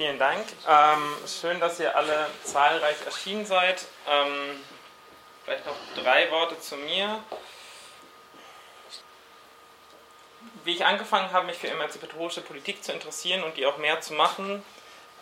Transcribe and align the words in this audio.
Vielen 0.00 0.18
Dank. 0.18 0.46
Ähm, 0.66 1.14
schön, 1.26 1.60
dass 1.60 1.78
ihr 1.78 1.94
alle 1.94 2.26
zahlreich 2.42 2.96
erschienen 3.04 3.44
seid. 3.44 3.84
Ähm, 4.08 4.58
vielleicht 5.44 5.66
noch 5.66 5.76
drei 5.94 6.30
Worte 6.30 6.58
zu 6.58 6.76
mir. 6.76 7.22
Wie 10.64 10.72
ich 10.72 10.86
angefangen 10.86 11.30
habe, 11.32 11.48
mich 11.48 11.58
für 11.58 11.68
emanzipatorische 11.68 12.40
Politik 12.40 12.82
zu 12.82 12.92
interessieren 12.92 13.42
und 13.42 13.58
die 13.58 13.66
auch 13.66 13.76
mehr 13.76 14.00
zu 14.00 14.14
machen, 14.14 14.64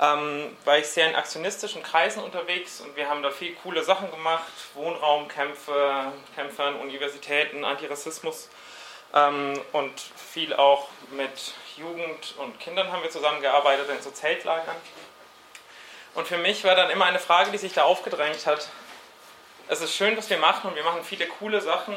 ähm, 0.00 0.56
war 0.64 0.78
ich 0.78 0.86
sehr 0.86 1.08
in 1.08 1.16
aktionistischen 1.16 1.82
Kreisen 1.82 2.22
unterwegs 2.22 2.80
und 2.80 2.94
wir 2.94 3.08
haben 3.08 3.24
da 3.24 3.32
viel 3.32 3.56
coole 3.56 3.82
Sachen 3.82 4.12
gemacht: 4.12 4.52
Wohnraumkämpfe, 4.74 6.12
Kämpfe 6.36 6.62
an 6.62 6.76
Universitäten, 6.76 7.64
Antirassismus 7.64 8.48
und 9.12 9.92
viel 10.32 10.54
auch 10.54 10.88
mit 11.10 11.54
Jugend 11.76 12.34
und 12.36 12.60
Kindern 12.60 12.92
haben 12.92 13.02
wir 13.02 13.10
zusammengearbeitet 13.10 13.88
in 13.88 14.02
so 14.02 14.10
Zeltlagern. 14.10 14.76
Und 16.14 16.26
für 16.26 16.36
mich 16.36 16.64
war 16.64 16.74
dann 16.74 16.90
immer 16.90 17.06
eine 17.06 17.18
Frage, 17.18 17.50
die 17.50 17.58
sich 17.58 17.72
da 17.72 17.84
aufgedrängt 17.84 18.46
hat. 18.46 18.68
Es 19.68 19.80
ist 19.80 19.94
schön, 19.94 20.16
was 20.16 20.28
wir 20.28 20.38
machen 20.38 20.68
und 20.68 20.76
wir 20.76 20.84
machen 20.84 21.04
viele 21.04 21.26
coole 21.26 21.60
Sachen, 21.60 21.94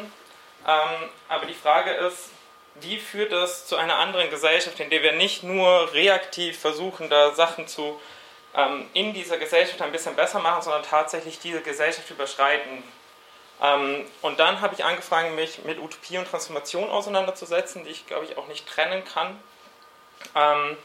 ähm, 0.68 1.10
aber 1.28 1.46
die 1.46 1.54
Frage 1.54 1.92
ist, 1.92 2.30
wie 2.76 3.00
führt 3.00 3.32
das 3.32 3.66
zu 3.68 3.76
einer 3.76 3.98
anderen 3.98 4.30
Gesellschaft, 4.30 4.80
in 4.80 4.90
der 4.90 5.04
wir 5.04 5.14
nicht 5.14 5.44
nur 5.44 5.92
reaktiv 5.94 6.60
versuchen, 6.60 7.10
da 7.10 7.34
Sachen 7.34 7.68
zu 7.68 8.00
ähm, 8.56 8.88
in 8.94 9.14
dieser 9.14 9.38
Gesellschaft 9.38 9.82
ein 9.82 9.92
bisschen 9.92 10.16
besser 10.16 10.40
machen, 10.40 10.62
sondern 10.62 10.84
tatsächlich 10.84 11.40
diese 11.40 11.62
Gesellschaft 11.62 12.10
überschreiten. 12.10 12.84
Ähm, 13.62 14.06
und 14.22 14.40
dann 14.40 14.62
habe 14.62 14.74
ich 14.74 14.84
angefangen, 14.84 15.36
mich 15.36 15.64
mit 15.64 15.80
Utopie 15.80 16.18
und 16.18 16.28
Transformation 16.28 16.90
auseinanderzusetzen, 16.90 17.84
die 17.84 17.92
ich, 17.92 18.08
glaube 18.08 18.26
ich, 18.26 18.38
auch 18.38 18.48
nicht 18.48 18.68
trennen 18.68 19.04
kann. 19.06 19.40
Ähm, 20.36 20.78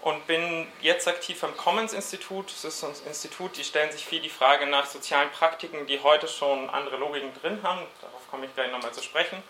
und 0.00 0.26
bin 0.26 0.66
jetzt 0.82 1.08
aktiv 1.08 1.42
am 1.44 1.56
Commons 1.56 1.94
Institut. 1.94 2.50
Das 2.50 2.64
ist 2.64 2.84
ein 2.84 2.92
Institut, 3.06 3.56
die 3.56 3.64
stellen 3.64 3.90
sich 3.90 4.04
viel 4.04 4.20
die 4.20 4.28
Frage 4.28 4.66
nach 4.66 4.84
sozialen 4.84 5.30
Praktiken, 5.30 5.86
die 5.86 6.00
heute 6.00 6.28
schon 6.28 6.68
andere 6.68 6.98
Logiken 6.98 7.32
drin 7.40 7.60
haben. 7.62 7.80
Darauf 8.02 8.20
komme 8.30 8.44
ich 8.44 8.54
gleich 8.54 8.70
nochmal 8.70 8.92
zu 8.92 9.02
sprechen. 9.02 9.42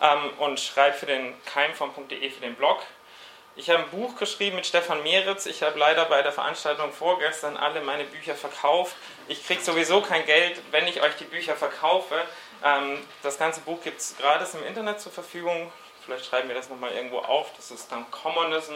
Ähm, 0.00 0.30
und 0.38 0.60
schreibe 0.60 0.96
für 0.96 1.06
den 1.06 1.34
keimform.de 1.44 2.30
für 2.30 2.40
den 2.40 2.54
Blog. 2.54 2.82
Ich 3.58 3.70
habe 3.70 3.84
ein 3.84 3.90
Buch 3.90 4.16
geschrieben 4.16 4.56
mit 4.56 4.66
Stefan 4.66 5.02
Meritz. 5.02 5.46
Ich 5.46 5.62
habe 5.62 5.78
leider 5.78 6.04
bei 6.04 6.22
der 6.22 6.32
Veranstaltung 6.32 6.92
vorgestern 6.92 7.56
alle 7.56 7.80
meine 7.80 8.04
Bücher 8.04 8.34
verkauft. 8.34 8.94
Ich 9.28 9.44
kriege 9.44 9.60
sowieso 9.60 10.02
kein 10.02 10.24
Geld, 10.24 10.60
wenn 10.70 10.86
ich 10.86 11.02
euch 11.02 11.16
die 11.16 11.24
Bücher 11.24 11.56
verkaufe. 11.56 12.14
Ähm, 12.64 12.98
das 13.22 13.38
ganze 13.38 13.60
Buch 13.60 13.82
gibt 13.82 14.00
es 14.00 14.16
gratis 14.16 14.54
im 14.54 14.64
Internet 14.64 15.00
zur 15.00 15.10
Verfügung. 15.10 15.72
Vielleicht 16.04 16.26
schreiben 16.26 16.48
wir 16.48 16.54
das 16.54 16.68
nochmal 16.68 16.92
irgendwo 16.92 17.18
auf. 17.18 17.50
Das 17.56 17.72
ist 17.72 17.90
dann 17.90 18.08
Commonism, 18.12 18.74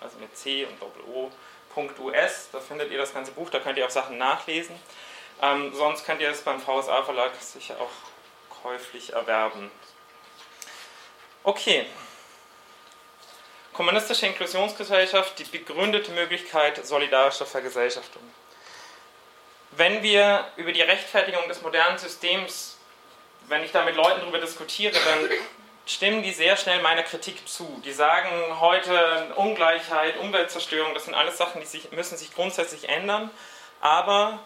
also 0.00 0.18
mit 0.18 0.34
C 0.36 0.64
und 0.64 0.80
Doppel-O.us. 0.80 2.48
Da 2.50 2.60
findet 2.60 2.90
ihr 2.90 2.98
das 2.98 3.12
ganze 3.12 3.32
Buch, 3.32 3.50
da 3.50 3.60
könnt 3.60 3.76
ihr 3.76 3.84
auch 3.84 3.90
Sachen 3.90 4.16
nachlesen. 4.16 4.74
Ähm, 5.42 5.74
sonst 5.74 6.06
könnt 6.06 6.22
ihr 6.22 6.30
es 6.30 6.40
beim 6.40 6.60
VSA 6.60 7.02
Verlag 7.02 7.32
sicher 7.40 7.76
auch 7.78 7.90
käuflich 8.62 9.12
erwerben. 9.12 9.70
Okay. 11.42 11.84
Kommunistische 13.74 14.26
Inklusionsgesellschaft, 14.26 15.38
die 15.38 15.44
begründete 15.44 16.12
Möglichkeit 16.12 16.86
solidarischer 16.86 17.44
Vergesellschaftung. 17.44 18.22
Wenn 19.76 20.02
wir 20.02 20.46
über 20.56 20.72
die 20.72 20.82
Rechtfertigung 20.82 21.48
des 21.48 21.62
modernen 21.62 21.98
Systems, 21.98 22.78
wenn 23.48 23.64
ich 23.64 23.72
da 23.72 23.84
mit 23.84 23.96
Leuten 23.96 24.20
darüber 24.20 24.38
diskutiere, 24.38 24.92
dann 24.92 25.30
stimmen 25.86 26.22
die 26.22 26.32
sehr 26.32 26.56
schnell 26.56 26.80
meiner 26.80 27.02
Kritik 27.02 27.46
zu. 27.48 27.82
Die 27.84 27.92
sagen 27.92 28.30
heute 28.60 29.32
Ungleichheit, 29.36 30.16
Umweltzerstörung, 30.18 30.94
das 30.94 31.06
sind 31.06 31.14
alles 31.14 31.36
Sachen, 31.36 31.60
die 31.60 31.66
sich, 31.66 31.90
müssen 31.92 32.16
sich 32.16 32.32
grundsätzlich 32.34 32.88
ändern. 32.88 33.30
Aber 33.80 34.40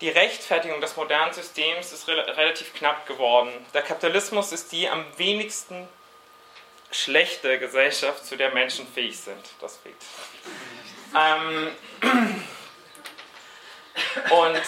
die 0.00 0.08
Rechtfertigung 0.08 0.80
des 0.80 0.96
modernen 0.96 1.32
Systems 1.32 1.92
ist 1.92 2.08
re 2.08 2.36
relativ 2.36 2.74
knapp 2.74 3.06
geworden. 3.06 3.52
Der 3.74 3.82
Kapitalismus 3.82 4.52
ist 4.52 4.72
die 4.72 4.88
am 4.88 5.04
wenigsten 5.16 5.88
schlechte 6.90 7.58
Gesellschaft, 7.58 8.26
zu 8.26 8.36
der 8.36 8.52
Menschen 8.52 8.86
fähig 8.86 9.18
sind. 9.18 9.44
Das 9.60 9.78
fehlt. 9.78 9.94
Ähm, 11.16 11.70
und 14.30 14.60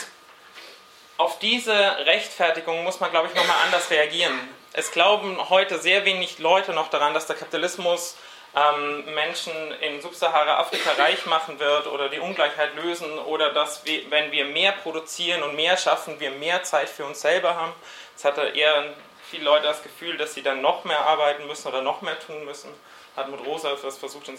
auf 1.17 1.39
diese 1.39 1.75
Rechtfertigung 2.07 2.83
muss 2.85 3.01
man, 3.01 3.11
glaube 3.11 3.29
ich, 3.29 3.35
nochmal 3.35 3.57
anders 3.65 3.91
reagieren 3.91 4.39
es 4.77 4.91
glauben 4.91 5.51
heute 5.51 5.79
sehr 5.79 6.05
wenig 6.05 6.41
Leute 6.41 6.73
noch 6.73 6.91
daran, 6.91 7.15
dass 7.15 7.29
der 7.29 7.37
Kapitalismus 7.37 8.17
ähm, 8.57 9.05
Menschen 9.15 9.53
in 9.81 10.03
Subsahara-Afrika 10.03 10.91
reich 10.99 11.27
machen 11.27 11.61
wird 11.61 11.87
oder 11.87 12.09
die 12.09 12.19
Ungleichheit 12.19 12.75
lösen 12.75 13.19
oder 13.21 13.53
dass 13.53 13.85
wir, 13.85 14.11
wenn 14.11 14.33
wir 14.33 14.47
mehr 14.47 14.73
produzieren 14.73 15.45
und 15.45 15.55
mehr 15.55 15.77
schaffen, 15.77 16.19
wir 16.19 16.33
mehr 16.33 16.65
Zeit 16.65 16.89
für 16.89 17.05
uns 17.05 17.21
selber 17.21 17.55
haben. 17.55 17.73
Es 18.17 18.25
hatte 18.25 18.43
eher 18.49 18.95
viele 19.31 19.45
Leute 19.45 19.69
das 19.69 19.83
Gefühl, 19.85 20.17
dass 20.17 20.35
sie 20.35 20.43
dann 20.43 20.61
noch 20.61 20.83
mehr 20.83 21.07
arbeiten 21.07 21.47
müssen 21.47 21.69
oder 21.69 21.81
noch 21.81 22.03
mehr 22.03 22.19
tun 22.19 22.45
müssen. 22.45 22.71
Hat 23.17 23.29
mit 23.29 23.47
Rosa 23.47 23.77
das 23.81 23.97
versucht 23.97 24.29
in, 24.29 24.37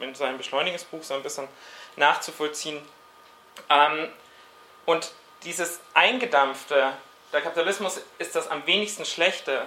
in 0.00 0.14
seinem 0.14 0.36
Beschleunigungsbuch 0.36 1.02
so 1.02 1.14
ein 1.14 1.22
bisschen 1.22 1.48
nachzuvollziehen. 1.96 2.86
Ähm, 3.68 4.08
und 4.84 5.12
dieses 5.44 5.80
Eingedampfte 5.94 6.92
der 7.32 7.42
Kapitalismus 7.42 8.00
ist 8.18 8.36
das 8.36 8.48
am 8.48 8.66
wenigsten 8.66 9.04
schlechte, 9.04 9.66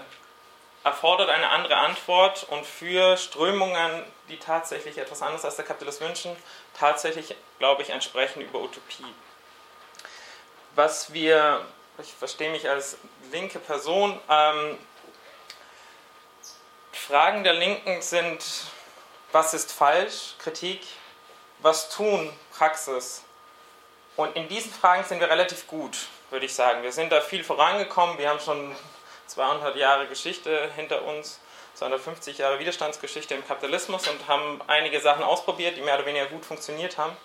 erfordert 0.83 1.29
eine 1.29 1.49
andere 1.49 1.75
Antwort 1.77 2.45
und 2.49 2.65
für 2.65 3.17
Strömungen, 3.17 4.03
die 4.29 4.37
tatsächlich 4.37 4.97
etwas 4.97 5.21
anderes 5.21 5.43
als 5.43 5.57
der 5.57 5.65
Kapitalist 5.65 6.01
wünschen, 6.01 6.35
tatsächlich, 6.77 7.35
glaube 7.59 7.81
ich, 7.81 7.89
entsprechen 7.89 8.41
über 8.41 8.59
Utopie. 8.59 9.05
Was 10.75 11.11
wir, 11.13 11.65
ich 12.01 12.13
verstehe 12.13 12.49
mich 12.51 12.69
als 12.69 12.97
linke 13.31 13.59
Person, 13.59 14.19
ähm, 14.29 14.77
Fragen 16.93 17.43
der 17.43 17.53
Linken 17.53 18.01
sind, 18.01 18.43
was 19.31 19.53
ist 19.53 19.71
falsch, 19.71 20.35
Kritik, 20.39 20.81
was 21.59 21.89
tun, 21.89 22.31
Praxis. 22.57 23.23
Und 24.15 24.35
in 24.35 24.47
diesen 24.47 24.71
Fragen 24.71 25.03
sind 25.03 25.19
wir 25.19 25.29
relativ 25.29 25.67
gut 25.67 25.97
würde 26.29 26.45
ich 26.45 26.53
sagen. 26.53 26.83
Wir 26.83 26.91
sind 26.91 27.11
da 27.11 27.21
viel 27.21 27.43
vorangekommen. 27.43 28.17
Wir 28.17 28.29
haben 28.29 28.39
schon 28.39 28.75
200 29.27 29.75
Jahre 29.75 30.07
Geschichte 30.07 30.69
hinter 30.75 31.03
uns, 31.05 31.39
250 31.75 32.37
Jahre 32.37 32.59
Widerstandsgeschichte 32.59 33.33
im 33.33 33.45
Kapitalismus 33.45 34.07
und 34.07 34.27
haben 34.27 34.61
einige 34.67 34.99
Sachen 34.99 35.23
ausprobiert, 35.23 35.77
die 35.77 35.81
mehr 35.81 35.95
oder 35.95 36.05
weniger 36.05 36.25
gut 36.25 36.45
funktioniert 36.45 36.97
haben. 36.97 37.15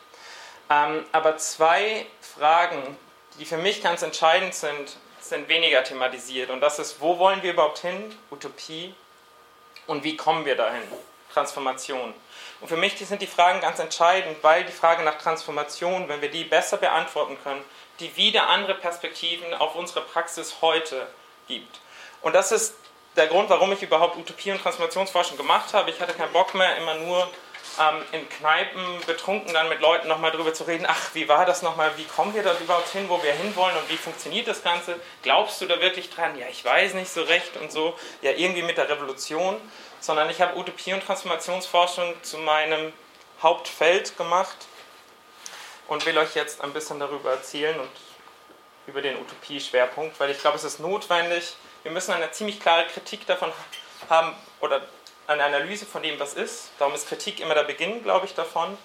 Ähm, 0.71 1.05
aber 1.13 1.37
zwei 1.37 2.07
Fragen, 2.21 2.97
die 3.39 3.45
für 3.45 3.59
mich 3.59 3.83
ganz 3.83 4.03
entscheidend 4.03 4.55
sind, 4.55 4.97
sind 5.21 5.49
weniger 5.49 5.83
thematisiert. 5.85 6.51
Und 6.51 6.61
das 6.61 6.79
ist, 6.79 7.01
wo 7.01 7.19
wollen 7.19 7.43
wir 7.43 7.53
überhaupt 7.53 7.79
hin? 7.79 8.17
Utopie. 8.31 8.95
Und 9.87 10.05
wie 10.05 10.17
kommen 10.17 10.45
wir 10.45 10.57
dahin? 10.57 10.83
Transformation. 11.33 12.15
Und 12.61 12.69
für 12.69 12.77
mich 12.77 12.97
sind 12.97 13.21
die 13.21 13.27
Fragen 13.27 13.61
ganz 13.61 13.79
entscheidend, 13.79 14.39
weil 14.43 14.65
die 14.65 14.73
Frage 14.73 15.03
nach 15.03 15.19
Transformation, 15.19 16.09
wenn 16.09 16.23
wir 16.23 16.31
die 16.31 16.45
besser 16.45 16.77
beantworten 16.77 17.37
können, 17.43 17.65
die 18.01 18.17
wieder 18.17 18.49
andere 18.49 18.75
Perspektiven 18.75 19.53
auf 19.55 19.75
unsere 19.75 20.01
Praxis 20.03 20.57
heute 20.61 21.07
gibt. 21.47 21.81
Und 22.23 22.35
das 22.35 22.53
ist 22.53 22.75
der 23.17 23.27
Grund, 23.27 23.51
warum 23.51 23.73
ich 23.73 23.83
überhaupt 23.83 24.17
Utopie 24.17 24.51
und 24.51 24.61
Transformationsforschung 24.61 25.37
gemacht 25.37 25.73
habe. 25.75 25.91
Ich 25.91 26.01
hatte 26.01 26.15
keinen 26.15 26.33
Bock 26.33 26.55
mehr, 26.55 26.77
immer 26.77 26.95
nur 26.95 27.31
ähm, 27.81 28.03
in 28.13 28.29
Kneipen 28.29 29.01
betrunken 29.07 29.53
dann 29.53 29.69
mit 29.69 29.81
Leuten 29.81 30.09
nochmal 30.09 30.31
darüber 30.31 30.55
zu 30.55 30.65
reden, 30.65 30.87
ach, 30.89 31.15
wie 31.15 31.29
war 31.29 31.47
das 31.47 31.63
nochmal, 31.63 31.91
wie 31.97 32.05
kommen 32.05 32.35
wir 32.35 32.43
da 32.43 32.55
überhaupt 32.59 32.89
hin, 32.91 33.09
wo 33.09 33.23
wir 33.23 33.33
hinwollen 33.33 33.77
und 33.77 33.89
wie 33.89 33.97
funktioniert 33.97 34.47
das 34.49 34.63
Ganze? 34.63 34.99
Glaubst 35.23 35.61
du 35.61 35.67
da 35.67 35.81
wirklich 35.81 36.11
dran? 36.11 36.39
Ja, 36.39 36.47
ich 36.49 36.65
weiß 36.65 36.95
nicht 36.95 37.11
so 37.11 37.23
recht 37.23 37.57
und 37.57 37.73
so. 37.73 37.95
Ja, 38.23 38.33
irgendwie 38.33 38.63
mit 38.63 38.77
der 38.77 38.89
Revolution. 38.89 39.57
Sondern 40.01 40.29
ich 40.29 40.41
habe 40.41 40.59
Utopie 40.59 40.93
und 40.93 41.03
Transformationsforschung 41.03 42.15
zu 42.23 42.39
meinem 42.39 42.93
Hauptfeld 43.43 44.17
gemacht 44.19 44.67
und 45.89 46.05
will 46.07 46.17
euch 46.19 46.35
jetzt 46.35 46.61
ein 46.61 46.73
bisschen 46.73 47.01
darüber 47.01 47.31
erzählen 47.31 47.79
und 47.79 47.91
über 48.87 49.01
den 49.01 49.17
Utopie-Schwerpunkt, 49.17 50.19
weil 50.21 50.31
ich 50.31 50.39
glaube, 50.39 50.57
es 50.57 50.65
ist 50.65 50.79
notwendig. 50.81 51.57
Wir 51.83 51.93
müssen 51.93 52.13
eine 52.13 52.31
ziemlich 52.33 52.61
klare 52.61 52.87
Kritik 52.87 53.27
davon 53.27 53.53
haben 54.09 54.35
oder 54.61 54.83
eine 55.27 55.45
Analyse 55.45 55.87
von 55.87 56.03
dem, 56.03 56.19
was 56.19 56.35
ist. 56.35 56.71
Darum 56.79 56.95
ist 56.95 57.09
Kritik 57.09 57.41
immer 57.41 57.55
der 57.55 57.65
Beginn, 57.65 58.03
glaube 58.03 58.27
ich, 58.27 58.35
davon. 58.35 58.77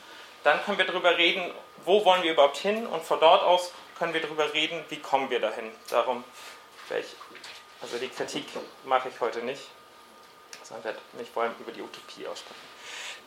Dann 0.43 0.63
können 0.63 0.77
wir 0.77 0.85
darüber 0.85 1.17
reden, 1.17 1.51
wo 1.85 2.05
wollen 2.05 2.23
wir 2.23 2.31
überhaupt 2.31 2.57
hin 2.57 2.87
und 2.87 3.03
von 3.03 3.19
dort 3.19 3.43
aus 3.43 3.71
können 3.97 4.13
wir 4.13 4.21
darüber 4.21 4.53
reden, 4.53 4.83
wie 4.87 4.99
kommen 4.99 5.29
wir 5.29 5.41
dahin. 5.41 5.71
Darum 5.89 6.23
werde 6.87 7.05
ich, 7.05 7.15
also 7.81 7.97
die 7.97 8.07
Kritik 8.07 8.45
mache 8.85 9.09
ich 9.09 9.19
heute 9.19 9.39
nicht, 9.39 9.61
sondern 10.63 10.85
werde 10.85 10.99
mich 11.17 11.29
vor 11.29 11.43
allem 11.43 11.53
über 11.59 11.73
die 11.73 11.81
Utopie 11.81 12.25
aussprechen. 12.25 12.68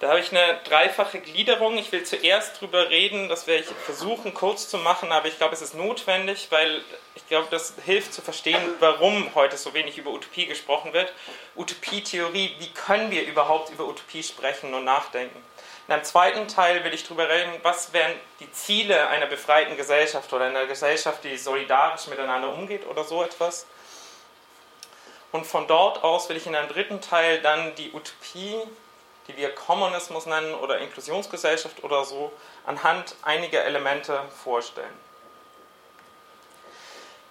Da 0.03 0.09
habe 0.09 0.19
ich 0.19 0.37
eine 0.37 0.59
dreifache 0.65 1.21
Gliederung. 1.21 1.79
Ich 1.79 1.93
will 1.93 2.03
zuerst 2.03 2.61
drüber 2.61 2.91
reden, 2.91 3.29
das 3.29 3.47
werde 3.47 3.63
ich 3.63 3.69
versuchen 3.85 4.35
kurz 4.35 4.69
zu 4.69 4.79
machen, 4.79 5.13
aber 5.13 5.29
ich 5.29 5.39
glaube, 5.39 5.55
es 5.55 5.63
ist 5.63 5.77
notwendig, 5.77 6.49
weil 6.51 6.83
ich 7.15 7.25
glaube, 7.29 7.47
das 7.53 7.75
hilft 7.85 8.13
zu 8.13 8.21
verstehen, 8.21 8.61
warum 8.81 9.33
heute 9.37 9.57
so 9.57 9.75
wenig 9.75 9.99
über 9.99 10.11
Utopie 10.11 10.47
gesprochen 10.47 10.93
wird. 10.93 11.13
Utopie-Theorie, 11.55 12.57
wie 12.59 12.71
können 12.71 13.13
wir 13.13 13.25
überhaupt 13.25 13.71
über 13.71 13.87
Utopie 13.87 14.25
sprechen 14.25 14.75
und 14.75 14.83
nachdenken? 14.85 15.41
In 15.87 15.95
einem 15.95 16.03
zweiten 16.03 16.49
Teil 16.49 16.83
will 16.83 16.95
ich 16.95 17.05
darüber 17.05 17.29
reden, 17.29 17.53
was 17.63 17.93
wären 17.93 18.13
die 18.41 18.51
Ziele 18.51 19.07
einer 19.07 19.27
befreiten 19.27 19.77
Gesellschaft 19.77 20.33
oder 20.33 20.47
einer 20.47 20.67
Gesellschaft, 20.67 21.23
die 21.23 21.37
solidarisch 21.37 22.09
miteinander 22.09 22.53
umgeht 22.53 22.89
oder 22.89 23.05
so 23.05 23.23
etwas. 23.23 23.69
Und 25.31 25.47
von 25.47 25.69
dort 25.69 26.03
aus 26.03 26.29
will 26.29 26.37
ich 26.37 26.49
in 26.49 26.57
einem 26.57 26.69
dritten 26.69 27.01
Teil 27.01 27.41
dann 27.41 27.77
die 27.77 27.93
Utopie, 27.93 28.57
die 29.29 29.37
wir 29.37 29.55
Kommunismus 29.55 30.27
nennen 30.27 30.55
oder 30.55 30.79
Inklusionsgesellschaft 30.79 31.85
oder 31.85 32.05
so, 32.05 32.33
anhand 32.67 33.15
einiger 33.23 33.65
Elemente 33.65 34.21
vorstellen. 34.43 34.99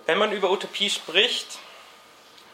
Wenn 0.05 0.17
man 0.17 0.31
über 0.31 0.49
Utopie 0.49 0.89
spricht, 0.89 1.59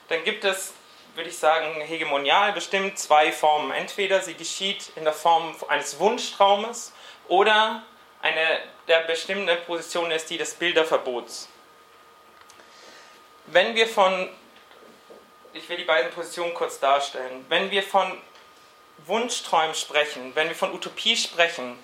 dann 0.10 0.24
gibt 0.24 0.44
es, 0.44 0.74
würde 1.16 1.30
ich 1.30 1.38
sagen, 1.38 1.81
hegemonial 1.81 2.54
bestimmt 2.54 3.00
zwei 3.00 3.31
Formen. 3.31 3.72
Entweder 3.72 4.22
sie 4.22 4.34
geschieht 4.34 4.92
in 4.95 5.04
der 5.04 5.13
Form 5.13 5.56
eines 5.68 6.00
Wunschtraumes 6.00 6.94
oder 7.28 7.83
eine 8.22 8.60
der 8.88 9.01
bestimmten 9.01 9.50
Position 9.66 10.12
ist 10.12 10.30
die 10.30 10.38
des 10.38 10.54
Bilderverbots. 10.56 11.50
Wenn 13.48 13.75
wir 13.75 13.88
von, 13.88 14.30
ich 15.54 15.68
will 15.69 15.78
die 15.78 15.83
beiden 15.83 16.12
Positionen 16.12 16.54
kurz 16.54 16.80
darstellen, 16.80 17.45
wenn 17.50 17.72
wir 17.72 17.83
von 17.83 18.22
Wunschträumen 19.07 19.75
sprechen, 19.75 20.36
wenn 20.36 20.50
wir 20.50 20.56
von 20.56 20.74
Utopie 20.74 21.18
sprechen, 21.18 21.77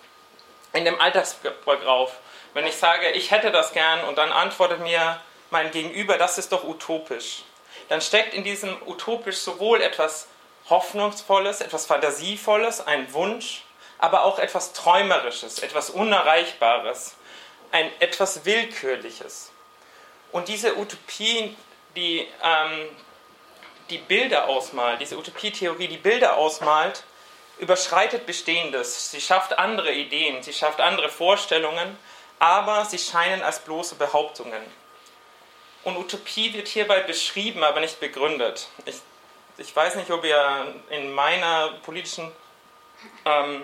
in 0.73 0.85
dem 0.85 0.99
Alltagsgebrauch, 0.99 2.11
wenn 2.53 2.65
ich 2.67 2.75
sage, 2.75 3.11
ich 3.11 3.31
hätte 3.31 3.51
das 3.51 3.73
gern 3.73 4.03
und 4.05 4.17
dann 4.17 4.31
antwortet 4.31 4.79
mir 4.79 5.19
mein 5.49 5.71
Gegenüber, 5.71 6.17
das 6.17 6.37
ist 6.37 6.51
doch 6.51 6.63
utopisch, 6.63 7.43
dann 7.89 8.01
steckt 8.01 8.33
in 8.33 8.43
diesem 8.43 8.75
utopisch 8.85 9.37
sowohl 9.37 9.81
etwas 9.81 10.27
Hoffnungsvolles, 10.69 11.61
etwas 11.61 11.85
Fantasievolles, 11.85 12.85
ein 12.85 13.13
Wunsch, 13.13 13.63
aber 13.99 14.23
auch 14.23 14.39
etwas 14.39 14.73
Träumerisches, 14.73 15.59
etwas 15.59 15.89
Unerreichbares, 15.89 17.15
ein 17.71 17.91
etwas 17.99 18.45
Willkürliches. 18.45 19.51
Und 20.31 20.47
diese 20.47 20.77
Utopie, 20.77 21.55
die 21.95 22.27
ähm, 22.41 22.89
die 23.89 23.97
Bilder 23.97 24.47
ausmalt, 24.47 25.01
diese 25.01 25.17
Utopietheorie, 25.17 25.87
die 25.87 25.97
Bilder 25.97 26.37
ausmalt, 26.37 27.03
überschreitet 27.59 28.25
Bestehendes. 28.25 29.11
Sie 29.11 29.21
schafft 29.21 29.57
andere 29.57 29.91
Ideen, 29.91 30.41
sie 30.43 30.53
schafft 30.53 30.81
andere 30.81 31.09
Vorstellungen, 31.09 31.97
aber 32.39 32.85
sie 32.85 32.97
scheinen 32.97 33.41
als 33.41 33.59
bloße 33.59 33.95
Behauptungen. 33.95 34.61
Und 35.83 35.97
Utopie 35.97 36.53
wird 36.53 36.67
hierbei 36.67 37.01
beschrieben, 37.01 37.63
aber 37.63 37.79
nicht 37.79 37.99
begründet. 37.99 38.67
Ich, 38.85 38.95
ich 39.57 39.75
weiß 39.75 39.95
nicht, 39.95 40.09
ob 40.11 40.23
ihr 40.23 40.75
in 40.89 41.11
meiner 41.11 41.73
politischen 41.83 42.31
ähm, 43.25 43.63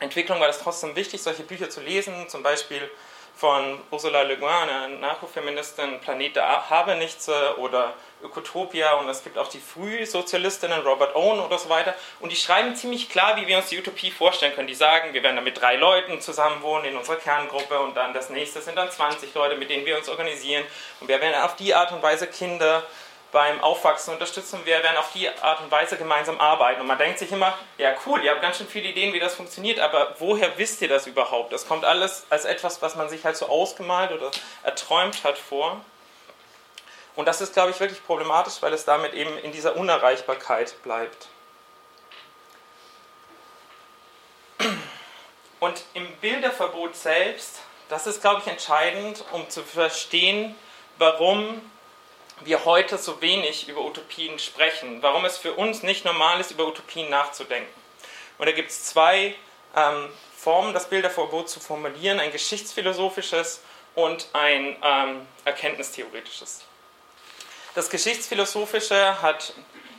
Entwicklung 0.00 0.40
war 0.40 0.48
das 0.48 0.60
trotzdem 0.60 0.96
wichtig, 0.96 1.22
solche 1.22 1.44
Bücher 1.44 1.70
zu 1.70 1.80
lesen, 1.80 2.28
zum 2.28 2.42
Beispiel 2.42 2.90
von 3.36 3.80
Ursula 3.90 4.22
Le 4.22 4.36
Guin, 4.36 4.48
einer 4.48 4.88
Narkofeministin, 4.88 6.00
Planet 6.00 6.36
der 6.36 6.70
Habenichtse 6.70 7.56
oder 7.58 7.94
Ökotopia 8.22 8.94
und 8.94 9.08
es 9.08 9.24
gibt 9.24 9.38
auch 9.38 9.48
die 9.48 9.60
Frühsozialistinnen, 9.60 10.80
Robert 10.82 11.14
Owen 11.14 11.40
oder 11.40 11.58
so 11.58 11.68
weiter. 11.68 11.94
Und 12.20 12.32
die 12.32 12.36
schreiben 12.36 12.74
ziemlich 12.76 13.08
klar, 13.08 13.36
wie 13.36 13.46
wir 13.46 13.56
uns 13.56 13.66
die 13.66 13.78
Utopie 13.78 14.10
vorstellen 14.10 14.54
können. 14.54 14.68
Die 14.68 14.74
sagen, 14.74 15.12
wir 15.12 15.22
werden 15.22 15.36
dann 15.36 15.44
mit 15.44 15.60
drei 15.60 15.76
Leuten 15.76 16.20
zusammen 16.20 16.62
wohnen 16.62 16.84
in 16.84 16.96
unserer 16.96 17.16
Kerngruppe 17.16 17.80
und 17.80 17.96
dann 17.96 18.14
das 18.14 18.30
nächste 18.30 18.60
sind 18.60 18.76
dann 18.76 18.90
20 18.90 19.34
Leute, 19.34 19.56
mit 19.56 19.70
denen 19.70 19.86
wir 19.86 19.96
uns 19.96 20.08
organisieren. 20.08 20.64
Und 21.00 21.08
wir 21.08 21.20
werden 21.20 21.40
auf 21.42 21.56
die 21.56 21.74
Art 21.74 21.92
und 21.92 22.02
Weise 22.02 22.26
Kinder 22.26 22.82
beim 23.32 23.60
Aufwachsen 23.62 24.12
unterstützen. 24.12 24.60
Wir 24.64 24.82
werden 24.82 24.96
auf 24.98 25.10
die 25.12 25.28
Art 25.28 25.60
und 25.62 25.70
Weise 25.70 25.96
gemeinsam 25.96 26.38
arbeiten. 26.38 26.80
Und 26.80 26.86
man 26.86 26.98
denkt 26.98 27.18
sich 27.18 27.32
immer, 27.32 27.58
ja 27.78 27.94
cool, 28.06 28.22
ihr 28.22 28.30
habt 28.30 28.42
ganz 28.42 28.58
schön 28.58 28.68
viele 28.68 28.90
Ideen, 28.90 29.12
wie 29.14 29.18
das 29.18 29.34
funktioniert, 29.34 29.80
aber 29.80 30.14
woher 30.18 30.58
wisst 30.58 30.82
ihr 30.82 30.88
das 30.88 31.06
überhaupt? 31.06 31.52
Das 31.52 31.66
kommt 31.66 31.84
alles 31.84 32.26
als 32.28 32.44
etwas, 32.44 32.82
was 32.82 32.94
man 32.94 33.08
sich 33.08 33.24
halt 33.24 33.36
so 33.36 33.48
ausgemalt 33.48 34.12
oder 34.12 34.30
erträumt 34.62 35.24
hat 35.24 35.38
vor. 35.38 35.80
Und 37.14 37.26
das 37.26 37.40
ist, 37.40 37.52
glaube 37.52 37.70
ich, 37.70 37.80
wirklich 37.80 38.04
problematisch, 38.04 38.54
weil 38.60 38.72
es 38.72 38.84
damit 38.84 39.12
eben 39.12 39.36
in 39.38 39.52
dieser 39.52 39.76
Unerreichbarkeit 39.76 40.82
bleibt. 40.82 41.28
Und 45.60 45.84
im 45.94 46.10
Bilderverbot 46.16 46.96
selbst, 46.96 47.60
das 47.88 48.06
ist, 48.06 48.20
glaube 48.20 48.40
ich, 48.40 48.50
entscheidend, 48.50 49.24
um 49.32 49.48
zu 49.50 49.62
verstehen, 49.62 50.56
warum 50.98 51.60
wir 52.40 52.64
heute 52.64 52.98
so 52.98 53.20
wenig 53.20 53.68
über 53.68 53.82
Utopien 53.82 54.38
sprechen, 54.38 55.02
warum 55.02 55.24
es 55.24 55.36
für 55.36 55.52
uns 55.52 55.82
nicht 55.82 56.04
normal 56.04 56.40
ist, 56.40 56.50
über 56.50 56.66
Utopien 56.66 57.08
nachzudenken. 57.10 57.72
Und 58.38 58.46
da 58.46 58.52
gibt 58.52 58.70
es 58.70 58.86
zwei 58.86 59.36
ähm, 59.76 60.08
Formen, 60.36 60.74
das 60.74 60.88
Bilderverbot 60.88 61.48
zu 61.48 61.60
formulieren, 61.60 62.18
ein 62.18 62.32
geschichtsphilosophisches 62.32 63.62
und 63.94 64.26
ein 64.32 64.76
ähm, 64.82 65.26
erkenntnistheoretisches. 65.44 66.64
Das 67.74 67.88
Geschichtsphilosophische 67.88 69.22
hat 69.22 69.54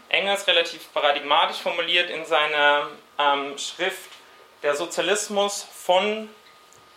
Engels 0.09 0.45
relativ 0.45 0.93
paradigmatisch 0.93 1.57
formuliert 1.57 2.11
in 2.11 2.23
seiner 2.23 2.87
ähm, 3.17 3.57
Schrift 3.57 4.11
Der 4.61 4.75
Sozialismus 4.75 5.65
von 5.73 6.29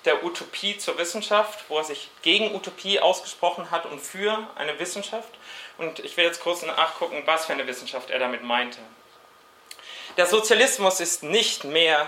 der 0.04 0.22
Utopie 0.22 0.76
zur 0.76 0.98
Wissenschaft, 0.98 1.64
wo 1.68 1.78
er 1.78 1.84
sich 1.84 2.10
gegen 2.20 2.54
Utopie 2.54 3.00
ausgesprochen 3.00 3.70
hat 3.70 3.86
und 3.86 4.00
für 4.00 4.50
eine 4.54 4.78
Wissenschaft. 4.78 5.30
Und 5.78 6.00
ich 6.00 6.14
will 6.18 6.26
jetzt 6.26 6.42
kurz 6.42 6.60
nachgucken, 6.62 7.22
was 7.24 7.46
für 7.46 7.54
eine 7.54 7.66
Wissenschaft 7.66 8.10
er 8.10 8.18
damit 8.18 8.42
meinte. 8.42 8.78
Der 10.18 10.26
Sozialismus 10.26 11.00
ist 11.00 11.22
nicht 11.22 11.64
mehr 11.64 12.06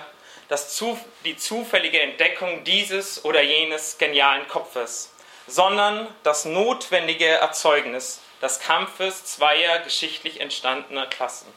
das, 0.48 0.78
die 1.24 1.38
zufällige 1.38 2.02
Entdeckung 2.02 2.64
dieses 2.64 3.24
oder 3.24 3.42
jenes 3.42 3.96
genialen 3.96 4.46
Kopfes, 4.46 5.10
sondern 5.46 6.06
das 6.22 6.44
notwendige 6.44 7.26
Erzeugnis 7.26 8.20
des 8.42 8.60
Kampfes 8.60 9.24
zweier 9.24 9.80
geschichtlich 9.80 10.40
entstandener 10.40 11.06
Klassen. 11.06 11.52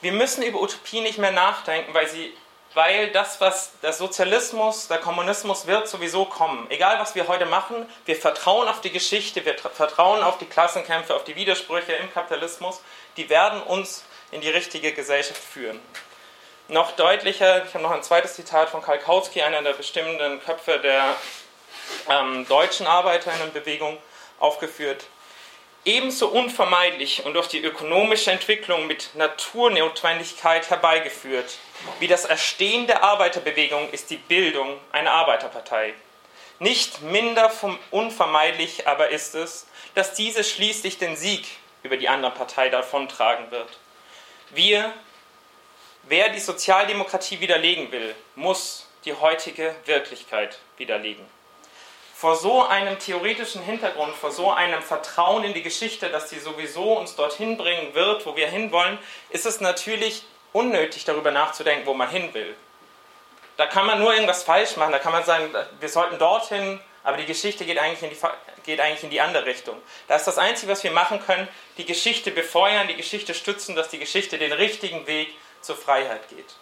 Wir 0.00 0.12
müssen 0.12 0.42
über 0.42 0.60
Utopie 0.60 1.00
nicht 1.00 1.18
mehr 1.18 1.32
nachdenken, 1.32 1.94
weil, 1.94 2.06
sie, 2.06 2.32
weil 2.74 3.10
das, 3.10 3.40
was 3.40 3.72
der 3.80 3.92
Sozialismus, 3.92 4.88
der 4.88 4.98
Kommunismus 4.98 5.66
wird 5.66 5.88
sowieso 5.88 6.26
kommen. 6.26 6.70
Egal, 6.70 6.98
was 6.98 7.14
wir 7.14 7.28
heute 7.28 7.46
machen, 7.46 7.88
wir 8.04 8.16
vertrauen 8.16 8.68
auf 8.68 8.80
die 8.80 8.92
Geschichte, 8.92 9.44
wir 9.44 9.56
vertrauen 9.58 10.22
auf 10.22 10.38
die 10.38 10.46
Klassenkämpfe, 10.46 11.14
auf 11.14 11.24
die 11.24 11.34
Widersprüche 11.34 11.92
im 11.94 12.12
Kapitalismus. 12.12 12.80
Die 13.16 13.28
werden 13.30 13.62
uns 13.62 14.04
in 14.30 14.42
die 14.42 14.50
richtige 14.50 14.92
Gesellschaft 14.92 15.42
führen. 15.42 15.80
Noch 16.68 16.92
deutlicher, 16.92 17.64
ich 17.64 17.74
habe 17.74 17.82
noch 17.82 17.92
ein 17.92 18.02
zweites 18.02 18.34
Zitat 18.34 18.70
von 18.70 18.82
Karl 18.82 18.98
Kautsky, 18.98 19.40
einer 19.40 19.62
der 19.62 19.72
bestimmenden 19.72 20.42
Köpfe 20.44 20.78
der 20.78 21.16
ähm, 22.10 22.46
deutschen 22.48 22.86
Arbeiterinnenbewegung 22.86 23.98
aufgeführt. 24.38 25.06
Ebenso 25.84 26.28
unvermeidlich 26.28 27.24
und 27.24 27.34
durch 27.34 27.46
die 27.46 27.62
ökonomische 27.62 28.32
Entwicklung 28.32 28.86
mit 28.86 29.10
Naturnotwendigkeit 29.14 30.68
herbeigeführt 30.68 31.58
wie 32.00 32.08
das 32.08 32.24
Erstehen 32.24 32.86
der 32.86 33.02
Arbeiterbewegung 33.02 33.90
ist 33.90 34.10
die 34.10 34.16
Bildung 34.16 34.78
einer 34.92 35.12
Arbeiterpartei. 35.12 35.94
Nicht 36.58 37.02
minder 37.02 37.52
unvermeidlich 37.90 38.86
aber 38.86 39.10
ist 39.10 39.34
es, 39.34 39.66
dass 39.94 40.14
diese 40.14 40.42
schließlich 40.42 40.98
den 40.98 41.16
Sieg 41.16 41.46
über 41.82 41.96
die 41.96 42.08
andere 42.08 42.32
Partei 42.32 42.68
davontragen 42.68 43.50
wird. 43.50 43.68
Wir, 44.50 44.92
wer 46.04 46.30
die 46.30 46.40
Sozialdemokratie 46.40 47.40
widerlegen 47.40 47.92
will, 47.92 48.14
muss 48.34 48.88
die 49.04 49.14
heutige 49.14 49.74
Wirklichkeit 49.84 50.58
widerlegen 50.78 51.35
vor 52.16 52.34
so 52.34 52.62
einem 52.62 52.98
theoretischen 52.98 53.60
Hintergrund, 53.60 54.16
vor 54.16 54.30
so 54.30 54.50
einem 54.50 54.80
Vertrauen 54.80 55.44
in 55.44 55.52
die 55.52 55.62
Geschichte, 55.62 56.08
dass 56.08 56.30
die 56.30 56.38
sowieso 56.38 56.94
uns 56.94 57.14
dorthin 57.14 57.58
bringen 57.58 57.92
wird, 57.92 58.24
wo 58.24 58.34
wir 58.34 58.48
hinwollen, 58.48 58.98
ist 59.28 59.44
es 59.44 59.60
natürlich 59.60 60.22
unnötig, 60.54 61.04
darüber 61.04 61.30
nachzudenken, 61.30 61.84
wo 61.84 61.92
man 61.92 62.08
hin 62.08 62.32
will. 62.32 62.56
Da 63.58 63.66
kann 63.66 63.84
man 63.84 63.98
nur 63.98 64.14
irgendwas 64.14 64.44
falsch 64.44 64.76
machen, 64.78 64.92
da 64.92 64.98
kann 64.98 65.12
man 65.12 65.24
sagen, 65.24 65.54
wir 65.78 65.88
sollten 65.90 66.18
dorthin, 66.18 66.80
aber 67.04 67.18
die 67.18 67.26
Geschichte 67.26 67.66
geht 67.66 67.78
eigentlich 67.78 68.02
in 68.02 68.08
die, 68.08 68.62
geht 68.64 68.80
eigentlich 68.80 69.04
in 69.04 69.10
die 69.10 69.20
andere 69.20 69.44
Richtung. 69.44 69.76
Da 70.08 70.16
ist 70.16 70.24
das 70.24 70.38
Einzige, 70.38 70.72
was 70.72 70.82
wir 70.84 70.92
machen 70.92 71.20
können, 71.20 71.46
die 71.76 71.84
Geschichte 71.84 72.30
befeuern, 72.30 72.88
die 72.88 72.96
Geschichte 72.96 73.34
stützen, 73.34 73.76
dass 73.76 73.90
die 73.90 73.98
Geschichte 73.98 74.38
den 74.38 74.52
richtigen 74.52 75.06
Weg 75.06 75.34
zur 75.60 75.76
Freiheit 75.76 76.26
geht. 76.30 76.56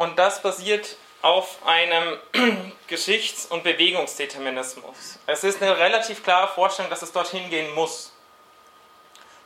Und 0.00 0.18
das 0.18 0.40
basiert 0.40 0.96
auf 1.20 1.58
einem 1.66 2.18
Geschichts- 2.86 3.44
und 3.44 3.64
Bewegungsdeterminismus. 3.64 5.18
Es 5.26 5.44
ist 5.44 5.60
eine 5.60 5.76
relativ 5.76 6.24
klare 6.24 6.48
Vorstellung, 6.48 6.88
dass 6.88 7.02
es 7.02 7.12
dorthin 7.12 7.50
gehen 7.50 7.74
muss. 7.74 8.10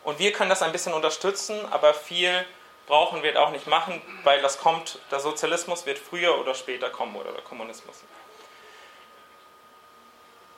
Und 0.04 0.20
wir 0.20 0.30
können 0.30 0.50
das 0.50 0.62
ein 0.62 0.70
bisschen 0.70 0.92
unterstützen, 0.92 1.58
aber 1.72 1.92
viel 1.92 2.46
brauchen 2.86 3.24
wir 3.24 3.42
auch 3.42 3.50
nicht 3.50 3.66
machen, 3.66 4.00
weil 4.22 4.42
das 4.42 4.58
kommt, 4.58 5.00
der 5.10 5.18
Sozialismus 5.18 5.86
wird 5.86 5.98
früher 5.98 6.38
oder 6.38 6.54
später 6.54 6.88
kommen 6.88 7.16
oder 7.16 7.32
der 7.32 7.42
Kommunismus. 7.42 8.04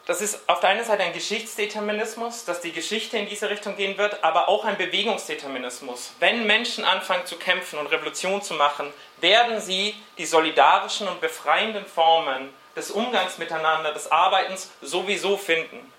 Das 0.06 0.20
ist 0.20 0.48
auf 0.48 0.60
der 0.60 0.70
einen 0.70 0.84
Seite 0.84 1.02
ein 1.02 1.12
Geschichtsdeterminismus, 1.12 2.44
dass 2.44 2.60
die 2.60 2.70
Geschichte 2.70 3.18
in 3.18 3.28
diese 3.28 3.50
Richtung 3.50 3.76
gehen 3.76 3.98
wird, 3.98 4.22
aber 4.22 4.48
auch 4.48 4.64
ein 4.64 4.78
Bewegungsdeterminismus. 4.78 6.12
Wenn 6.20 6.46
Menschen 6.46 6.84
anfangen 6.84 7.26
zu 7.26 7.36
kämpfen 7.36 7.76
und 7.80 7.88
Revolution 7.88 8.40
zu 8.40 8.54
machen, 8.54 8.92
werden 9.20 9.60
sie 9.60 9.96
die 10.16 10.26
solidarischen 10.26 11.08
und 11.08 11.20
befreienden 11.20 11.84
Formen 11.84 12.54
des 12.76 12.92
Umgangs 12.92 13.38
miteinander, 13.38 13.92
des 13.92 14.12
Arbeitens 14.12 14.70
sowieso 14.80 15.36
finden. 15.36 15.92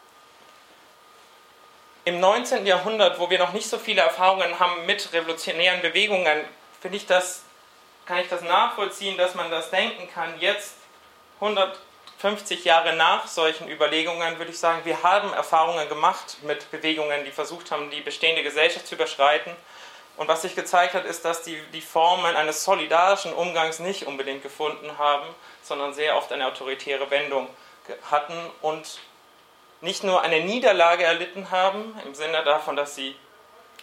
Im 2.05 2.21
19. 2.21 2.65
Jahrhundert, 2.65 3.19
wo 3.19 3.29
wir 3.29 3.39
noch 3.39 3.51
nicht 3.51 3.67
so 3.67 3.77
viele 3.77 4.01
Erfahrungen 4.03 4.57
haben 4.57 4.85
mit 4.85 5.11
revolutionären 5.11 5.81
Bewegungen, 5.81 6.45
finde 6.79 6.95
ich 6.95 7.05
das, 7.05 7.41
kann 8.05 8.19
ich 8.19 8.29
das 8.29 8.41
nachvollziehen, 8.41 9.17
dass 9.17 9.35
man 9.35 9.51
das 9.51 9.69
denken 9.69 10.07
kann, 10.13 10.39
jetzt 10.39 10.75
100 11.41 11.77
50 12.17 12.65
Jahre 12.65 12.95
nach 12.95 13.27
solchen 13.27 13.69
Überlegungen 13.69 14.39
würde 14.39 14.51
ich 14.51 14.57
sagen, 14.57 14.81
wir 14.85 15.03
haben 15.03 15.33
Erfahrungen 15.33 15.87
gemacht 15.87 16.37
mit 16.41 16.69
Bewegungen, 16.71 17.25
die 17.25 17.31
versucht 17.31 17.69
haben, 17.69 17.91
die 17.91 18.01
bestehende 18.01 18.41
Gesellschaft 18.41 18.87
zu 18.87 18.95
überschreiten. 18.95 19.55
Und 20.17 20.27
was 20.27 20.41
sich 20.41 20.55
gezeigt 20.55 20.95
hat, 20.95 21.05
ist, 21.05 21.25
dass 21.25 21.43
die, 21.43 21.61
die 21.73 21.81
Formen 21.81 22.35
eines 22.35 22.63
solidarischen 22.63 23.33
Umgangs 23.33 23.77
nicht 23.77 24.07
unbedingt 24.07 24.41
gefunden 24.41 24.97
haben, 24.97 25.27
sondern 25.61 25.93
sehr 25.93 26.17
oft 26.17 26.31
eine 26.31 26.47
autoritäre 26.47 27.11
Wendung 27.11 27.47
hatten 28.09 28.33
und 28.61 28.99
nicht 29.81 30.03
nur 30.03 30.21
eine 30.23 30.39
Niederlage 30.39 31.03
erlitten 31.03 31.51
haben, 31.51 31.95
im 32.03 32.15
Sinne 32.15 32.43
davon, 32.43 32.75
dass 32.75 32.95
sie 32.95 33.15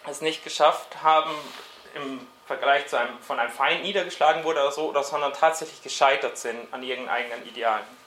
es 0.09 0.21
nicht 0.21 0.43
geschafft 0.43 1.05
haben, 1.05 1.31
im 1.95 2.27
Vergleich 2.49 2.89
zu 2.89 2.99
einem, 2.99 3.17
von 3.21 3.39
einem 3.39 3.53
Feind 3.53 3.85
niedergeschlagen 3.85 4.43
wurde 4.43 4.61
oder 4.61 4.73
so, 4.73 4.89
oder, 4.89 5.05
sondern 5.05 5.33
tatsächlich 5.33 5.85
gescheitert 5.85 6.37
sind 6.37 6.75
an 6.75 6.83
ihren 6.83 7.09
eigenen 7.09 7.47
Idealen. 7.47 8.04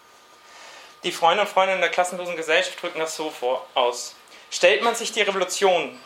Die 1.04 1.12
Freunde 1.12 1.42
und 1.42 1.50
Freundinnen 1.50 1.82
der 1.82 1.92
klassenlosen 1.92 2.36
Gesellschaft 2.36 2.82
drücken 2.82 3.00
das 3.00 3.16
so 3.16 3.30
vor, 3.30 3.66
aus. 3.76 4.16
Stellt 4.50 4.82
man 4.82 4.96
sich 4.96 5.12
die 5.12 5.22
Revolution, 5.22 6.00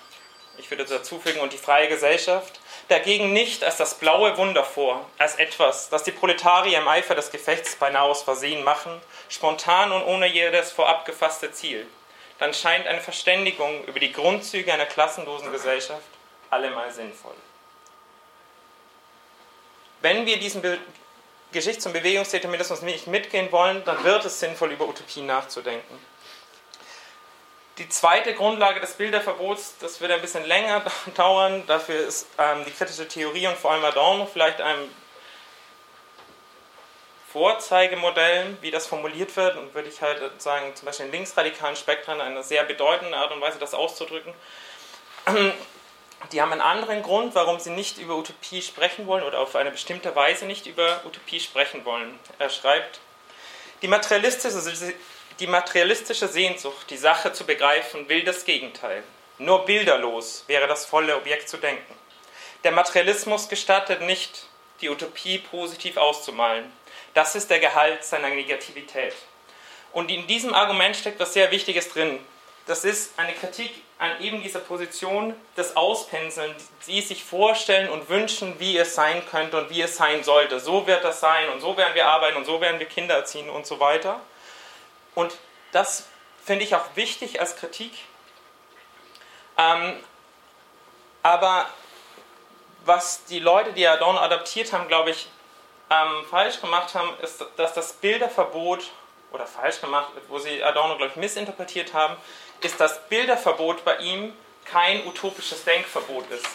ich 0.58 0.70
würde 0.70 0.86
dazu 0.86 1.20
fügen, 1.20 1.40
und 1.40 1.54
die 1.54 1.58
freie 1.58 1.88
Gesellschaft, 1.88 2.60
dagegen 2.90 3.32
nicht 3.32 3.64
als 3.64 3.78
das 3.78 3.96
blaue 3.96 4.38
Wunder 4.38 4.66
vor, 4.66 5.08
als 5.18 5.36
etwas, 5.36 5.90
das 5.90 6.04
die 6.04 6.12
Proletarier 6.12 6.80
im 6.80 6.88
Eifer 6.88 7.16
des 7.16 7.32
Gefechts 7.32 7.76
beinahe 7.78 8.04
aus 8.04 8.24
Versehen 8.24 8.64
machen, 8.64 9.02
spontan 9.30 9.92
und 9.92 10.04
ohne 10.04 10.28
jedes 10.28 10.72
vorab 10.72 11.06
gefasste 11.06 11.52
Ziel, 11.52 11.88
dann 12.40 12.54
scheint 12.54 12.88
eine 12.88 13.02
Verständigung 13.02 13.86
über 13.86 14.00
die 14.00 14.12
Grundzüge 14.12 14.74
einer 14.74 14.88
klassenlosen 14.88 15.52
Gesellschaft 15.52 16.02
allemal 16.50 16.92
sinnvoll. 16.92 17.36
Wenn 20.02 20.26
wir 20.26 20.38
diesen 20.38 20.62
Geschichts- 21.52 21.86
und 21.86 21.94
Bewegungsdeterminismus 21.94 22.82
nicht 22.82 23.08
mitgehen 23.08 23.52
wollen, 23.52 23.84
dann 23.84 24.04
wird 24.04 24.26
es 24.26 24.40
sinnvoll, 24.40 24.72
über 24.72 24.88
Utopien 24.88 25.26
nachzudenken. 25.26 26.00
Die 27.78 27.90
zweite 27.90 28.34
Grundlage 28.34 28.80
des 28.80 28.94
Bilderverbots, 28.94 29.76
das 29.80 30.02
wird 30.02 30.12
ein 30.12 30.22
bisschen 30.22 30.46
länger 30.46 30.84
dauern, 31.16 31.64
dafür 31.68 32.08
ist 32.08 32.28
ähm, 32.38 32.64
die 32.66 32.72
kritische 32.72 33.08
Theorie 33.08 33.48
und 33.48 33.58
vor 33.58 33.72
allem 33.72 33.84
Adorno 33.84 34.26
vielleicht 34.32 34.62
ein 34.62 34.78
Vorzeigemodell, 37.32 38.58
wie 38.60 38.72
das 38.72 38.88
formuliert 38.88 39.36
wird, 39.38 39.56
und 39.56 39.74
würde 39.74 39.88
ich 39.88 40.02
halt 40.02 40.42
sagen, 40.42 40.76
zum 40.76 40.86
Beispiel 40.86 41.06
in 41.06 41.14
linksradikalen 41.14 41.78
Spektren 41.78 42.20
eine 42.20 42.44
sehr 42.44 42.64
bedeutende 42.66 43.16
Art 43.16 43.32
und 43.32 43.40
Weise, 43.40 43.58
das 43.58 43.74
auszudrücken 43.74 44.34
die 46.32 46.42
haben 46.42 46.52
einen 46.52 46.62
anderen 46.62 47.04
Grund, 47.04 47.36
warum 47.36 47.60
sie 47.60 47.72
nicht 47.72 47.98
über 47.98 48.16
Utopie 48.16 48.62
sprechen 48.62 49.08
wollen 49.08 49.24
oder 49.24 49.40
auf 49.40 49.56
eine 49.56 49.72
bestimmte 49.72 50.16
Weise 50.16 50.46
nicht 50.46 50.66
über 50.66 51.02
Utopie 51.06 51.40
sprechen 51.40 51.84
wollen. 51.86 52.20
Er 52.40 52.50
schreibt, 52.50 53.00
die 53.82 53.88
materialistische, 53.88 54.94
die 55.40 55.48
materialistische 55.48 56.28
Sehnsucht, 56.28 56.90
die 56.90 56.98
Sache 56.98 57.34
zu 57.34 57.46
begreifen, 57.46 58.08
will 58.08 58.24
das 58.24 58.46
Gegenteil. 58.46 59.04
Nur 59.40 59.66
bilderlos 59.66 60.44
wäre 60.48 60.68
das 60.68 60.86
volle 60.86 61.16
Objekt 61.16 61.50
zu 61.50 61.58
denken. 61.58 61.96
Der 62.64 62.72
Materialismus 62.72 63.50
gestattet 63.50 64.02
nicht, 64.02 64.46
die 64.82 64.90
Utopie 64.90 65.40
positiv 65.40 65.98
auszumalen. 65.98 66.72
Das 67.16 67.36
ist 67.36 67.50
der 67.50 67.60
Gehalt 67.60 68.04
seiner 68.04 68.30
Negativität. 68.30 69.16
Und 69.94 70.12
in 70.12 70.28
diesem 70.28 70.54
Argument 70.54 70.96
steckt 70.96 71.20
was 71.20 71.34
sehr 71.34 71.52
Wichtiges 71.52 71.90
drin. 71.90 72.20
Das 72.68 72.86
ist 72.86 73.18
eine 73.18 73.34
Kritik 73.34 73.72
an 74.02 74.20
eben 74.20 74.42
dieser 74.42 74.62
Position 74.62 75.36
des 75.56 75.78
Auspinseln, 75.78 76.56
die 76.88 77.02
sich 77.02 77.24
vorstellen 77.24 77.88
und 77.88 78.10
wünschen, 78.10 78.60
wie 78.60 78.76
es 78.76 78.96
sein 78.96 79.24
könnte 79.30 79.62
und 79.62 79.70
wie 79.70 79.80
es 79.80 79.96
sein 79.96 80.24
sollte. 80.24 80.60
So 80.60 80.88
wird 80.88 81.04
das 81.04 81.20
sein 81.20 81.50
und 81.50 81.62
so 81.62 81.78
werden 81.78 81.94
wir 81.94 82.08
arbeiten 82.08 82.36
und 82.36 82.46
so 82.46 82.60
werden 82.60 82.80
wir 82.80 82.88
Kinder 82.88 83.14
erziehen 83.14 83.48
und 83.48 83.68
so 83.68 83.80
weiter. 83.80 84.20
Und 85.14 85.38
das 85.72 86.08
finde 86.44 86.64
ich 86.64 86.74
auch 86.74 86.96
wichtig 86.96 87.40
als 87.40 87.56
Kritik. 87.58 87.92
Ähm, 89.60 89.94
aber 91.22 91.70
was 92.84 93.26
die 93.26 93.38
Leute, 93.38 93.72
die 93.72 93.88
Adorno 93.88 94.20
adaptiert 94.20 94.74
haben, 94.74 94.88
glaube 94.88 95.12
ich, 95.12 95.28
ähm, 95.92 96.26
falsch 96.28 96.60
gemacht 96.60 96.96
haben, 96.96 97.14
ist, 97.22 97.46
dass 97.56 97.76
das 97.76 97.94
Bilderverbot, 97.94 98.90
oder 99.32 99.48
falsch 99.48 99.80
gemacht, 99.80 100.12
wo 100.28 100.40
sie 100.40 100.64
Adorno, 100.64 100.98
glaube 100.98 101.12
ich, 101.12 101.16
missinterpretiert 101.16 101.94
haben, 101.94 102.18
ist 102.62 102.80
das 102.80 103.08
Bilderverbot 103.08 103.84
bei 103.84 103.98
ihm 103.98 104.34
kein 104.66 105.06
utopisches 105.06 105.64
Denkverbot 105.64 106.30
ist. 106.32 106.46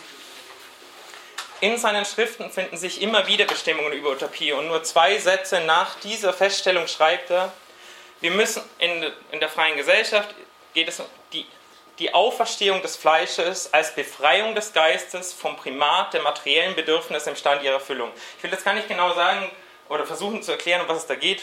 In 1.60 1.78
seinen 1.78 2.04
Schriften 2.04 2.50
finden 2.50 2.76
sich 2.76 3.00
immer 3.00 3.26
wieder 3.26 3.46
Bestimmungen 3.46 3.92
über 3.92 4.10
Utopie 4.10 4.52
und 4.52 4.68
nur 4.68 4.82
zwei 4.84 5.18
Sätze 5.18 5.60
nach 5.62 5.98
dieser 6.00 6.32
Feststellung 6.32 6.86
schreibt 6.86 7.30
er, 7.30 7.52
wir 8.20 8.30
müssen 8.30 8.62
in, 8.78 9.10
in 9.32 9.40
der 9.40 9.48
freien 9.48 9.76
Gesellschaft 9.76 10.34
geht 10.75 10.88
es 10.88 11.00
um 11.00 11.06
die, 11.32 11.46
die 11.98 12.12
Auferstehung 12.12 12.82
des 12.82 12.96
Fleisches 12.96 13.72
als 13.72 13.94
Befreiung 13.94 14.54
des 14.54 14.72
Geistes 14.72 15.32
vom 15.32 15.56
Primat 15.56 16.12
der 16.12 16.22
materiellen 16.22 16.75
Bedürfnisse 16.75 17.30
im 17.30 17.36
Stand 17.36 17.62
ihrer 17.62 17.75
Erfüllung. 17.75 18.10
Ich 18.36 18.44
will 18.44 18.50
jetzt 18.50 18.64
gar 18.64 18.75
nicht 18.75 18.88
genau 18.88 19.14
sagen 19.14 19.50
oder 19.88 20.06
versuchen 20.06 20.42
zu 20.42 20.52
erklären, 20.52 20.82
um 20.82 20.88
was 20.88 20.98
es 20.98 21.06
da 21.06 21.14
geht, 21.14 21.42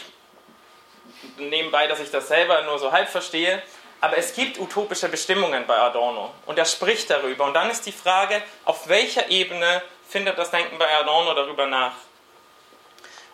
nebenbei, 1.38 1.86
dass 1.86 2.00
ich 2.00 2.10
das 2.10 2.28
selber 2.28 2.62
nur 2.62 2.78
so 2.78 2.92
halb 2.92 3.08
verstehe, 3.08 3.62
aber 4.04 4.18
es 4.18 4.34
gibt 4.34 4.60
utopische 4.60 5.08
Bestimmungen 5.08 5.66
bei 5.66 5.78
Adorno 5.78 6.30
und 6.44 6.58
er 6.58 6.66
spricht 6.66 7.08
darüber. 7.08 7.46
Und 7.46 7.54
dann 7.54 7.70
ist 7.70 7.86
die 7.86 7.92
Frage, 7.92 8.42
auf 8.66 8.86
welcher 8.86 9.30
Ebene 9.30 9.80
findet 10.06 10.36
das 10.36 10.50
Denken 10.50 10.76
bei 10.76 10.94
Adorno 10.98 11.32
darüber 11.32 11.66
nach? 11.66 11.94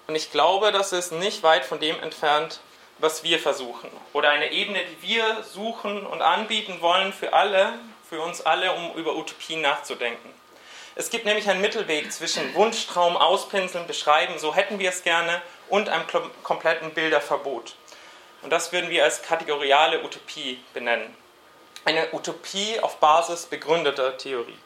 Und 0.06 0.14
ich 0.14 0.30
glaube, 0.30 0.70
das 0.70 0.92
ist 0.92 1.10
nicht 1.10 1.42
weit 1.42 1.64
von 1.64 1.80
dem 1.80 2.00
entfernt, 2.00 2.60
was 2.98 3.24
wir 3.24 3.40
versuchen. 3.40 3.90
Oder 4.12 4.30
eine 4.30 4.52
Ebene, 4.52 4.78
die 4.84 5.08
wir 5.08 5.42
suchen 5.42 6.06
und 6.06 6.22
anbieten 6.22 6.80
wollen 6.80 7.12
für 7.12 7.32
alle, 7.32 7.72
für 8.08 8.20
uns 8.20 8.40
alle, 8.40 8.72
um 8.72 8.94
über 8.94 9.16
Utopien 9.16 9.62
nachzudenken. 9.62 10.32
Es 10.94 11.10
gibt 11.10 11.24
nämlich 11.24 11.50
einen 11.50 11.62
Mittelweg 11.62 12.12
zwischen 12.12 12.54
Wunschtraum, 12.54 13.16
Auspinseln, 13.16 13.88
Beschreiben, 13.88 14.38
so 14.38 14.54
hätten 14.54 14.78
wir 14.78 14.90
es 14.90 15.02
gerne, 15.02 15.42
und 15.68 15.88
einem 15.88 16.04
kompletten 16.44 16.94
Bilderverbot. 16.94 17.74
Und 18.42 18.50
das 18.50 18.72
würden 18.72 18.90
wir 18.90 19.04
als 19.04 19.22
kategoriale 19.22 20.02
Utopie 20.02 20.62
benennen. 20.72 21.14
Eine 21.84 22.12
Utopie 22.12 22.80
auf 22.80 22.98
Basis 22.98 23.46
begründeter 23.46 24.16
Theorie. 24.16 24.58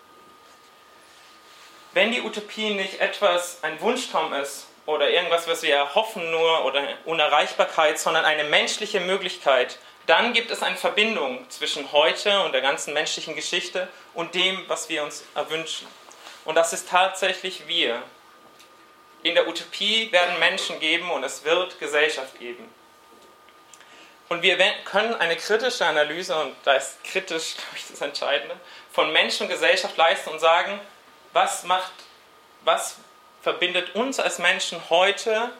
Wenn 1.92 2.10
die 2.10 2.22
Utopie 2.22 2.74
nicht 2.74 3.00
etwas, 3.00 3.62
ein 3.62 3.80
Wunschtraum 3.80 4.32
ist 4.32 4.66
oder 4.84 5.10
irgendwas, 5.10 5.46
was 5.46 5.62
wir 5.62 5.74
erhoffen 5.74 6.30
nur 6.30 6.64
oder 6.64 6.82
Unerreichbarkeit, 7.04 7.98
sondern 7.98 8.24
eine 8.24 8.44
menschliche 8.44 9.00
Möglichkeit, 9.00 9.78
dann 10.06 10.32
gibt 10.32 10.50
es 10.50 10.62
eine 10.62 10.76
Verbindung 10.76 11.48
zwischen 11.50 11.92
heute 11.92 12.42
und 12.42 12.52
der 12.52 12.60
ganzen 12.60 12.92
menschlichen 12.92 13.34
Geschichte 13.34 13.88
und 14.12 14.34
dem, 14.34 14.68
was 14.68 14.88
wir 14.88 15.02
uns 15.02 15.24
erwünschen. 15.34 15.86
Und 16.44 16.56
das 16.56 16.72
ist 16.72 16.88
tatsächlich 16.88 17.66
wir. 17.68 18.02
In 19.22 19.34
der 19.34 19.48
Utopie 19.48 20.12
werden 20.12 20.38
Menschen 20.38 20.78
geben 20.80 21.10
und 21.10 21.24
es 21.24 21.44
wird 21.44 21.78
Gesellschaft 21.78 22.38
geben. 22.38 22.68
Und 24.28 24.42
wir 24.42 24.58
können 24.84 25.14
eine 25.14 25.36
kritische 25.36 25.84
Analyse, 25.86 26.34
und 26.40 26.54
da 26.64 26.74
ist 26.74 27.02
kritisch, 27.04 27.54
glaube 27.56 27.76
ich, 27.76 27.86
das 27.88 28.00
Entscheidende, 28.00 28.56
von 28.92 29.12
Mensch 29.12 29.40
und 29.40 29.48
Gesellschaft 29.48 29.96
leisten 29.96 30.30
und 30.30 30.38
sagen, 30.38 30.80
was 31.32 31.64
macht, 31.64 31.92
was 32.64 32.96
verbindet 33.42 33.94
uns 33.94 34.18
als 34.20 34.38
Menschen 34.38 34.80
heute 34.88 35.50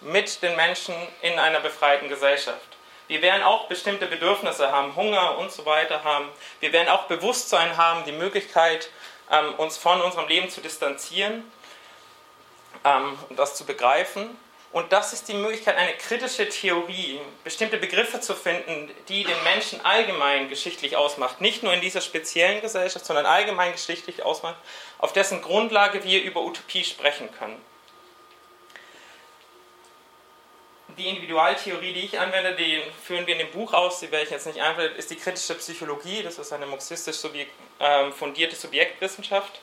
mit 0.00 0.42
den 0.42 0.56
Menschen 0.56 0.94
in 1.20 1.38
einer 1.38 1.60
befreiten 1.60 2.08
Gesellschaft. 2.08 2.60
Wir 3.08 3.22
werden 3.22 3.42
auch 3.42 3.68
bestimmte 3.68 4.06
Bedürfnisse 4.06 4.72
haben, 4.72 4.96
Hunger 4.96 5.38
und 5.38 5.52
so 5.52 5.66
weiter 5.66 6.02
haben. 6.02 6.28
Wir 6.60 6.72
werden 6.72 6.88
auch 6.88 7.04
Bewusstsein 7.04 7.76
haben, 7.76 8.04
die 8.04 8.12
Möglichkeit, 8.12 8.90
ähm, 9.30 9.54
uns 9.56 9.76
von 9.76 10.00
unserem 10.00 10.28
Leben 10.28 10.50
zu 10.50 10.60
distanzieren 10.60 11.50
ähm, 12.84 13.18
und 13.28 13.38
das 13.38 13.54
zu 13.54 13.64
begreifen. 13.64 14.36
Und 14.72 14.90
das 14.90 15.12
ist 15.12 15.28
die 15.28 15.34
Möglichkeit, 15.34 15.76
eine 15.76 15.92
kritische 15.92 16.48
Theorie, 16.48 17.20
bestimmte 17.44 17.76
Begriffe 17.76 18.20
zu 18.20 18.34
finden, 18.34 18.90
die 19.08 19.22
den 19.22 19.42
Menschen 19.44 19.84
allgemein 19.84 20.48
geschichtlich 20.48 20.96
ausmacht. 20.96 21.42
Nicht 21.42 21.62
nur 21.62 21.74
in 21.74 21.82
dieser 21.82 22.00
speziellen 22.00 22.62
Gesellschaft, 22.62 23.04
sondern 23.04 23.26
allgemein 23.26 23.72
geschichtlich 23.72 24.22
ausmacht, 24.22 24.56
auf 24.98 25.12
dessen 25.12 25.42
Grundlage 25.42 26.04
wir 26.04 26.22
über 26.22 26.40
Utopie 26.42 26.84
sprechen 26.84 27.28
können. 27.38 27.62
die 30.98 31.08
Individualtheorie, 31.08 31.92
die 31.92 32.00
ich 32.00 32.18
anwende, 32.18 32.54
die 32.54 32.82
führen 33.02 33.26
wir 33.26 33.34
in 33.34 33.46
dem 33.46 33.50
Buch 33.50 33.72
aus, 33.72 34.00
die 34.00 34.10
werde 34.10 34.24
ich 34.24 34.30
jetzt 34.30 34.46
nicht 34.46 34.60
einblenden, 34.60 34.96
ist 34.98 35.10
die 35.10 35.16
kritische 35.16 35.54
Psychologie. 35.54 36.22
Das 36.22 36.38
ist 36.38 36.52
eine 36.52 36.66
marxistisch 36.66 37.18
ähm, 37.80 38.12
fundierte 38.12 38.56
Subjektwissenschaft. 38.56 39.60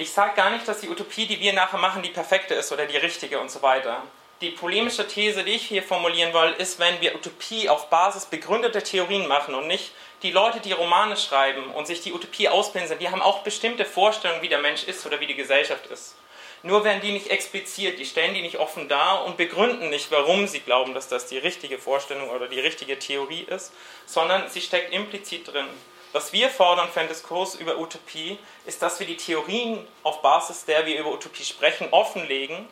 Ich 0.00 0.12
sage 0.12 0.36
gar 0.36 0.50
nicht, 0.50 0.68
dass 0.68 0.80
die 0.80 0.88
Utopie, 0.88 1.26
die 1.26 1.40
wir 1.40 1.52
nachher 1.52 1.80
machen, 1.80 2.02
die 2.02 2.10
perfekte 2.10 2.54
ist 2.54 2.70
oder 2.70 2.86
die 2.86 2.96
richtige 2.96 3.40
und 3.40 3.50
so 3.50 3.62
weiter. 3.62 4.04
Die 4.40 4.52
polemische 4.52 5.08
These, 5.08 5.42
die 5.42 5.50
ich 5.50 5.66
hier 5.66 5.82
formulieren 5.82 6.32
will, 6.32 6.54
ist, 6.56 6.78
wenn 6.78 7.00
wir 7.00 7.16
Utopie 7.16 7.68
auf 7.68 7.90
Basis 7.90 8.26
begründeter 8.26 8.84
Theorien 8.84 9.26
machen 9.26 9.56
und 9.56 9.66
nicht 9.66 9.90
die 10.22 10.30
Leute, 10.30 10.60
die 10.60 10.70
Romane 10.70 11.16
schreiben 11.16 11.72
und 11.72 11.88
sich 11.88 12.00
die 12.00 12.12
Utopie 12.12 12.48
auspinseln, 12.48 13.00
die 13.00 13.08
haben 13.10 13.20
auch 13.20 13.40
bestimmte 13.42 13.84
Vorstellungen, 13.84 14.40
wie 14.40 14.48
der 14.48 14.60
Mensch 14.60 14.84
ist 14.84 15.04
oder 15.04 15.18
wie 15.18 15.26
die 15.26 15.34
Gesellschaft 15.34 15.86
ist. 15.86 16.14
Nur 16.62 16.84
werden 16.84 17.00
die 17.00 17.10
nicht 17.10 17.30
expliziert, 17.30 17.98
die 17.98 18.06
stellen 18.06 18.34
die 18.34 18.42
nicht 18.42 18.58
offen 18.58 18.88
dar 18.88 19.24
und 19.24 19.36
begründen 19.36 19.90
nicht, 19.90 20.12
warum 20.12 20.46
sie 20.46 20.60
glauben, 20.60 20.94
dass 20.94 21.08
das 21.08 21.26
die 21.26 21.38
richtige 21.38 21.78
Vorstellung 21.78 22.30
oder 22.30 22.46
die 22.46 22.60
richtige 22.60 23.00
Theorie 23.00 23.46
ist, 23.48 23.72
sondern 24.06 24.48
sie 24.48 24.60
steckt 24.60 24.92
implizit 24.92 25.52
drin. 25.52 25.66
Was 26.12 26.32
wir 26.32 26.48
fordern 26.48 26.88
für 26.88 27.00
einen 27.00 27.08
Diskurs 27.08 27.54
über 27.54 27.78
Utopie, 27.78 28.38
ist, 28.64 28.80
dass 28.80 28.98
wir 28.98 29.06
die 29.06 29.16
Theorien 29.16 29.86
auf 30.02 30.22
Basis 30.22 30.64
der 30.64 30.86
wir 30.86 30.98
über 30.98 31.12
Utopie 31.12 31.44
sprechen, 31.44 31.88
offenlegen 31.90 32.66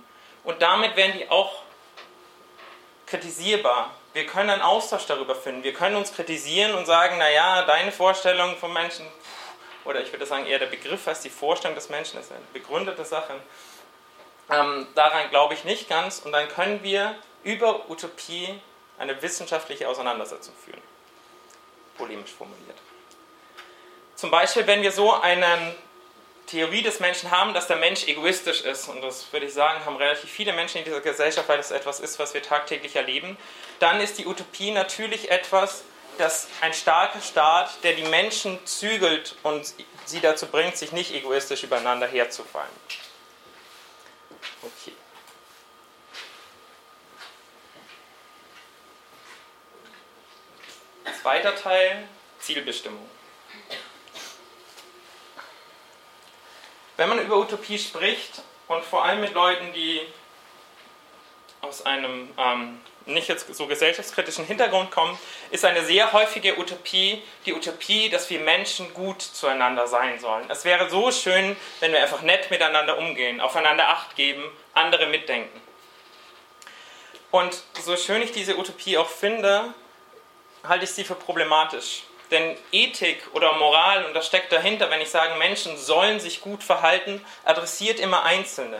und 0.44 0.62
damit 0.62 0.96
werden 0.96 1.18
die 1.18 1.28
auch 1.28 1.62
kritisierbar. 3.06 3.90
Wir 4.12 4.26
können 4.26 4.50
einen 4.50 4.62
Austausch 4.62 5.06
darüber 5.06 5.34
finden. 5.34 5.62
Wir 5.62 5.74
können 5.74 5.96
uns 5.96 6.12
kritisieren 6.14 6.74
und 6.74 6.86
sagen, 6.86 7.18
naja, 7.18 7.62
deine 7.66 7.92
Vorstellung 7.92 8.56
vom 8.56 8.72
Menschen, 8.72 9.06
oder 9.84 10.00
ich 10.00 10.12
würde 10.12 10.26
sagen 10.26 10.46
eher 10.46 10.58
der 10.58 10.66
Begriff 10.66 11.06
als 11.06 11.20
die 11.20 11.30
Vorstellung 11.30 11.74
des 11.74 11.88
Menschen 11.88 12.18
ist 12.18 12.32
eine 12.32 12.40
begründete 12.52 13.04
Sache. 13.04 13.34
Ähm, 14.50 14.86
daran 14.94 15.28
glaube 15.30 15.54
ich 15.54 15.64
nicht 15.64 15.88
ganz 15.88 16.20
und 16.20 16.32
dann 16.32 16.48
können 16.48 16.82
wir 16.82 17.14
über 17.42 17.90
Utopie 17.90 18.60
eine 18.98 19.20
wissenschaftliche 19.20 19.88
Auseinandersetzung 19.88 20.54
führen. 20.64 20.80
Polemisch 21.96 22.32
formuliert. 22.32 22.78
Zum 24.16 24.30
Beispiel, 24.30 24.66
wenn 24.66 24.80
wir 24.80 24.92
so 24.92 25.12
eine 25.12 25.74
Theorie 26.46 26.82
des 26.82 27.00
Menschen 27.00 27.30
haben, 27.30 27.52
dass 27.52 27.66
der 27.66 27.76
Mensch 27.76 28.08
egoistisch 28.08 28.62
ist, 28.62 28.88
und 28.88 29.02
das 29.02 29.30
würde 29.30 29.46
ich 29.46 29.52
sagen, 29.52 29.84
haben 29.84 29.96
relativ 29.96 30.30
viele 30.30 30.54
Menschen 30.54 30.78
in 30.78 30.84
dieser 30.84 31.02
Gesellschaft, 31.02 31.48
weil 31.48 31.58
das 31.58 31.70
etwas 31.70 32.00
ist, 32.00 32.18
was 32.18 32.32
wir 32.32 32.42
tagtäglich 32.42 32.96
erleben, 32.96 33.36
dann 33.78 34.00
ist 34.00 34.16
die 34.18 34.26
Utopie 34.26 34.70
natürlich 34.70 35.30
etwas, 35.30 35.84
dass 36.16 36.48
ein 36.62 36.72
starker 36.72 37.20
Staat, 37.20 37.82
der 37.82 37.92
die 37.92 38.04
Menschen 38.04 38.58
zügelt 38.64 39.36
und 39.42 39.74
sie 40.06 40.20
dazu 40.20 40.46
bringt, 40.46 40.78
sich 40.78 40.92
nicht 40.92 41.12
egoistisch 41.12 41.62
übereinander 41.62 42.06
herzufallen. 42.06 42.70
Okay. 44.62 44.92
Zweiter 51.20 51.54
Teil, 51.54 52.08
Zielbestimmung. 52.38 53.15
Wenn 56.96 57.08
man 57.08 57.18
über 57.18 57.36
Utopie 57.36 57.78
spricht 57.78 58.42
und 58.68 58.84
vor 58.84 59.04
allem 59.04 59.20
mit 59.20 59.34
Leuten, 59.34 59.72
die 59.72 60.00
aus 61.60 61.84
einem 61.84 62.28
ähm, 62.38 62.80
nicht 63.06 63.28
jetzt 63.28 63.54
so 63.54 63.66
gesellschaftskritischen 63.66 64.44
Hintergrund 64.44 64.90
kommen, 64.90 65.16
ist 65.50 65.64
eine 65.64 65.84
sehr 65.84 66.12
häufige 66.12 66.58
Utopie 66.58 67.22
die 67.44 67.54
Utopie, 67.54 68.08
dass 68.08 68.28
wir 68.30 68.40
Menschen 68.40 68.92
gut 68.94 69.22
zueinander 69.22 69.86
sein 69.86 70.18
sollen. 70.18 70.48
Es 70.50 70.64
wäre 70.64 70.90
so 70.90 71.12
schön, 71.12 71.56
wenn 71.80 71.92
wir 71.92 72.02
einfach 72.02 72.22
nett 72.22 72.50
miteinander 72.50 72.98
umgehen, 72.98 73.40
aufeinander 73.40 73.88
Acht 73.88 74.16
geben, 74.16 74.42
andere 74.74 75.06
mitdenken. 75.06 75.60
Und 77.30 77.62
so 77.82 77.96
schön 77.96 78.22
ich 78.22 78.32
diese 78.32 78.58
Utopie 78.58 78.96
auch 78.98 79.08
finde, 79.08 79.74
halte 80.66 80.84
ich 80.84 80.90
sie 80.90 81.04
für 81.04 81.14
problematisch. 81.14 82.04
Denn 82.30 82.56
Ethik 82.72 83.22
oder 83.34 83.52
Moral, 83.52 84.04
und 84.04 84.14
das 84.14 84.26
steckt 84.26 84.52
dahinter, 84.52 84.90
wenn 84.90 85.00
ich 85.00 85.10
sage, 85.10 85.36
Menschen 85.36 85.76
sollen 85.76 86.18
sich 86.18 86.40
gut 86.40 86.62
verhalten, 86.62 87.24
adressiert 87.44 88.00
immer 88.00 88.24
Einzelne. 88.24 88.78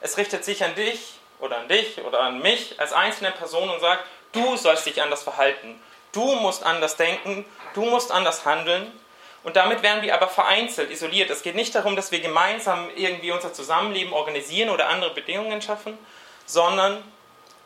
Es 0.00 0.18
richtet 0.18 0.44
sich 0.44 0.62
an 0.64 0.74
dich 0.74 1.14
oder 1.38 1.58
an 1.58 1.68
dich 1.68 2.00
oder 2.02 2.20
an 2.20 2.40
mich 2.40 2.78
als 2.78 2.92
einzelne 2.92 3.30
Person 3.30 3.70
und 3.70 3.80
sagt, 3.80 4.04
du 4.32 4.56
sollst 4.56 4.84
dich 4.86 5.00
anders 5.00 5.22
verhalten, 5.22 5.80
du 6.12 6.34
musst 6.36 6.64
anders 6.64 6.96
denken, 6.96 7.44
du 7.74 7.82
musst 7.82 8.10
anders 8.10 8.44
handeln. 8.44 8.92
Und 9.44 9.56
damit 9.56 9.82
werden 9.82 10.02
wir 10.02 10.14
aber 10.14 10.28
vereinzelt, 10.28 10.90
isoliert. 10.90 11.28
Es 11.30 11.42
geht 11.42 11.56
nicht 11.56 11.74
darum, 11.74 11.96
dass 11.96 12.12
wir 12.12 12.20
gemeinsam 12.20 12.90
irgendwie 12.94 13.32
unser 13.32 13.52
Zusammenleben 13.52 14.12
organisieren 14.12 14.70
oder 14.70 14.88
andere 14.88 15.14
Bedingungen 15.14 15.60
schaffen, 15.60 15.98
sondern 16.46 17.02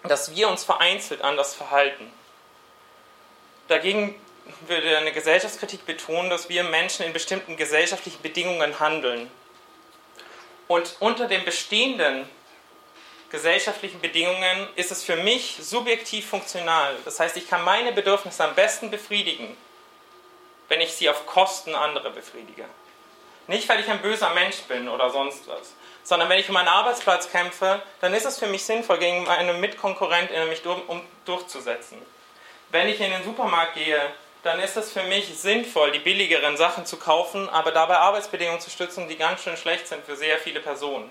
dass 0.04 0.34
wir 0.34 0.48
uns 0.48 0.64
vereinzelt 0.64 1.22
anders 1.22 1.54
verhalten. 1.54 2.10
Dagegen 3.68 4.18
würde 4.66 4.96
eine 4.96 5.12
Gesellschaftskritik 5.12 5.86
betonen, 5.86 6.30
dass 6.30 6.48
wir 6.48 6.64
Menschen 6.64 7.04
in 7.04 7.12
bestimmten 7.12 7.56
gesellschaftlichen 7.56 8.22
Bedingungen 8.22 8.80
handeln. 8.80 9.30
Und 10.68 10.96
unter 11.00 11.28
den 11.28 11.44
bestehenden 11.44 12.28
gesellschaftlichen 13.30 14.00
Bedingungen 14.00 14.68
ist 14.76 14.90
es 14.90 15.02
für 15.02 15.16
mich 15.16 15.58
subjektiv 15.60 16.28
funktional. 16.28 16.96
Das 17.04 17.20
heißt, 17.20 17.36
ich 17.36 17.48
kann 17.48 17.64
meine 17.64 17.92
Bedürfnisse 17.92 18.44
am 18.44 18.54
besten 18.54 18.90
befriedigen, 18.90 19.56
wenn 20.68 20.80
ich 20.80 20.92
sie 20.92 21.08
auf 21.08 21.26
Kosten 21.26 21.74
anderer 21.74 22.10
befriedige. 22.10 22.64
Nicht, 23.48 23.68
weil 23.68 23.80
ich 23.80 23.88
ein 23.88 24.02
böser 24.02 24.30
Mensch 24.34 24.56
bin 24.62 24.88
oder 24.88 25.10
sonst 25.10 25.46
was, 25.46 25.74
sondern 26.02 26.28
wenn 26.28 26.38
ich 26.38 26.48
um 26.48 26.54
meinen 26.54 26.68
Arbeitsplatz 26.68 27.30
kämpfe, 27.30 27.80
dann 28.00 28.12
ist 28.14 28.26
es 28.26 28.38
für 28.38 28.46
mich 28.46 28.64
sinnvoll, 28.64 28.98
gegen 28.98 29.24
meine 29.24 29.52
Mitkonkurrentinnen 29.54 30.48
mich 30.48 30.62
durch, 30.62 30.80
durchzusetzen. 31.24 31.98
Wenn 32.70 32.88
ich 32.88 33.00
in 33.00 33.10
den 33.10 33.22
Supermarkt 33.22 33.74
gehe, 33.74 34.00
dann 34.46 34.60
ist 34.60 34.76
es 34.76 34.92
für 34.92 35.02
mich 35.02 35.36
sinnvoll, 35.38 35.90
die 35.90 35.98
billigeren 35.98 36.56
Sachen 36.56 36.86
zu 36.86 36.96
kaufen, 36.96 37.48
aber 37.48 37.72
dabei 37.72 37.96
Arbeitsbedingungen 37.96 38.60
zu 38.60 38.70
stützen, 38.70 39.08
die 39.08 39.16
ganz 39.16 39.42
schön 39.42 39.56
schlecht 39.56 39.88
sind 39.88 40.04
für 40.04 40.16
sehr 40.16 40.38
viele 40.38 40.60
Personen. 40.60 41.10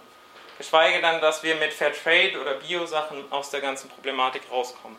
Geschweige 0.57 1.01
dann, 1.01 1.19
dass 1.19 1.43
wir 1.43 1.55
mit 1.55 1.73
Fairtrade 1.73 2.39
oder 2.39 2.53
Bio-Sachen 2.53 3.31
aus 3.31 3.49
der 3.49 3.59
ganzen 3.59 3.89
Problematik 3.89 4.43
rauskommen. 4.49 4.97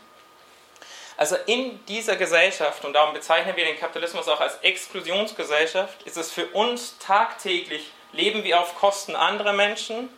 Also 1.17 1.37
in 1.47 1.83
dieser 1.87 2.17
Gesellschaft, 2.17 2.85
und 2.85 2.93
darum 2.93 3.15
bezeichnen 3.15 3.57
wir 3.57 3.65
den 3.65 3.79
Kapitalismus 3.79 4.29
auch 4.29 4.41
als 4.41 4.57
Exklusionsgesellschaft, 4.57 6.03
ist 6.03 6.19
es 6.19 6.31
für 6.31 6.47
uns 6.49 6.99
tagtäglich, 6.99 7.91
leben 8.13 8.45
wir 8.45 8.61
auf 8.61 8.79
Kosten 8.79 9.17
anderer 9.17 9.55
Menschen, 9.55 10.11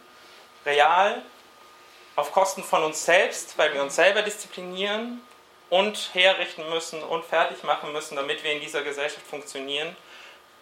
real, 0.67 1.23
auf 2.17 2.33
Kosten 2.33 2.65
von 2.65 2.83
uns 2.83 3.05
selbst, 3.05 3.57
weil 3.59 3.73
wir 3.75 3.83
uns 3.83 3.95
selber 3.95 4.23
disziplinieren 4.23 5.23
und 5.71 6.11
herrichten 6.15 6.69
müssen 6.71 7.03
und 7.03 7.25
fertig 7.25 7.63
machen 7.63 7.93
müssen, 7.93 8.17
damit 8.17 8.43
wir 8.43 8.53
in 8.53 8.61
dieser 8.61 8.83
Gesellschaft 8.83 9.27
funktionieren 9.27 9.95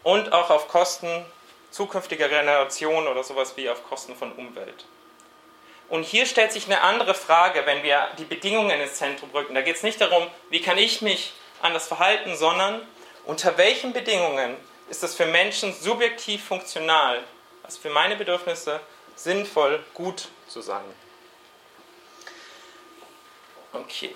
und 0.02 0.32
auch 0.32 0.50
auf 0.50 0.68
Kosten 0.68 1.24
zukünftiger 1.70 2.28
Generationen 2.28 3.06
oder 3.06 3.22
sowas 3.22 3.56
wie 3.56 3.68
auf 3.68 3.84
Kosten 3.84 4.16
von 4.16 4.32
Umwelt. 4.32 4.84
Und 5.88 6.02
hier 6.02 6.26
stellt 6.26 6.52
sich 6.52 6.66
eine 6.66 6.80
andere 6.80 7.14
Frage, 7.14 7.64
wenn 7.64 7.82
wir 7.82 8.08
die 8.18 8.24
Bedingungen 8.24 8.80
ins 8.80 8.94
Zentrum 8.94 9.30
rücken. 9.30 9.54
Da 9.54 9.62
geht 9.62 9.76
es 9.76 9.82
nicht 9.82 10.00
darum, 10.00 10.26
wie 10.50 10.60
kann 10.60 10.78
ich 10.78 11.00
mich 11.00 11.32
anders 11.62 11.86
verhalten, 11.86 12.36
sondern 12.36 12.86
unter 13.24 13.56
welchen 13.56 13.92
Bedingungen 13.92 14.56
ist 14.88 15.02
es 15.02 15.14
für 15.14 15.26
Menschen 15.26 15.72
subjektiv 15.72 16.44
funktional, 16.44 17.22
also 17.62 17.80
für 17.80 17.90
meine 17.90 18.16
Bedürfnisse 18.16 18.80
sinnvoll, 19.14 19.84
gut 19.94 20.28
zu 20.48 20.60
sein. 20.60 20.84
Okay. 23.72 24.14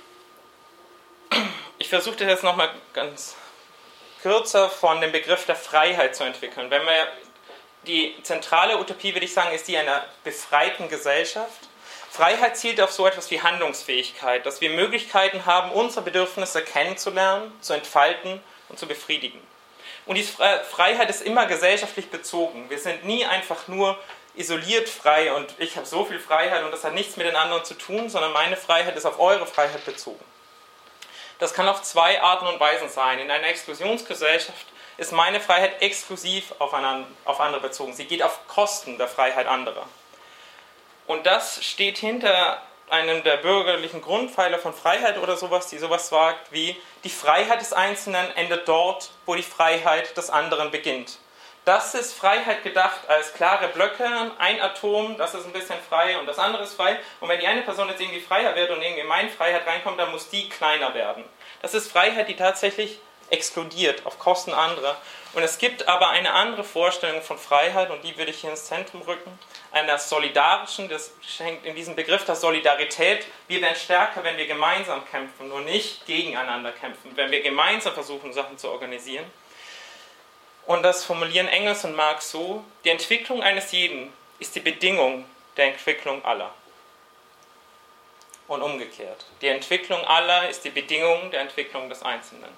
Ich 1.81 1.89
versuche 1.89 2.17
das 2.17 2.29
jetzt 2.29 2.45
nochmal 2.45 2.71
ganz 2.93 3.35
kürzer 4.23 4.69
von 4.69 5.01
dem 5.01 5.13
Begriff 5.13 5.47
der 5.47 5.57
Freiheit 5.57 6.15
zu 6.15 6.25
entwickeln. 6.25 6.71
Wenn 6.71 6.83
wir 6.83 7.09
die 7.87 8.15
zentrale 8.23 8.79
Utopie, 8.79 9.15
würde 9.15 9.25
ich 9.25 9.33
sagen, 9.33 9.53
ist 9.53 9.67
die 9.67 9.77
einer 9.77 10.05
befreiten 10.23 10.89
Gesellschaft. 10.89 11.69
Freiheit 12.11 12.57
zielt 12.59 12.81
auf 12.81 12.93
so 12.93 13.07
etwas 13.07 13.31
wie 13.31 13.41
Handlungsfähigkeit, 13.41 14.45
dass 14.45 14.61
wir 14.61 14.71
Möglichkeiten 14.71 15.47
haben, 15.47 15.73
unsere 15.73 16.03
Bedürfnisse 16.03 16.63
kennenzulernen, 16.63 17.51
zu 17.61 17.73
entfalten 17.73 18.43
und 18.69 18.79
zu 18.79 18.87
befriedigen. 18.87 19.41
Und 20.07 20.17
diese 20.17 20.35
Freiheit 20.71 21.09
ist 21.09 21.23
immer 21.23 21.47
gesellschaftlich 21.47 22.11
bezogen. 22.11 22.69
Wir 22.69 22.79
sind 22.79 23.05
nie 23.05 23.25
einfach 23.25 23.69
nur 23.69 23.99
isoliert 24.37 24.89
frei 24.89 25.33
und 25.33 25.55
ich 25.59 25.77
habe 25.77 25.87
so 25.87 26.05
viel 26.05 26.21
Freiheit 26.21 26.63
und 26.63 26.73
das 26.73 26.85
hat 26.85 26.95
nichts 26.95 27.17
mit 27.17 27.27
den 27.27 27.37
anderen 27.37 27.65
zu 27.65 27.75
tun, 27.75 28.11
sondern 28.11 28.33
meine 28.33 28.57
Freiheit 28.57 28.97
ist 28.97 29.07
auf 29.07 29.19
eure 29.19 29.47
Freiheit 29.47 29.85
bezogen. 29.85 30.25
Das 31.41 31.55
kann 31.55 31.69
auf 31.69 31.83
zwei 31.83 32.23
Arten 32.23 32.47
und 32.47 32.61
Weisen 32.61 32.89
sein. 32.91 33.19
In 33.19 33.31
einer 33.31 33.49
Exklusionsgesellschaft 33.49 34.67
ist 34.99 35.13
meine 35.13 35.41
Freiheit 35.41 35.81
exklusiv 35.81 36.55
auf, 36.59 36.75
andere 36.75 37.61
bezogen. 37.61 37.95
Sie 37.95 38.05
geht 38.05 38.23
auf 38.23 38.47
Kosten 38.47 38.99
der 38.99 39.09
Freiheit 39.09 39.47
anderer. 39.47 39.87
Und 41.07 41.25
das 41.27 41.65
steht 41.65 41.99
hinter 41.99 42.61
einem 42.91 43.23
der 43.25 43.39
bürgerlichen 43.39 44.03
Grundpfeiler 44.03 44.59
von 44.59 44.75
Freiheit 44.75 45.17
oder 45.17 45.37
sowas, 45.37 45.69
die 45.69 45.79
sowas 45.79 46.09
sagt 46.09 46.53
wie, 46.53 46.77
die 47.05 47.11
Freiheit 47.11 47.61
des 47.61 47.73
Einzelnen 47.73 48.31
endet 48.37 48.69
dort, 48.69 49.11
wo 49.25 49.35
die 49.35 49.43
Freiheit 49.43 50.17
des 50.17 50.29
anderen 50.29 50.71
beginnt. 50.71 51.19
Das 51.67 51.95
ist 51.95 52.15
Freiheit 52.15 52.63
gedacht 52.63 53.01
als 53.09 53.35
klare 53.35 53.69
Blöcke, 53.69 54.33
ein 54.39 54.61
Atom, 54.63 55.19
das 55.19 55.35
ist 55.35 55.45
ein 55.45 55.53
bisschen 55.53 55.79
frei 55.89 56.19
und 56.19 56.27
das 56.27 56.39
andere 56.39 56.63
ist 56.63 56.75
frei. 56.75 56.99
Und 57.21 57.29
wenn 57.29 57.39
die 57.39 57.47
eine 57.47 57.63
Person 57.63 57.89
jetzt 57.89 58.01
irgendwie 58.01 58.21
freier 58.21 58.55
wird 58.57 58.71
und 58.71 58.81
irgendwie 58.81 59.03
in 59.03 59.07
meine 59.07 59.29
Freiheit 59.29 59.67
reinkommt, 59.67 59.99
dann 59.99 60.11
muss 60.11 60.31
die 60.31 60.49
kleiner 60.49 60.95
werden. 60.95 61.23
Das 61.61 61.75
ist 61.75 61.93
Freiheit, 61.93 62.29
die 62.29 62.37
tatsächlich 62.37 62.99
explodiert 63.29 64.07
auf 64.07 64.19
Kosten 64.19 64.53
anderer. 64.53 64.97
Und 65.35 65.43
es 65.43 65.59
gibt 65.59 65.87
aber 65.87 66.09
eine 66.09 66.33
andere 66.33 66.65
Vorstellung 66.65 67.23
von 67.23 67.39
Freiheit 67.39 67.91
und 67.91 68.03
die 68.03 68.17
würde 68.17 68.33
ich 68.33 68.41
hier 68.41 68.51
ins 68.51 68.65
Zentrum 68.65 69.03
rücken. 69.03 69.39
Einer 69.71 69.99
solidarischen, 69.99 70.89
das 70.89 71.13
hängt 71.39 71.65
in 71.65 71.77
diesem 71.77 71.95
Begriff 71.95 72.25
der 72.25 72.35
Solidarität. 72.35 73.27
Wir 73.47 73.63
werden 73.63 73.77
stärker, 73.77 74.25
wenn 74.25 74.37
wir 74.37 74.47
gemeinsam 74.47 75.05
kämpfen, 75.09 75.49
nur 75.49 75.61
nicht 75.61 76.07
gegeneinander 76.07 76.73
kämpfen, 76.73 77.13
wenn 77.15 77.31
wir 77.31 77.43
gemeinsam 77.43 77.93
versuchen, 77.93 78.33
Sachen 78.33 78.59
zu 78.59 78.71
organisieren. 78.71 79.31
Und 80.67 80.83
das 80.83 81.05
formulieren 81.05 81.49
Engels 81.49 81.85
und 81.85 81.97
Marx 81.97 82.31
so, 82.31 82.65
die 82.85 82.91
Entwicklung 82.91 83.43
eines 83.43 83.73
jeden 83.73 84.13
ist 84.39 84.55
die 84.55 84.61
Bedingung 84.61 85.25
der 85.57 85.67
Entwicklung 85.69 86.25
aller. 86.25 86.53
Und 88.47 88.63
umgekehrt. 88.63 89.27
Die 89.43 89.49
Entwicklung 89.49 90.05
aller 90.05 90.49
ist 90.49 90.65
die 90.65 90.71
Bedingung 90.71 91.31
der 91.31 91.41
Entwicklung 91.41 91.89
des 91.89 92.03
Einzelnen. 92.03 92.51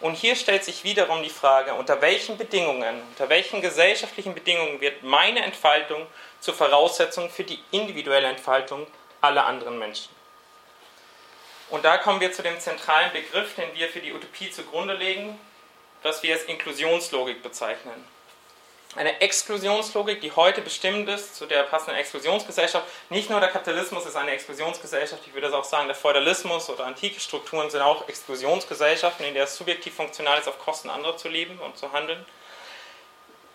Und 0.00 0.14
hier 0.14 0.36
stellt 0.36 0.64
sich 0.64 0.84
wiederum 0.84 1.22
die 1.22 1.28
Frage, 1.28 1.74
unter 1.74 2.00
welchen 2.00 2.38
Bedingungen, 2.38 3.02
unter 3.10 3.28
welchen 3.28 3.60
gesellschaftlichen 3.60 4.32
Bedingungen 4.32 4.80
wird 4.80 5.02
meine 5.02 5.42
Entfaltung 5.42 6.06
zur 6.40 6.54
Voraussetzung 6.54 7.28
für 7.30 7.44
die 7.44 7.58
individuelle 7.72 8.28
Entfaltung 8.28 8.86
aller 9.20 9.44
anderen 9.44 9.78
Menschen. 9.78 10.10
Und 11.70 11.84
da 11.84 11.98
kommen 11.98 12.20
wir 12.20 12.32
zu 12.32 12.42
dem 12.42 12.58
zentralen 12.60 13.12
Begriff, 13.12 13.54
den 13.56 13.74
wir 13.74 13.88
für 13.88 14.00
die 14.00 14.12
Utopie 14.12 14.50
zugrunde 14.50 14.94
legen, 14.94 15.38
was 16.08 16.22
wir 16.22 16.34
als 16.34 16.44
Inklusionslogik 16.44 17.42
bezeichnen. 17.42 18.04
Eine 18.96 19.20
Exklusionslogik, 19.20 20.22
die 20.22 20.32
heute 20.32 20.62
bestimmt 20.62 21.08
ist 21.10 21.36
zu 21.36 21.44
der 21.44 21.64
passenden 21.64 21.98
Exklusionsgesellschaft. 22.00 22.86
Nicht 23.10 23.28
nur 23.28 23.38
der 23.38 23.50
Kapitalismus 23.50 24.06
ist 24.06 24.16
eine 24.16 24.30
Exklusionsgesellschaft, 24.30 25.22
ich 25.26 25.34
würde 25.34 25.54
auch 25.54 25.64
sagen, 25.64 25.86
der 25.86 25.94
Feudalismus 25.94 26.70
oder 26.70 26.86
antike 26.86 27.20
Strukturen 27.20 27.68
sind 27.68 27.82
auch 27.82 28.08
Exklusionsgesellschaften, 28.08 29.26
in 29.26 29.34
der 29.34 29.44
es 29.44 29.56
subjektiv 29.56 29.94
funktional 29.94 30.38
ist, 30.38 30.48
auf 30.48 30.58
Kosten 30.58 30.88
anderer 30.88 31.18
zu 31.18 31.28
leben 31.28 31.58
und 31.58 31.76
zu 31.76 31.92
handeln. 31.92 32.24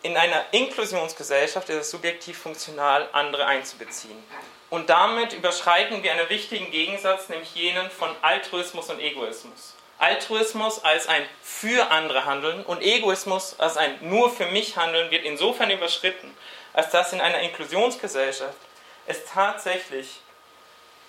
In 0.04 0.18
einer 0.18 0.44
Inklusionsgesellschaft 0.52 1.70
ist 1.70 1.78
es 1.78 1.92
subjektiv 1.92 2.38
funktional, 2.38 3.08
andere 3.14 3.46
einzubeziehen. 3.46 4.22
Und 4.70 4.90
damit 4.90 5.32
überschreiten 5.32 6.04
wir 6.04 6.12
einen 6.12 6.28
wichtigen 6.28 6.72
Gegensatz, 6.72 7.30
nämlich 7.30 7.56
jenen 7.56 7.90
von 7.90 8.14
Altruismus 8.22 8.90
und 8.90 9.00
Egoismus. 9.00 9.76
Altruismus 10.00 10.84
als 10.84 11.08
ein 11.08 11.26
für 11.42 11.90
andere 11.90 12.26
Handeln 12.26 12.66
und 12.66 12.82
Egoismus 12.82 13.58
als 13.62 13.78
ein 13.78 13.98
nur 14.02 14.30
für 14.30 14.48
mich 14.48 14.76
Handeln 14.76 15.10
wird 15.10 15.24
insofern 15.24 15.72
überschritten, 15.72 16.36
als 16.74 16.90
dass 16.90 17.14
in 17.14 17.22
einer 17.22 17.40
Inklusionsgesellschaft 17.40 18.58
es 19.06 19.24
tatsächlich 19.24 20.20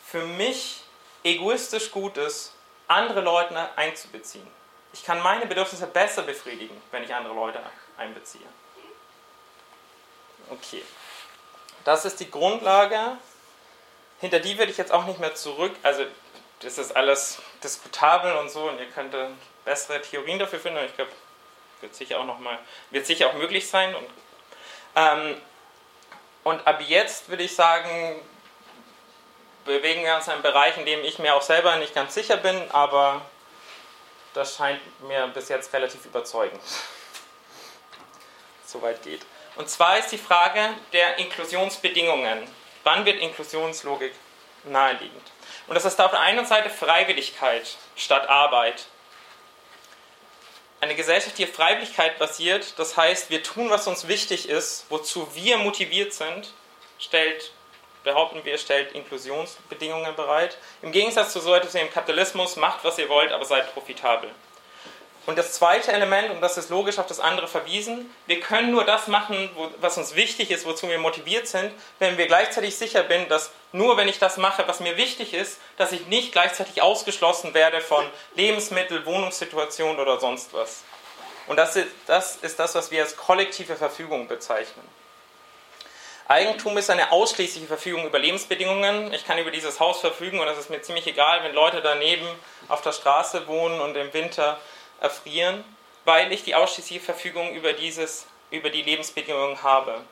für 0.06 0.22
mich 0.22 0.82
egoistisch 1.24 1.90
gut 1.90 2.16
ist, 2.16 2.54
andere 2.86 3.22
Leute 3.22 3.56
einzubeziehen. 3.74 4.46
Ich 4.92 5.04
kann 5.04 5.20
meine 5.20 5.46
Bedürfnisse 5.46 5.88
besser 5.88 6.22
befriedigen, 6.22 6.80
wenn 6.92 7.02
ich 7.02 7.12
andere 7.12 7.34
Leute 7.34 7.58
einbeziehe. 7.96 8.46
Okay. 10.50 10.82
Das 11.84 12.04
ist 12.04 12.20
die 12.20 12.30
Grundlage, 12.30 13.18
hinter 14.20 14.40
die 14.40 14.56
würde 14.58 14.72
ich 14.72 14.78
jetzt 14.78 14.92
auch 14.92 15.04
nicht 15.04 15.20
mehr 15.20 15.34
zurück, 15.34 15.74
also 15.82 16.04
das 16.60 16.78
ist 16.78 16.96
alles 16.96 17.38
diskutabel 17.62 18.34
und 18.36 18.50
so 18.50 18.68
und 18.68 18.78
ihr 18.78 18.90
könnt 18.90 19.14
bessere 19.64 20.00
Theorien 20.00 20.38
dafür 20.38 20.60
finden. 20.60 20.84
Ich 20.84 20.94
glaube, 20.94 21.10
wird 21.80 21.94
sicher 21.94 22.18
auch 22.18 22.24
noch 22.24 22.38
mal, 22.38 22.58
wird 22.90 23.06
sicher 23.06 23.28
auch 23.28 23.34
möglich 23.34 23.68
sein. 23.68 23.94
Und, 23.94 24.06
ähm, 24.96 25.40
und 26.42 26.66
ab 26.66 26.80
jetzt 26.86 27.28
würde 27.28 27.42
ich 27.42 27.54
sagen, 27.54 28.20
bewegen 29.64 30.02
wir 30.04 30.16
uns 30.16 30.26
in 30.26 30.34
einem 30.34 30.42
Bereich, 30.42 30.76
in 30.78 30.86
dem 30.86 31.04
ich 31.04 31.18
mir 31.18 31.34
auch 31.34 31.42
selber 31.42 31.76
nicht 31.76 31.94
ganz 31.94 32.14
sicher 32.14 32.36
bin, 32.36 32.70
aber 32.70 33.22
das 34.34 34.56
scheint 34.56 34.80
mir 35.02 35.26
bis 35.28 35.48
jetzt 35.48 35.72
relativ 35.72 36.04
überzeugend. 36.06 36.60
Soweit 38.66 39.02
geht. 39.02 39.24
Und 39.56 39.70
zwar 39.70 39.98
ist 39.98 40.10
die 40.10 40.18
Frage 40.18 40.70
der 40.92 41.18
Inklusionsbedingungen. 41.18 42.48
Wann 42.82 43.04
wird 43.04 43.20
Inklusionslogik 43.20 44.12
naheliegend? 44.64 45.32
Und 45.66 45.74
das 45.74 45.84
ist 45.84 46.00
auf 46.00 46.10
der 46.10 46.20
einen 46.20 46.44
Seite 46.44 46.70
Freiwilligkeit 46.70 47.76
statt 47.96 48.28
Arbeit. 48.28 48.86
Eine 50.80 50.96
Gesellschaft, 50.96 51.38
die 51.38 51.44
auf 51.44 51.54
Freiwilligkeit 51.54 52.18
basiert, 52.18 52.78
das 52.78 52.96
heißt, 52.96 53.30
wir 53.30 53.42
tun, 53.42 53.70
was 53.70 53.86
uns 53.86 54.06
wichtig 54.08 54.48
ist, 54.48 54.86
wozu 54.90 55.34
wir 55.34 55.56
motiviert 55.56 56.12
sind, 56.12 56.52
stellt, 56.98 57.52
behaupten 58.02 58.44
wir, 58.44 58.58
stellt 58.58 58.92
Inklusionsbedingungen 58.92 60.14
bereit. 60.14 60.58
Im 60.82 60.92
Gegensatz 60.92 61.32
zu 61.32 61.40
so 61.40 61.54
etwas 61.54 61.72
wie 61.74 61.78
im 61.78 61.90
Kapitalismus, 61.90 62.56
macht, 62.56 62.84
was 62.84 62.98
ihr 62.98 63.08
wollt, 63.08 63.32
aber 63.32 63.46
seid 63.46 63.72
profitabel. 63.72 64.30
Und 65.26 65.38
das 65.38 65.54
zweite 65.54 65.90
Element, 65.90 66.30
und 66.30 66.42
das 66.42 66.58
ist 66.58 66.68
logisch 66.68 66.98
auf 66.98 67.06
das 67.06 67.18
andere 67.18 67.48
verwiesen, 67.48 68.14
wir 68.26 68.40
können 68.40 68.70
nur 68.70 68.84
das 68.84 69.08
machen, 69.08 69.48
was 69.80 69.96
uns 69.96 70.14
wichtig 70.14 70.50
ist, 70.50 70.66
wozu 70.66 70.88
wir 70.88 70.98
motiviert 70.98 71.48
sind, 71.48 71.72
wenn 71.98 72.18
wir 72.18 72.26
gleichzeitig 72.26 72.76
sicher 72.76 73.06
sind, 73.08 73.30
dass 73.30 73.50
nur 73.72 73.96
wenn 73.96 74.08
ich 74.08 74.18
das 74.18 74.36
mache, 74.36 74.68
was 74.68 74.80
mir 74.80 74.98
wichtig 74.98 75.32
ist, 75.32 75.58
dass 75.78 75.92
ich 75.92 76.06
nicht 76.08 76.32
gleichzeitig 76.32 76.82
ausgeschlossen 76.82 77.54
werde 77.54 77.80
von 77.80 78.04
Lebensmittel, 78.34 79.06
Wohnungssituationen 79.06 79.98
oder 79.98 80.20
sonst 80.20 80.52
was. 80.52 80.82
Und 81.46 81.56
das 81.56 81.76
ist, 81.76 81.88
das 82.06 82.36
ist 82.36 82.58
das, 82.58 82.74
was 82.74 82.90
wir 82.90 83.02
als 83.02 83.16
kollektive 83.16 83.76
Verfügung 83.76 84.28
bezeichnen. 84.28 84.86
Eigentum 86.26 86.78
ist 86.78 86.88
eine 86.88 87.12
ausschließliche 87.12 87.66
Verfügung 87.66 88.06
über 88.06 88.18
Lebensbedingungen. 88.18 89.12
Ich 89.12 89.26
kann 89.26 89.36
über 89.36 89.50
dieses 89.50 89.78
Haus 89.78 90.00
verfügen 90.00 90.40
und 90.40 90.48
es 90.48 90.58
ist 90.58 90.70
mir 90.70 90.80
ziemlich 90.80 91.06
egal, 91.06 91.44
wenn 91.44 91.52
Leute 91.52 91.82
daneben 91.82 92.26
auf 92.68 92.80
der 92.80 92.92
Straße 92.92 93.46
wohnen 93.46 93.78
und 93.80 93.94
im 93.94 94.12
Winter 94.14 94.58
erfrieren, 95.00 95.64
weil 96.04 96.32
ich 96.32 96.44
die 96.44 96.54
ausschließliche 96.54 97.02
Verfügung 97.02 97.54
über, 97.54 97.72
dieses, 97.72 98.26
über 98.50 98.70
die 98.70 98.82
Lebensbedingungen 98.82 99.62
habe. 99.62 100.02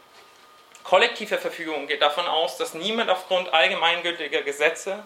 Kollektive 0.85 1.39
Verfügung 1.39 1.87
geht 1.87 2.03
davon 2.03 2.27
aus, 2.27 2.57
dass 2.57 2.75
niemand 2.75 3.11
aufgrund 3.11 3.53
allgemeingültiger 3.53 4.43
Gesetze, 4.43 5.05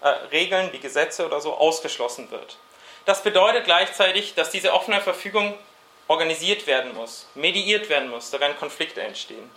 äh, 0.00 0.08
Regeln 0.08 0.72
wie 0.72 0.78
Gesetze 0.78 1.26
oder 1.26 1.40
so 1.40 1.54
ausgeschlossen 1.54 2.30
wird. 2.30 2.56
Das 3.04 3.22
bedeutet 3.22 3.64
gleichzeitig, 3.64 4.34
dass 4.34 4.50
diese 4.50 4.72
offene 4.72 5.00
Verfügung 5.00 5.58
organisiert 6.08 6.66
werden 6.66 6.94
muss, 6.94 7.26
mediiert 7.34 7.88
werden 7.88 8.10
muss, 8.10 8.30
da 8.30 8.40
werden 8.40 8.56
Konflikte 8.58 9.02
entstehen. 9.02 9.50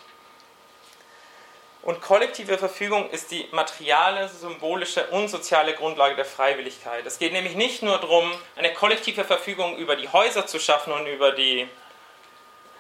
Und 1.84 2.00
kollektive 2.00 2.60
Verfügung 2.60 3.10
ist 3.10 3.32
die 3.32 3.48
materiale, 3.52 4.30
symbolische 4.30 5.08
und 5.08 5.30
soziale 5.30 5.74
Grundlage 5.74 6.16
der 6.16 6.26
Freiwilligkeit. 6.26 7.06
Es 7.08 7.18
geht 7.18 7.34
nämlich 7.34 7.56
nicht 7.56 7.82
nur 7.82 7.98
darum, 7.98 8.32
eine 8.56 8.72
kollektive 8.74 9.24
Verfügung 9.24 9.78
über 9.78 9.96
die 9.96 10.08
Häuser 10.08 10.46
zu 10.46 10.60
schaffen 10.60 10.94
und 10.94 11.08
über, 11.08 11.32
die, 11.32 11.68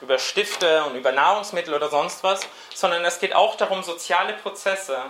über 0.01 0.19
Stifte 0.19 0.83
und 0.83 0.95
über 0.95 1.11
Nahrungsmittel 1.11 1.73
oder 1.73 1.89
sonst 1.89 2.23
was, 2.23 2.41
sondern 2.75 3.03
es 3.03 3.19
geht 3.19 3.33
auch 3.33 3.55
darum, 3.55 3.81
soziale 3.81 4.33
Prozesse 4.33 5.01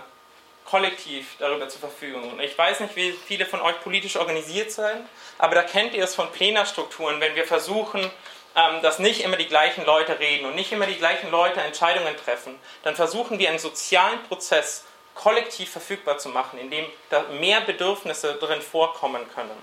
kollektiv 0.64 1.36
darüber 1.38 1.68
zu 1.68 1.78
verfügen. 1.78 2.32
Und 2.32 2.40
ich 2.40 2.56
weiß 2.56 2.80
nicht, 2.80 2.96
wie 2.96 3.12
viele 3.12 3.44
von 3.44 3.60
euch 3.60 3.78
politisch 3.82 4.16
organisiert 4.16 4.70
sind, 4.70 5.06
aber 5.36 5.54
da 5.54 5.64
kennt 5.64 5.92
ihr 5.92 6.04
es 6.04 6.14
von 6.14 6.32
Plenarstrukturen, 6.32 7.20
wenn 7.20 7.34
wir 7.34 7.44
versuchen, 7.44 8.10
dass 8.54 8.98
nicht 8.98 9.22
immer 9.22 9.36
die 9.36 9.46
gleichen 9.46 9.84
Leute 9.84 10.18
reden 10.18 10.46
und 10.46 10.54
nicht 10.54 10.72
immer 10.72 10.86
die 10.86 10.98
gleichen 10.98 11.30
Leute 11.30 11.60
Entscheidungen 11.60 12.16
treffen, 12.16 12.58
dann 12.82 12.96
versuchen 12.96 13.38
wir 13.38 13.48
einen 13.48 13.58
sozialen 13.58 14.22
Prozess 14.24 14.84
kollektiv 15.14 15.70
verfügbar 15.70 16.18
zu 16.18 16.28
machen, 16.28 16.58
in 16.58 16.70
dem 16.70 16.86
da 17.10 17.22
mehr 17.40 17.60
Bedürfnisse 17.60 18.34
drin 18.34 18.62
vorkommen 18.62 19.22
können. 19.34 19.56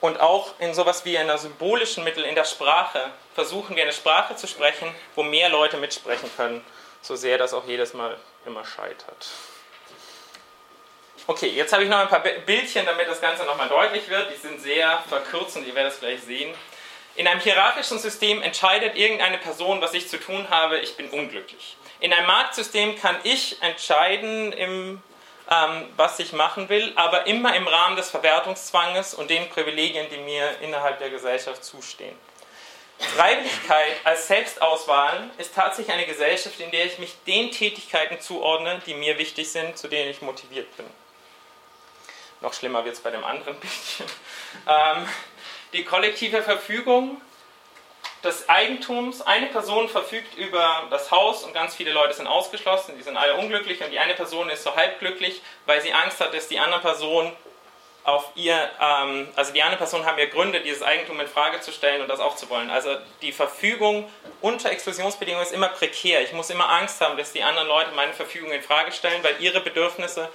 Und 0.00 0.20
auch 0.20 0.52
in 0.58 0.74
sowas 0.74 1.04
wie 1.04 1.16
einer 1.16 1.38
symbolischen 1.38 2.04
Mittel 2.04 2.24
in 2.24 2.34
der 2.34 2.44
Sprache 2.44 3.10
versuchen 3.34 3.74
wir 3.74 3.84
eine 3.84 3.92
Sprache 3.92 4.36
zu 4.36 4.46
sprechen, 4.46 4.94
wo 5.14 5.22
mehr 5.22 5.48
Leute 5.48 5.78
mitsprechen 5.78 6.30
können, 6.36 6.64
so 7.00 7.16
sehr 7.16 7.38
das 7.38 7.54
auch 7.54 7.64
jedes 7.66 7.94
Mal 7.94 8.18
immer 8.44 8.64
scheitert. 8.64 9.28
Okay, 11.26 11.48
jetzt 11.48 11.72
habe 11.72 11.84
ich 11.84 11.88
noch 11.88 12.00
ein 12.00 12.08
paar 12.08 12.20
Bildchen, 12.20 12.84
damit 12.84 13.08
das 13.08 13.18
Ganze 13.18 13.44
nochmal 13.44 13.70
deutlich 13.70 14.06
wird. 14.10 14.30
Die 14.30 14.36
sind 14.36 14.60
sehr 14.60 15.02
verkürzend, 15.08 15.66
ihr 15.66 15.74
werdet 15.74 15.94
es 15.94 16.00
gleich 16.00 16.20
sehen. 16.20 16.54
In 17.16 17.28
einem 17.28 17.40
hierarchischen 17.40 17.98
System 17.98 18.42
entscheidet 18.42 18.96
irgendeine 18.96 19.38
Person, 19.38 19.80
was 19.80 19.94
ich 19.94 20.08
zu 20.08 20.18
tun 20.18 20.50
habe, 20.50 20.78
ich 20.78 20.96
bin 20.96 21.08
unglücklich. 21.10 21.76
In 22.00 22.12
einem 22.12 22.26
Marktsystem 22.26 22.98
kann 22.98 23.16
ich 23.22 23.62
entscheiden, 23.62 24.52
im, 24.52 25.02
ähm, 25.48 25.88
was 25.96 26.18
ich 26.18 26.32
machen 26.32 26.68
will, 26.68 26.92
aber 26.96 27.26
immer 27.26 27.54
im 27.54 27.68
Rahmen 27.68 27.96
des 27.96 28.10
Verwertungszwanges 28.10 29.14
und 29.14 29.30
den 29.30 29.48
Privilegien, 29.48 30.06
die 30.10 30.16
mir 30.18 30.60
innerhalb 30.60 30.98
der 30.98 31.10
Gesellschaft 31.10 31.64
zustehen. 31.64 32.16
Freiwilligkeit 32.98 33.96
als 34.04 34.26
Selbstauswahl 34.26 35.30
ist 35.38 35.54
tatsächlich 35.54 35.94
eine 35.94 36.06
Gesellschaft, 36.06 36.58
in 36.58 36.70
der 36.70 36.86
ich 36.86 36.98
mich 36.98 37.14
den 37.26 37.50
Tätigkeiten 37.50 38.20
zuordne, 38.20 38.80
die 38.86 38.94
mir 38.94 39.18
wichtig 39.18 39.50
sind, 39.50 39.78
zu 39.78 39.88
denen 39.88 40.10
ich 40.10 40.20
motiviert 40.20 40.76
bin. 40.76 40.86
Noch 42.40 42.52
schlimmer 42.52 42.84
wird 42.84 42.96
es 42.96 43.00
bei 43.00 43.10
dem 43.10 43.24
anderen 43.24 43.58
Bildchen. 43.58 44.06
Ähm, 44.68 45.08
die 45.74 45.84
kollektive 45.84 46.42
Verfügung 46.42 47.20
des 48.22 48.48
Eigentums. 48.48 49.20
Eine 49.22 49.46
Person 49.46 49.88
verfügt 49.88 50.36
über 50.36 50.84
das 50.90 51.10
Haus 51.10 51.44
und 51.44 51.52
ganz 51.52 51.74
viele 51.74 51.92
Leute 51.92 52.14
sind 52.14 52.26
ausgeschlossen, 52.26 52.94
die 52.96 53.02
sind 53.02 53.16
alle 53.16 53.34
unglücklich 53.34 53.82
und 53.82 53.90
die 53.90 53.98
eine 53.98 54.14
Person 54.14 54.48
ist 54.48 54.62
so 54.62 54.74
halb 54.74 54.98
glücklich, 54.98 55.42
weil 55.66 55.80
sie 55.82 55.92
Angst 55.92 56.20
hat, 56.20 56.32
dass 56.32 56.48
die 56.48 56.58
andere 56.58 56.80
Person 56.80 57.32
auf 58.04 58.30
ihr, 58.34 58.70
ähm, 58.80 59.28
also 59.34 59.52
die 59.52 59.62
andere 59.62 59.78
Person 59.78 60.04
haben 60.04 60.18
ja 60.18 60.26
Gründe, 60.26 60.60
dieses 60.60 60.82
Eigentum 60.82 61.20
in 61.20 61.26
Frage 61.26 61.60
zu 61.60 61.72
stellen 61.72 62.02
und 62.02 62.08
das 62.08 62.20
auch 62.20 62.36
zu 62.36 62.50
wollen. 62.50 62.70
Also 62.70 62.96
die 63.22 63.32
Verfügung 63.32 64.10
unter 64.42 64.70
Exklusionsbedingungen 64.70 65.44
ist 65.44 65.54
immer 65.54 65.68
prekär. 65.68 66.22
Ich 66.22 66.32
muss 66.34 66.50
immer 66.50 66.68
Angst 66.68 67.00
haben, 67.00 67.16
dass 67.16 67.32
die 67.32 67.42
anderen 67.42 67.66
Leute 67.66 67.92
meine 67.92 68.12
Verfügung 68.12 68.52
in 68.52 68.62
Frage 68.62 68.92
stellen, 68.92 69.24
weil 69.24 69.36
ihre 69.40 69.60
Bedürfnisse, 69.60 70.28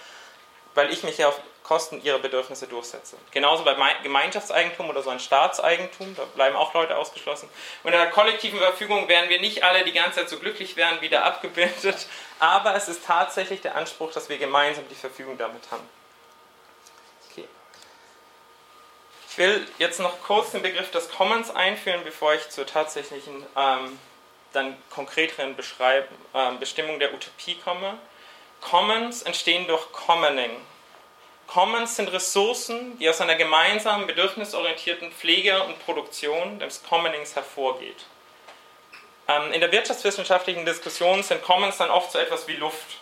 weil 0.75 0.91
ich 0.91 1.03
mich 1.03 1.17
ja 1.17 1.29
auf 1.29 1.39
Kosten 1.69 2.01
ihrer 2.03 2.17
Bedürfnisse 2.17 2.65
durchsetze. 2.65 3.15
Genauso 3.29 3.63
bei 3.63 3.75
Gemeinschaftseigentum 4.01 4.89
oder 4.89 5.03
so 5.03 5.12
ein 5.12 5.19
Staatseigentum, 5.19 6.15
da 6.15 6.25
bleiben 6.25 6.55
auch 6.55 6.73
Leute 6.73 6.97
ausgeschlossen. 6.97 7.47
Und 7.84 7.93
in 7.93 7.99
der 7.99 8.10
kollektiven 8.10 8.58
Verfügung 8.58 9.08
werden 9.08 9.29
wir 9.29 9.39
nicht 9.39 9.63
alle 9.63 9.84
die 9.84 9.91
ganze 9.91 10.21
Zeit 10.21 10.29
so 10.29 10.39
glücklich 10.39 10.77
werden, 10.77 10.99
wieder 11.01 11.25
abgebildet, 11.25 12.08
aber 12.39 12.73
es 12.73 12.88
ist 12.88 13.05
tatsächlich 13.05 13.62
der 13.62 13.75
Anspruch, 13.75 14.12
dass 14.12 14.29
wir 14.29 14.39
gemeinsam 14.39 14.84
die 14.89 14.95
Verfügung 14.95 15.38
damit 15.38 15.62
haben. 15.69 15.88
Okay. 17.29 17.47
Ich 19.29 19.38
will 19.38 19.67
jetzt 19.77 19.99
noch 19.99 20.23
kurz 20.23 20.49
den 20.49 20.63
Begriff 20.63 20.89
des 20.89 21.12
Commons 21.12 21.51
einführen, 21.51 22.03
bevor 22.03 22.34
ich 22.34 22.49
zur 22.49 22.65
tatsächlichen, 22.65 23.45
ähm, 23.55 23.99
dann 24.53 24.75
konkreteren 24.89 25.55
Beschreib 25.55 26.10
äh, 26.34 26.51
Bestimmung 26.53 26.97
der 26.97 27.13
Utopie 27.13 27.60
komme. 27.63 27.99
Commons 28.61 29.23
entstehen 29.23 29.67
durch 29.67 29.91
Commoning. 29.91 30.57
Commons 31.47 31.95
sind 31.95 32.11
Ressourcen, 32.11 32.97
die 32.99 33.09
aus 33.09 33.21
einer 33.21 33.35
gemeinsamen, 33.35 34.05
bedürfnisorientierten 34.05 35.11
Pflege 35.11 35.63
und 35.63 35.83
Produktion 35.83 36.59
des 36.59 36.83
Commonings 36.83 37.35
hervorgeht. 37.35 38.05
Ähm, 39.27 39.51
in 39.53 39.59
der 39.59 39.71
wirtschaftswissenschaftlichen 39.71 40.65
Diskussion 40.65 41.23
sind 41.23 41.43
Commons 41.43 41.77
dann 41.77 41.89
oft 41.89 42.11
so 42.11 42.19
etwas 42.19 42.47
wie 42.47 42.55
Luft. 42.55 42.97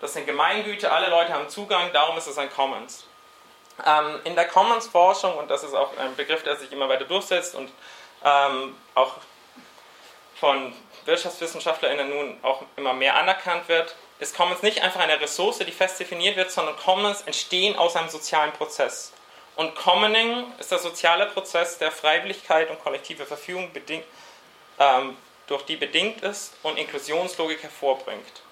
Das 0.00 0.14
sind 0.14 0.26
Gemeingüter, 0.26 0.92
alle 0.92 1.10
Leute 1.10 1.32
haben 1.32 1.48
Zugang, 1.48 1.92
darum 1.92 2.16
ist 2.18 2.26
es 2.26 2.38
ein 2.38 2.50
Commons. 2.50 3.06
Ähm, 3.86 4.20
in 4.24 4.34
der 4.34 4.48
Commons-Forschung, 4.48 5.36
und 5.36 5.48
das 5.50 5.62
ist 5.62 5.74
auch 5.74 5.96
ein 5.96 6.16
Begriff, 6.16 6.42
der 6.42 6.56
sich 6.56 6.72
immer 6.72 6.88
weiter 6.88 7.04
durchsetzt 7.04 7.54
und 7.54 7.70
ähm, 8.24 8.76
auch 8.94 9.14
von 10.36 10.74
WirtschaftswissenschaftlerInnen 11.04 12.08
nun 12.08 12.38
auch 12.42 12.62
immer 12.76 12.94
mehr 12.94 13.16
anerkannt 13.16 13.68
wird, 13.68 13.94
ist 14.20 14.36
Commons 14.36 14.62
nicht 14.62 14.82
einfach 14.82 15.00
eine 15.00 15.20
Ressource, 15.20 15.58
die 15.58 15.72
fest 15.72 15.98
definiert 15.98 16.36
wird, 16.36 16.50
sondern 16.50 16.76
Commons 16.76 17.22
entstehen 17.22 17.76
aus 17.76 17.96
einem 17.96 18.10
sozialen 18.10 18.52
Prozess. 18.52 19.12
Und 19.56 19.74
Commoning 19.74 20.52
ist 20.58 20.70
der 20.70 20.78
soziale 20.78 21.26
Prozess, 21.26 21.78
der 21.78 21.90
Freiwilligkeit 21.90 22.70
und 22.70 22.82
kollektive 22.82 23.26
Verfügung 23.26 23.72
bedingt, 23.72 24.04
ähm, 24.78 25.16
durch 25.46 25.64
die 25.64 25.76
bedingt 25.76 26.22
ist 26.22 26.54
und 26.62 26.78
Inklusionslogik 26.78 27.62
hervorbringt. 27.62 28.42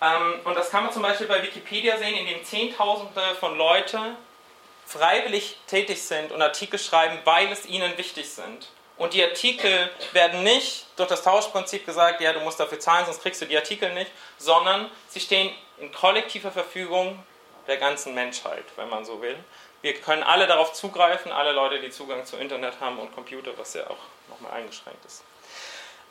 Ähm, 0.00 0.40
und 0.44 0.54
das 0.54 0.70
kann 0.70 0.84
man 0.84 0.92
zum 0.92 1.02
Beispiel 1.02 1.26
bei 1.26 1.42
Wikipedia 1.42 1.98
sehen, 1.98 2.14
in 2.14 2.26
dem 2.26 2.44
Zehntausende 2.44 3.34
von 3.38 3.56
Leuten 3.58 4.16
freiwillig 4.86 5.58
tätig 5.66 6.02
sind 6.02 6.32
und 6.32 6.42
Artikel 6.42 6.78
schreiben, 6.78 7.18
weil 7.24 7.50
es 7.52 7.66
ihnen 7.66 7.96
wichtig 7.98 8.28
sind. 8.30 8.68
Und 9.00 9.14
die 9.14 9.24
Artikel 9.24 9.90
werden 10.12 10.42
nicht 10.42 10.84
durch 10.96 11.08
das 11.08 11.22
Tauschprinzip 11.22 11.86
gesagt, 11.86 12.20
ja, 12.20 12.34
du 12.34 12.40
musst 12.40 12.60
dafür 12.60 12.78
zahlen, 12.78 13.06
sonst 13.06 13.22
kriegst 13.22 13.40
du 13.40 13.46
die 13.46 13.56
Artikel 13.56 13.94
nicht, 13.94 14.10
sondern 14.36 14.90
sie 15.08 15.20
stehen 15.20 15.54
in 15.78 15.90
kollektiver 15.90 16.52
Verfügung 16.52 17.18
der 17.66 17.78
ganzen 17.78 18.14
Menschheit, 18.14 18.64
wenn 18.76 18.90
man 18.90 19.06
so 19.06 19.22
will. 19.22 19.38
Wir 19.80 19.94
können 19.94 20.22
alle 20.22 20.46
darauf 20.46 20.74
zugreifen, 20.74 21.32
alle 21.32 21.52
Leute, 21.52 21.80
die 21.80 21.88
Zugang 21.88 22.26
zu 22.26 22.36
Internet 22.36 22.78
haben 22.78 22.98
und 22.98 23.14
Computer, 23.14 23.52
was 23.56 23.72
ja 23.72 23.86
auch 23.88 23.96
nochmal 24.28 24.52
eingeschränkt 24.52 25.02
ist. 25.06 25.24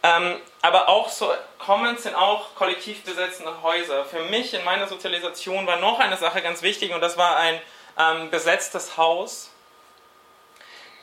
Ähm, 0.02 0.42
aber 0.64 0.90
auch 0.90 1.10
so 1.10 1.32
Commons 1.60 2.02
sind 2.02 2.16
auch 2.16 2.56
kollektiv 2.56 3.04
besetzte 3.04 3.62
Häuser. 3.62 4.04
Für 4.04 4.24
mich 4.24 4.56
in 4.56 4.66
meiner 4.66 4.88
Sozialisation 4.88 5.68
war 5.68 5.76
noch 5.76 6.00
eine 6.00 6.18
Sache 6.18 6.42
ganz 6.42 6.64
wichtig 6.64 6.92
und 6.92 7.02
das 7.02 7.18
war 7.18 7.36
ein 7.36 7.62
ähm, 8.00 8.32
besetztes 8.32 8.98
Haus, 8.98 9.52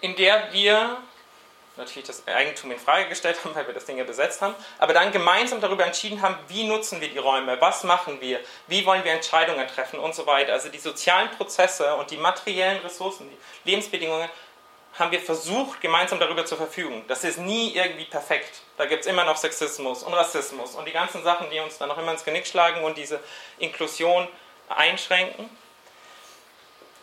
in 0.01 0.16
der 0.16 0.53
wir 0.53 1.01
natürlich 1.77 2.07
das 2.07 2.27
Eigentum 2.27 2.71
in 2.71 2.79
Frage 2.79 3.09
gestellt 3.09 3.39
haben, 3.45 3.55
weil 3.55 3.67
wir 3.67 3.75
das 3.75 3.85
Ding 3.85 3.99
ja 3.99 4.05
besetzt 4.05 4.41
haben, 4.43 4.55
aber 4.79 4.93
dann 4.93 5.12
gemeinsam 5.12 5.61
darüber 5.61 5.85
entschieden 5.85 6.23
haben, 6.23 6.37
wie 6.49 6.65
nutzen 6.65 7.01
wir 7.01 7.09
die 7.09 7.19
Räume, 7.19 7.61
was 7.61 7.85
machen 7.85 8.21
wir, 8.21 8.41
wie 8.67 8.85
wollen 8.87 9.05
wir 9.05 9.12
Entscheidungen 9.12 9.67
treffen 9.69 9.99
und 9.99 10.15
so 10.15 10.27
weiter. 10.27 10.53
Also 10.53 10.69
die 10.69 10.79
sozialen 10.79 11.31
Prozesse 11.31 11.95
und 11.97 12.11
die 12.11 12.17
materiellen 12.17 12.81
Ressourcen, 12.83 13.29
die 13.29 13.71
Lebensbedingungen 13.71 14.29
haben 14.99 15.11
wir 15.11 15.21
versucht, 15.21 15.81
gemeinsam 15.81 16.19
darüber 16.19 16.47
zu 16.47 16.57
verfügen. 16.57 17.05
Das 17.07 17.23
ist 17.23 17.39
nie 17.39 17.75
irgendwie 17.75 18.07
perfekt. 18.07 18.62
Da 18.79 18.87
gibt 18.87 19.03
es 19.03 19.07
immer 19.07 19.25
noch 19.25 19.37
Sexismus 19.37 20.03
und 20.03 20.15
Rassismus 20.15 20.75
und 20.75 20.87
die 20.87 20.93
ganzen 20.93 21.23
Sachen, 21.23 21.51
die 21.51 21.61
uns 21.61 21.77
dann 21.79 21.89
noch 21.89 21.99
immer 21.99 22.12
ins 22.12 22.25
Genick 22.25 22.47
schlagen 22.47 22.83
und 22.83 22.97
diese 22.97 23.21
Inklusion 23.59 24.27
einschränken. 24.69 25.51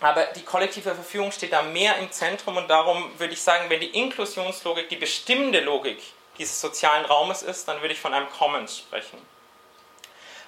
Aber 0.03 0.25
die 0.35 0.43
kollektive 0.43 0.93
Verfügung 0.93 1.31
steht 1.31 1.53
da 1.53 1.61
mehr 1.61 1.95
im 1.97 2.11
Zentrum 2.11 2.57
und 2.57 2.69
darum 2.69 3.17
würde 3.17 3.31
ich 3.31 3.41
sagen, 3.41 3.69
wenn 3.69 3.79
die 3.79 3.97
Inklusionslogik 3.97 4.89
die 4.89 4.97
bestimmende 4.97 5.61
Logik 5.61 5.97
dieses 6.37 6.59
sozialen 6.59 7.05
Raumes 7.05 7.41
ist, 7.41 7.69
dann 7.69 7.79
würde 7.79 7.93
ich 7.93 8.01
von 8.01 8.13
einem 8.13 8.29
Commons 8.29 8.79
sprechen. 8.79 9.17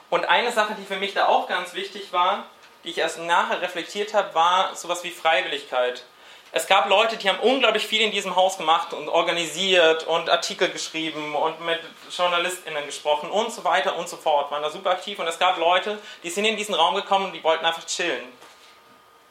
Und 0.10 0.26
eine 0.26 0.52
Sache, 0.52 0.76
die 0.78 0.84
für 0.84 0.98
mich 0.98 1.14
da 1.14 1.28
auch 1.28 1.48
ganz 1.48 1.74
wichtig 1.74 2.12
war, 2.12 2.48
die 2.84 2.90
ich 2.90 2.98
erst 2.98 3.20
nachher 3.20 3.62
reflektiert 3.62 4.14
habe, 4.14 4.36
war 4.36 4.76
sowas 4.76 5.06
wie 5.06 5.10
Freiwilligkeit. 5.10 6.04
Es 6.52 6.68
gab 6.68 6.90
Leute, 6.90 7.16
die 7.16 7.30
haben 7.30 7.40
unglaublich 7.40 7.88
viel 7.88 8.02
in 8.02 8.12
diesem 8.12 8.36
Haus 8.36 8.58
gemacht 8.58 8.94
und 8.94 9.08
organisiert 9.08 10.06
und 10.06 10.30
Artikel 10.30 10.68
geschrieben 10.70 11.34
und 11.34 11.66
mit 11.66 11.80
JournalistInnen 12.12 12.86
gesprochen 12.86 13.32
und 13.32 13.54
so 13.54 13.64
weiter 13.64 13.96
und 13.96 14.10
so 14.10 14.18
fort, 14.18 14.52
waren 14.52 14.64
da 14.64 14.70
super 14.70 14.92
aktiv. 14.92 15.18
Und 15.18 15.28
es 15.28 15.40
gab 15.40 15.58
Leute, 15.58 15.98
die 16.24 16.30
sind 16.30 16.44
in 16.44 16.58
diesen 16.58 16.76
Raum 16.76 16.96
gekommen 16.96 17.28
und 17.28 17.34
die 17.34 17.44
wollten 17.44 17.66
einfach 17.66 17.86
chillen 17.86 18.35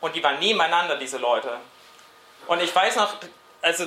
und 0.04 0.14
die 0.14 0.22
waren 0.22 0.38
nebeneinander, 0.38 0.96
diese 0.96 1.16
Leute. 1.16 1.56
Und 2.46 2.60
ich 2.60 2.74
weiß 2.74 2.96
noch, 2.96 3.14
also 3.62 3.86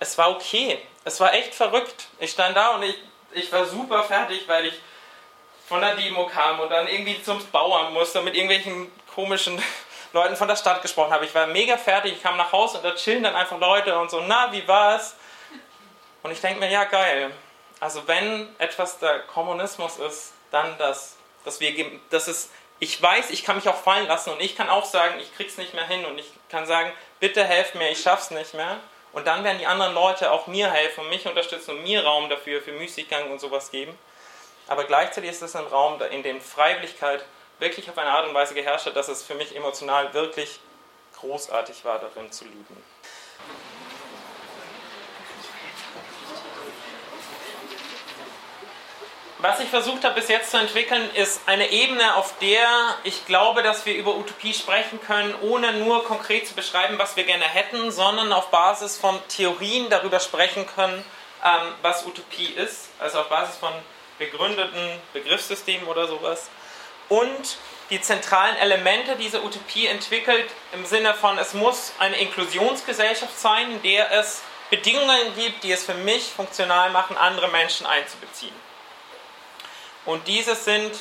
es 0.00 0.18
war 0.18 0.32
okay. 0.32 0.84
Es 1.04 1.20
war 1.20 1.32
echt 1.32 1.54
verrückt. 1.54 2.08
Ich 2.18 2.32
stand 2.32 2.56
da 2.56 2.74
und 2.74 2.82
ich, 2.82 2.96
ich 3.30 3.52
war 3.52 3.64
super 3.64 4.02
fertig, 4.02 4.48
weil 4.48 4.66
ich 4.66 4.74
von 5.68 5.80
der 5.80 5.94
Demo 5.94 6.26
kam 6.26 6.58
und 6.58 6.70
dann 6.70 6.88
irgendwie 6.88 7.22
zum 7.22 7.44
Bauern 7.52 7.92
musste 7.92 8.20
mit 8.20 8.34
irgendwelchen 8.34 8.90
komischen 9.14 9.62
Leuten 10.12 10.34
von 10.34 10.48
der 10.48 10.56
Stadt 10.56 10.82
gesprochen 10.82 11.12
habe. 11.12 11.24
Ich 11.24 11.34
war 11.36 11.46
mega 11.46 11.76
fertig, 11.76 12.14
ich 12.14 12.22
kam 12.22 12.36
nach 12.36 12.50
Hause 12.50 12.78
und 12.78 12.84
da 12.84 12.92
chillen 12.96 13.22
dann 13.22 13.36
einfach 13.36 13.60
Leute 13.60 13.96
und 13.96 14.10
so, 14.10 14.20
na, 14.26 14.50
wie 14.50 14.66
war's? 14.66 15.14
Und 16.24 16.32
ich 16.32 16.40
denke 16.40 16.58
mir, 16.58 16.68
ja, 16.68 16.82
geil. 16.82 17.30
Also 17.78 18.08
wenn 18.08 18.48
etwas 18.58 18.98
der 18.98 19.20
Kommunismus 19.20 19.98
ist, 19.98 20.32
dann 20.50 20.76
das, 20.78 21.16
dass 21.44 21.60
wir, 21.60 22.00
dass 22.10 22.26
es 22.26 22.50
ich 22.82 23.00
weiß, 23.00 23.30
ich 23.30 23.44
kann 23.44 23.54
mich 23.54 23.68
auch 23.68 23.80
fallen 23.80 24.08
lassen 24.08 24.30
und 24.30 24.40
ich 24.40 24.56
kann 24.56 24.68
auch 24.68 24.84
sagen, 24.84 25.14
ich 25.20 25.32
krieg's 25.36 25.56
nicht 25.56 25.72
mehr 25.72 25.86
hin 25.86 26.04
und 26.04 26.18
ich 26.18 26.28
kann 26.48 26.66
sagen, 26.66 26.92
bitte 27.20 27.44
helft 27.44 27.76
mir, 27.76 27.88
ich 27.88 28.02
schaff's 28.02 28.32
nicht 28.32 28.54
mehr. 28.54 28.80
Und 29.12 29.28
dann 29.28 29.44
werden 29.44 29.60
die 29.60 29.66
anderen 29.66 29.94
Leute 29.94 30.32
auch 30.32 30.48
mir 30.48 30.68
helfen 30.68 31.04
und 31.04 31.08
mich 31.08 31.24
unterstützen 31.24 31.76
und 31.76 31.84
mir 31.84 32.02
Raum 32.02 32.28
dafür, 32.28 32.60
für 32.60 32.72
Müßiggang 32.72 33.30
und 33.30 33.40
sowas 33.40 33.70
geben. 33.70 33.96
Aber 34.66 34.82
gleichzeitig 34.82 35.30
ist 35.30 35.42
es 35.42 35.54
ein 35.54 35.66
Raum, 35.66 36.02
in 36.10 36.24
dem 36.24 36.40
Freiwilligkeit 36.40 37.24
wirklich 37.60 37.88
auf 37.88 37.96
eine 37.98 38.10
Art 38.10 38.26
und 38.26 38.34
Weise 38.34 38.52
geherrscht 38.52 38.86
hat, 38.86 38.96
dass 38.96 39.06
es 39.06 39.22
für 39.22 39.36
mich 39.36 39.54
emotional 39.54 40.12
wirklich 40.12 40.58
großartig 41.20 41.84
war, 41.84 42.00
darin 42.00 42.32
zu 42.32 42.46
lieben. 42.46 42.82
Was 49.42 49.58
ich 49.58 49.70
versucht 49.70 50.04
habe 50.04 50.14
bis 50.14 50.28
jetzt 50.28 50.52
zu 50.52 50.56
entwickeln, 50.56 51.10
ist 51.16 51.40
eine 51.46 51.72
Ebene, 51.72 52.14
auf 52.14 52.38
der 52.38 52.64
ich 53.02 53.26
glaube, 53.26 53.64
dass 53.64 53.84
wir 53.84 53.94
über 53.96 54.14
Utopie 54.14 54.54
sprechen 54.54 55.00
können, 55.04 55.34
ohne 55.40 55.72
nur 55.72 56.04
konkret 56.04 56.46
zu 56.46 56.54
beschreiben, 56.54 56.96
was 56.96 57.16
wir 57.16 57.24
gerne 57.24 57.42
hätten, 57.42 57.90
sondern 57.90 58.32
auf 58.32 58.52
Basis 58.52 58.96
von 58.96 59.18
Theorien 59.26 59.90
darüber 59.90 60.20
sprechen 60.20 60.64
können, 60.68 61.04
ähm, 61.44 61.74
was 61.82 62.06
Utopie 62.06 62.52
ist, 62.52 62.90
also 63.00 63.18
auf 63.18 63.30
Basis 63.30 63.56
von 63.56 63.72
begründeten 64.16 65.00
Begriffssystemen 65.12 65.88
oder 65.88 66.06
sowas. 66.06 66.48
Und 67.08 67.56
die 67.90 68.00
zentralen 68.00 68.54
Elemente 68.58 69.16
dieser 69.16 69.42
Utopie 69.42 69.88
entwickelt 69.88 70.48
im 70.72 70.86
Sinne 70.86 71.14
von, 71.14 71.36
es 71.38 71.52
muss 71.52 71.94
eine 71.98 72.16
Inklusionsgesellschaft 72.18 73.36
sein, 73.40 73.72
in 73.72 73.82
der 73.82 74.12
es 74.12 74.40
Bedingungen 74.70 75.34
gibt, 75.34 75.64
die 75.64 75.72
es 75.72 75.82
für 75.82 75.94
mich 75.94 76.30
funktional 76.30 76.90
machen, 76.90 77.16
andere 77.16 77.48
Menschen 77.48 77.86
einzubeziehen. 77.86 78.61
Und 80.04 80.26
diese 80.26 80.54
sind 80.54 80.92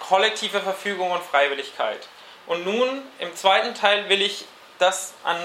kollektive 0.00 0.60
Verfügung 0.60 1.10
und 1.10 1.22
Freiwilligkeit. 1.22 2.08
Und 2.46 2.64
nun 2.64 3.02
im 3.18 3.34
zweiten 3.34 3.74
Teil 3.74 4.08
will 4.08 4.22
ich 4.22 4.44
das 4.78 5.14
an 5.24 5.38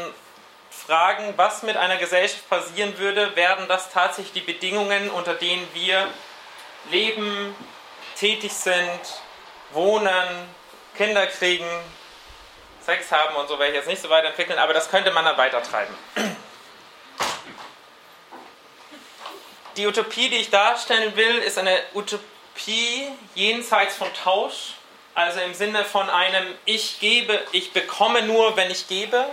Fragen, 0.70 1.34
was 1.38 1.64
mit 1.64 1.78
einer 1.78 1.98
Gesellschaft 1.98 2.50
passieren 2.50 2.98
würde, 2.98 3.36
werden 3.36 3.68
das 3.68 3.92
tatsächlich 3.92 4.34
die 4.34 4.52
Bedingungen, 4.52 5.10
unter 5.12 5.34
denen 5.34 5.68
wir 5.74 6.08
leben, 6.92 7.56
tätig 8.18 8.54
sind, 8.54 9.00
wohnen, 9.72 10.28
Kinder 10.96 11.28
kriegen, 11.28 11.68
Sex 12.86 13.12
haben 13.12 13.36
und 13.36 13.48
so 13.48 13.58
werde 13.60 13.72
ich 13.72 13.78
jetzt 13.78 13.88
nicht 13.88 14.02
so 14.02 14.10
weit 14.10 14.26
entwickeln, 14.26 14.60
aber 14.60 14.74
das 14.74 14.90
könnte 14.90 15.12
man 15.12 15.26
dann 15.26 15.38
weitertreiben. 15.38 15.96
Die 19.78 19.88
Utopie, 19.88 20.30
die 20.30 20.38
ich 20.38 20.50
darstellen 20.50 21.16
will, 21.16 21.38
ist 21.40 21.58
eine 21.58 21.80
Utopie 21.94 22.24
jenseits 23.36 23.96
von 23.96 24.14
Tausch, 24.14 24.76
also 25.16 25.40
im 25.42 25.54
Sinne 25.54 25.86
von 25.86 26.10
einem 26.10 26.46
Ich 26.66 27.00
gebe, 27.00 27.40
ich 27.52 27.72
bekomme 27.74 28.24
nur, 28.24 28.56
wenn 28.56 28.72
ich 28.72 28.88
gebe. 28.88 29.26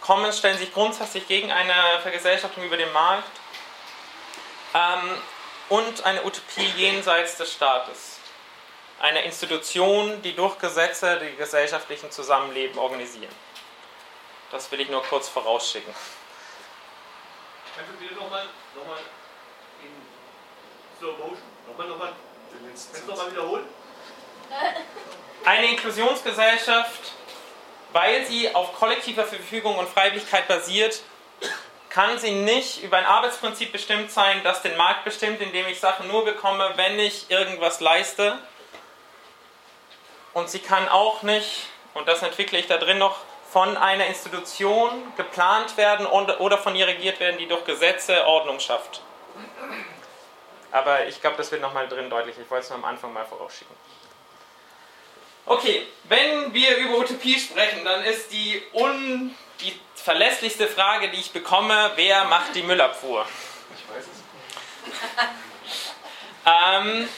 Commons 0.00 0.38
stellen 0.38 0.56
sich 0.56 0.72
grundsätzlich 0.72 1.26
gegen 1.26 1.52
eine 1.52 1.74
Vergesellschaftung 2.02 2.64
über 2.64 2.76
den 2.76 2.92
Markt. 2.92 3.28
Ähm, 4.74 5.18
und 5.68 6.04
eine 6.04 6.24
Utopie 6.24 6.66
jenseits 6.76 7.36
des 7.36 7.52
Staates. 7.52 8.18
Eine 9.00 9.22
Institution, 9.22 10.22
die 10.22 10.34
durch 10.34 10.58
Gesetze 10.58 11.20
die 11.20 11.36
gesellschaftlichen 11.36 12.10
Zusammenleben 12.10 12.78
organisieren. 12.78 13.34
Das 14.50 14.70
will 14.72 14.80
ich 14.80 14.88
nur 14.88 15.02
kurz 15.04 15.28
vorausschicken. 15.28 15.94
Kannst 17.76 17.92
du 17.92 17.96
bitte 17.98 18.14
nochmal 18.14 18.46
noch 18.74 18.86
mal 18.86 18.98
in 19.82 19.90
Slow 20.98 21.18
Motion, 21.18 21.42
nochmal, 21.86 21.88
nochmal, 21.88 22.12
kannst 22.66 23.06
du 23.06 23.10
nochmal 23.10 23.30
wiederholen? 23.30 23.64
Eine 25.44 25.70
Inklusionsgesellschaft, 25.70 27.12
weil 27.92 28.26
sie 28.26 28.54
auf 28.54 28.74
kollektiver 28.74 29.24
Verfügung 29.24 29.76
und 29.76 29.88
Freiwilligkeit 29.88 30.48
basiert, 30.48 31.02
kann 31.90 32.18
sie 32.18 32.32
nicht 32.32 32.82
über 32.82 32.98
ein 32.98 33.06
Arbeitsprinzip 33.06 33.72
bestimmt 33.72 34.10
sein, 34.10 34.42
das 34.44 34.62
den 34.62 34.76
Markt 34.76 35.04
bestimmt, 35.04 35.40
indem 35.40 35.66
ich 35.68 35.80
Sachen 35.80 36.06
nur 36.08 36.24
bekomme, 36.24 36.72
wenn 36.76 36.98
ich 36.98 37.30
irgendwas 37.30 37.80
leiste. 37.80 38.38
Und 40.34 40.50
sie 40.50 40.58
kann 40.58 40.88
auch 40.88 41.22
nicht, 41.22 41.66
und 41.94 42.06
das 42.06 42.22
entwickle 42.22 42.58
ich 42.58 42.66
da 42.66 42.76
drin 42.76 42.98
noch, 42.98 43.16
von 43.50 43.78
einer 43.78 44.06
Institution 44.06 44.90
geplant 45.16 45.78
werden 45.78 46.04
oder 46.06 46.58
von 46.58 46.76
ihr 46.76 46.86
regiert 46.86 47.18
werden, 47.18 47.38
die 47.38 47.48
durch 47.48 47.64
Gesetze 47.64 48.26
Ordnung 48.26 48.60
schafft. 48.60 49.00
Aber 50.72 51.06
ich 51.06 51.20
glaube, 51.20 51.36
das 51.36 51.50
wird 51.50 51.62
nochmal 51.62 51.88
drin 51.88 52.10
deutlich. 52.10 52.36
Ich 52.38 52.50
wollte 52.50 52.64
es 52.64 52.70
nur 52.70 52.78
am 52.78 52.84
Anfang 52.84 53.12
mal 53.12 53.24
vorausschicken. 53.24 53.74
Okay, 55.46 55.86
wenn 56.04 56.52
wir 56.52 56.76
über 56.76 56.98
Utopie 56.98 57.38
sprechen, 57.40 57.82
dann 57.84 58.04
ist 58.04 58.30
die, 58.30 58.62
un, 58.74 59.34
die 59.60 59.80
verlässlichste 59.94 60.68
Frage, 60.68 61.08
die 61.10 61.18
ich 61.20 61.32
bekomme, 61.32 61.92
wer 61.96 62.24
macht 62.24 62.54
die 62.54 62.62
Müllabfuhr? 62.62 63.26
Ich 63.74 63.96
weiß 63.96 64.04
es. 64.04 64.18
ähm, 66.84 67.08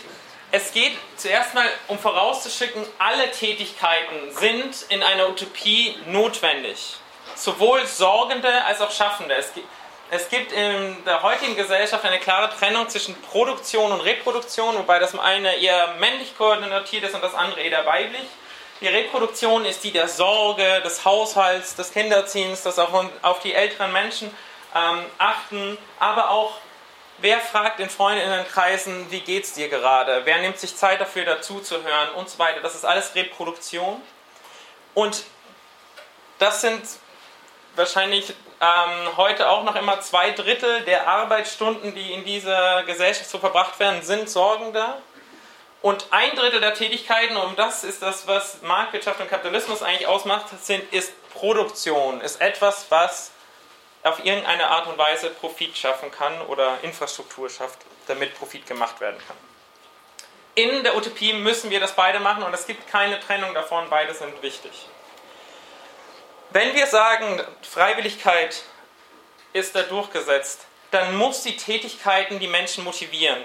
es 0.52 0.72
geht 0.72 0.96
zuerst 1.16 1.54
mal 1.54 1.68
um 1.88 1.98
vorauszuschicken, 1.98 2.84
alle 2.98 3.30
Tätigkeiten 3.30 4.32
sind 4.32 4.86
in 4.90 5.02
einer 5.02 5.28
Utopie 5.28 5.96
notwendig. 6.06 6.96
Sowohl 7.36 7.86
Sorgende 7.86 8.64
als 8.64 8.80
auch 8.80 8.90
Schaffende. 8.90 9.34
Es 9.34 9.54
gibt, 9.54 9.66
es 10.10 10.28
gibt 10.28 10.52
in 10.52 11.04
der 11.04 11.22
heutigen 11.22 11.54
Gesellschaft 11.54 12.04
eine 12.04 12.18
klare 12.18 12.50
Trennung 12.56 12.88
zwischen 12.88 13.14
Produktion 13.22 13.92
und 13.92 14.00
Reproduktion, 14.00 14.76
wobei 14.76 14.98
das 14.98 15.16
eine 15.16 15.56
eher 15.56 15.94
männlich 15.98 16.36
koordiniert 16.36 16.92
ist 16.92 17.14
und 17.14 17.22
das 17.22 17.34
andere 17.34 17.60
eher 17.60 17.86
weiblich. 17.86 18.26
Die 18.80 18.88
Reproduktion 18.88 19.64
ist 19.64 19.84
die 19.84 19.92
der 19.92 20.08
Sorge, 20.08 20.80
des 20.82 21.04
Haushalts, 21.04 21.76
des 21.76 21.92
Kinderziehens, 21.92 22.62
das 22.62 22.78
auf, 22.78 22.90
auf 23.22 23.40
die 23.40 23.54
älteren 23.54 23.92
Menschen 23.92 24.34
ähm, 24.74 25.04
achten, 25.18 25.78
aber 25.98 26.30
auch 26.30 26.54
Wer 27.22 27.38
fragt 27.38 27.80
in 27.80 27.90
Freundinnenkreisen, 27.90 29.10
wie 29.10 29.20
geht's 29.20 29.52
dir 29.52 29.68
gerade? 29.68 30.22
Wer 30.24 30.38
nimmt 30.38 30.58
sich 30.58 30.74
Zeit 30.74 31.02
dafür, 31.02 31.26
dazuzuhören 31.26 32.12
und 32.14 32.30
so 32.30 32.38
weiter? 32.38 32.60
Das 32.60 32.74
ist 32.74 32.86
alles 32.86 33.14
Reproduktion. 33.14 34.00
Und 34.94 35.24
das 36.38 36.62
sind 36.62 36.82
wahrscheinlich 37.76 38.32
ähm, 38.60 39.16
heute 39.16 39.48
auch 39.48 39.64
noch 39.64 39.74
immer 39.74 40.00
zwei 40.00 40.30
Drittel 40.32 40.82
der 40.82 41.08
Arbeitsstunden, 41.08 41.94
die 41.94 42.12
in 42.12 42.24
dieser 42.24 42.82
Gesellschaft 42.84 43.30
so 43.30 43.38
verbracht 43.38 43.78
werden, 43.80 44.02
sind 44.02 44.28
Sorgender. 44.28 44.98
Und 45.82 46.06
ein 46.10 46.36
Drittel 46.36 46.60
der 46.60 46.74
Tätigkeiten, 46.74 47.36
und 47.36 47.58
das 47.58 47.84
ist 47.84 48.02
das, 48.02 48.26
was 48.26 48.60
Marktwirtschaft 48.60 49.18
und 49.20 49.30
Kapitalismus 49.30 49.82
eigentlich 49.82 50.06
ausmacht, 50.06 50.46
sind, 50.62 50.92
ist 50.92 51.12
Produktion, 51.32 52.20
ist 52.20 52.40
etwas, 52.42 52.86
was 52.90 53.30
auf 54.02 54.22
irgendeine 54.24 54.68
Art 54.68 54.86
und 54.88 54.98
Weise 54.98 55.30
Profit 55.30 55.76
schaffen 55.76 56.10
kann 56.10 56.40
oder 56.42 56.78
Infrastruktur 56.82 57.48
schafft, 57.48 57.78
damit 58.06 58.34
Profit 58.38 58.66
gemacht 58.66 59.00
werden 59.00 59.20
kann. 59.26 59.36
In 60.54 60.82
der 60.82 60.96
Utopie 60.96 61.32
müssen 61.32 61.70
wir 61.70 61.80
das 61.80 61.92
beide 61.92 62.20
machen 62.20 62.42
und 62.42 62.52
es 62.52 62.66
gibt 62.66 62.86
keine 62.88 63.18
Trennung 63.20 63.54
davon, 63.54 63.88
beide 63.88 64.12
sind 64.12 64.42
wichtig. 64.42 64.72
Wenn 66.52 66.74
wir 66.74 66.86
sagen, 66.88 67.40
Freiwilligkeit 67.62 68.62
ist 69.52 69.74
da 69.76 69.82
durchgesetzt, 69.82 70.66
dann 70.90 71.16
muss 71.16 71.42
die 71.42 71.56
Tätigkeiten 71.56 72.40
die 72.40 72.48
Menschen 72.48 72.82
motivieren. 72.82 73.44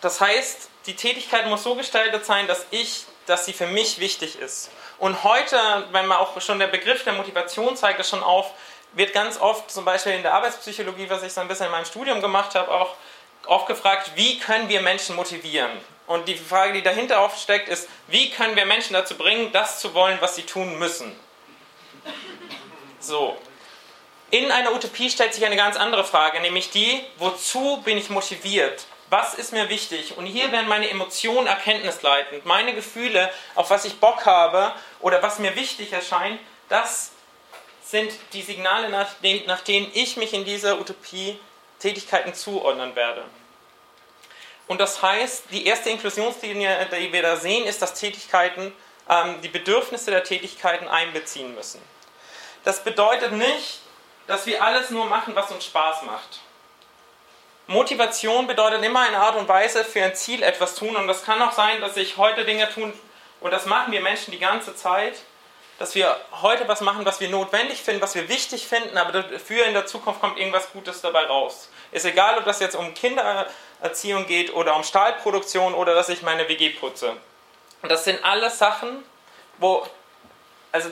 Das 0.00 0.20
heißt, 0.20 0.70
die 0.86 0.94
Tätigkeit 0.94 1.46
muss 1.46 1.64
so 1.64 1.74
gestaltet 1.74 2.24
sein, 2.24 2.46
dass 2.46 2.66
ich, 2.70 3.04
dass 3.26 3.46
sie 3.46 3.52
für 3.52 3.66
mich 3.66 3.98
wichtig 3.98 4.38
ist. 4.38 4.70
Und 4.98 5.24
heute, 5.24 5.58
wenn 5.90 6.06
man 6.06 6.18
auch 6.18 6.40
schon 6.40 6.60
der 6.60 6.68
Begriff 6.68 7.02
der 7.02 7.14
Motivation 7.14 7.76
zeigt 7.76 7.98
das 7.98 8.08
schon 8.08 8.22
auf, 8.22 8.52
wird 8.92 9.12
ganz 9.12 9.40
oft 9.40 9.70
zum 9.70 9.84
Beispiel 9.84 10.12
in 10.12 10.22
der 10.22 10.34
Arbeitspsychologie, 10.34 11.10
was 11.10 11.24
ich 11.24 11.32
so 11.32 11.40
ein 11.40 11.48
bisschen 11.48 11.66
in 11.66 11.72
meinem 11.72 11.84
Studium 11.84 12.20
gemacht 12.20 12.54
habe, 12.54 12.70
auch 12.70 12.94
oft 13.46 13.66
gefragt, 13.66 14.12
wie 14.14 14.38
können 14.38 14.68
wir 14.68 14.80
Menschen 14.82 15.16
motivieren? 15.16 15.70
Und 16.10 16.26
die 16.26 16.34
Frage, 16.34 16.72
die 16.72 16.82
dahinter 16.82 17.20
aufsteckt, 17.20 17.68
ist, 17.68 17.88
wie 18.08 18.30
können 18.30 18.56
wir 18.56 18.66
Menschen 18.66 18.94
dazu 18.94 19.16
bringen, 19.16 19.52
das 19.52 19.78
zu 19.78 19.94
wollen, 19.94 20.18
was 20.20 20.34
sie 20.34 20.42
tun 20.42 20.76
müssen? 20.76 21.14
So. 22.98 23.36
In 24.32 24.50
einer 24.50 24.74
Utopie 24.74 25.08
stellt 25.08 25.32
sich 25.34 25.46
eine 25.46 25.54
ganz 25.54 25.76
andere 25.76 26.02
Frage, 26.02 26.40
nämlich 26.40 26.70
die, 26.70 27.00
wozu 27.18 27.80
bin 27.84 27.96
ich 27.96 28.10
motiviert? 28.10 28.86
was 29.08 29.34
ist 29.34 29.52
mir 29.52 29.68
wichtig? 29.68 30.16
Und 30.16 30.26
hier 30.26 30.50
werden 30.52 30.68
meine 30.68 30.88
Emotionen 30.88 31.48
erkenntnisleitend. 31.48 32.46
Meine 32.46 32.74
Gefühle, 32.74 33.30
auf 33.56 33.70
was 33.70 33.84
ich 33.84 33.98
Bock 33.98 34.24
habe 34.24 34.72
oder 35.00 35.22
was 35.22 35.40
mir 35.40 35.56
wichtig 35.56 35.92
erscheint, 35.92 36.38
das 36.68 37.10
sind 37.84 38.12
die 38.32 38.42
Signale, 38.42 38.88
nach, 38.88 39.08
nach 39.46 39.60
denen 39.60 39.90
ich 39.94 40.16
mich 40.16 40.32
in 40.32 40.44
dieser 40.44 40.80
Utopie 40.80 41.38
Tätigkeiten 41.80 42.34
zuordnen 42.34 42.94
werde. 42.94 43.24
Und 44.70 44.80
das 44.80 45.02
heißt, 45.02 45.46
die 45.50 45.66
erste 45.66 45.90
Inklusionslinie, 45.90 46.86
die 46.92 47.12
wir 47.12 47.22
da 47.22 47.34
sehen, 47.34 47.66
ist, 47.66 47.82
dass 47.82 47.94
Tätigkeiten 47.94 48.72
ähm, 49.08 49.40
die 49.42 49.48
Bedürfnisse 49.48 50.12
der 50.12 50.22
Tätigkeiten 50.22 50.86
einbeziehen 50.86 51.56
müssen. 51.56 51.82
Das 52.62 52.84
bedeutet 52.84 53.32
nicht, 53.32 53.80
dass 54.28 54.46
wir 54.46 54.62
alles 54.62 54.90
nur 54.90 55.06
machen, 55.06 55.34
was 55.34 55.50
uns 55.50 55.64
Spaß 55.64 56.02
macht. 56.02 56.38
Motivation 57.66 58.46
bedeutet 58.46 58.84
immer 58.84 59.00
eine 59.00 59.18
Art 59.18 59.34
und 59.34 59.48
Weise 59.48 59.84
für 59.84 60.04
ein 60.04 60.14
Ziel 60.14 60.40
etwas 60.44 60.76
tun. 60.76 60.94
Und 60.94 61.08
das 61.08 61.24
kann 61.24 61.42
auch 61.42 61.50
sein, 61.50 61.80
dass 61.80 61.96
ich 61.96 62.16
heute 62.16 62.44
Dinge 62.44 62.72
tun, 62.72 62.92
und 63.40 63.50
das 63.50 63.66
machen 63.66 63.90
wir 63.90 64.00
Menschen 64.00 64.30
die 64.30 64.38
ganze 64.38 64.76
Zeit, 64.76 65.16
dass 65.80 65.96
wir 65.96 66.16
heute 66.42 66.68
was 66.68 66.80
machen, 66.80 67.04
was 67.04 67.18
wir 67.18 67.28
notwendig 67.28 67.82
finden, 67.82 68.02
was 68.02 68.14
wir 68.14 68.28
wichtig 68.28 68.68
finden, 68.68 68.96
aber 68.96 69.22
dafür 69.22 69.64
in 69.64 69.74
der 69.74 69.86
Zukunft 69.86 70.20
kommt 70.20 70.38
irgendwas 70.38 70.70
Gutes 70.70 71.00
dabei 71.00 71.24
raus. 71.24 71.70
Ist 71.92 72.04
egal, 72.04 72.38
ob 72.38 72.44
das 72.44 72.60
jetzt 72.60 72.76
um 72.76 72.94
Kindererziehung 72.94 74.26
geht 74.26 74.54
oder 74.54 74.76
um 74.76 74.84
Stahlproduktion 74.84 75.74
oder 75.74 75.94
dass 75.94 76.08
ich 76.08 76.22
meine 76.22 76.48
WG 76.48 76.70
putze. 76.70 77.16
Und 77.82 77.90
das 77.90 78.04
sind 78.04 78.24
alles 78.24 78.58
Sachen, 78.58 79.02
wo, 79.58 79.86
also 80.72 80.90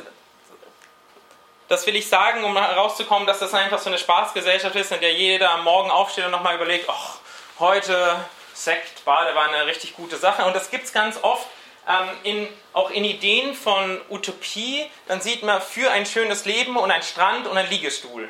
das 1.69 1.87
will 1.87 1.97
ich 1.97 2.09
sagen, 2.09 2.45
um 2.45 2.57
herauszukommen, 2.57 3.27
dass 3.27 3.39
das 3.39 3.53
einfach 3.55 3.79
so 3.79 3.91
eine 3.91 3.99
Spaßgesellschaft 3.99 4.75
ist, 4.75 4.91
in 4.91 5.01
der 5.01 5.13
jeder 5.13 5.51
am 5.51 5.65
Morgen 5.65 5.91
aufsteht 5.91 6.25
und 6.25 6.31
nochmal 6.31 6.57
überlegt, 6.57 6.89
ach, 6.89 7.19
heute 7.59 8.17
Sekt, 8.55 9.05
Badewanne, 9.05 9.67
richtig 9.67 9.95
gute 9.95 10.17
Sache. 10.17 10.45
Und 10.45 10.57
das 10.57 10.71
gibt 10.71 10.85
es 10.85 10.93
ganz 10.93 11.19
oft 11.23 11.47
ähm, 11.87 12.09
in, 12.23 12.49
auch 12.73 12.91
in 12.91 13.05
Ideen 13.05 13.55
von 13.55 14.01
Utopie. 14.09 14.91
Dann 15.07 15.21
sieht 15.21 15.43
man 15.43 15.61
für 15.61 15.91
ein 15.91 16.07
schönes 16.07 16.45
Leben 16.45 16.77
und 16.77 16.91
ein 16.91 17.03
Strand 17.03 17.47
und 17.47 17.57
ein 17.57 17.69
Liegestuhl. 17.69 18.29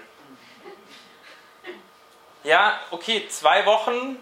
Ja, 2.45 2.79
okay, 2.91 3.27
zwei 3.29 3.67
Wochen 3.67 4.17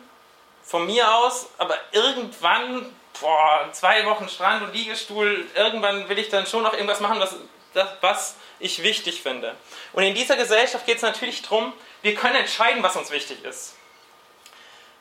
von 0.63 0.87
mir 0.87 1.15
aus, 1.15 1.49
aber 1.59 1.77
irgendwann, 1.93 2.95
boah, 3.21 3.69
zwei 3.73 4.05
Wochen 4.07 4.29
Strand 4.29 4.63
und 4.63 4.75
Liegestuhl, 4.75 5.47
irgendwann 5.55 6.09
will 6.09 6.19
ich 6.19 6.29
dann 6.29 6.47
schon 6.47 6.63
noch 6.63 6.73
irgendwas 6.73 7.01
machen, 7.01 7.21
was, 7.21 7.37
das, 7.73 7.89
was 8.01 8.37
ich 8.59 8.83
wichtig 8.83 9.23
finde. 9.23 9.55
Und 9.93 10.03
in 10.03 10.15
dieser 10.15 10.37
Gesellschaft 10.37 10.87
geht 10.87 10.97
es 10.97 11.03
natürlich 11.03 11.43
darum, 11.43 11.73
wir 12.03 12.15
können 12.15 12.37
entscheiden, 12.37 12.83
was 12.83 12.97
uns 12.97 13.11
wichtig 13.11 13.45
ist. 13.45 13.77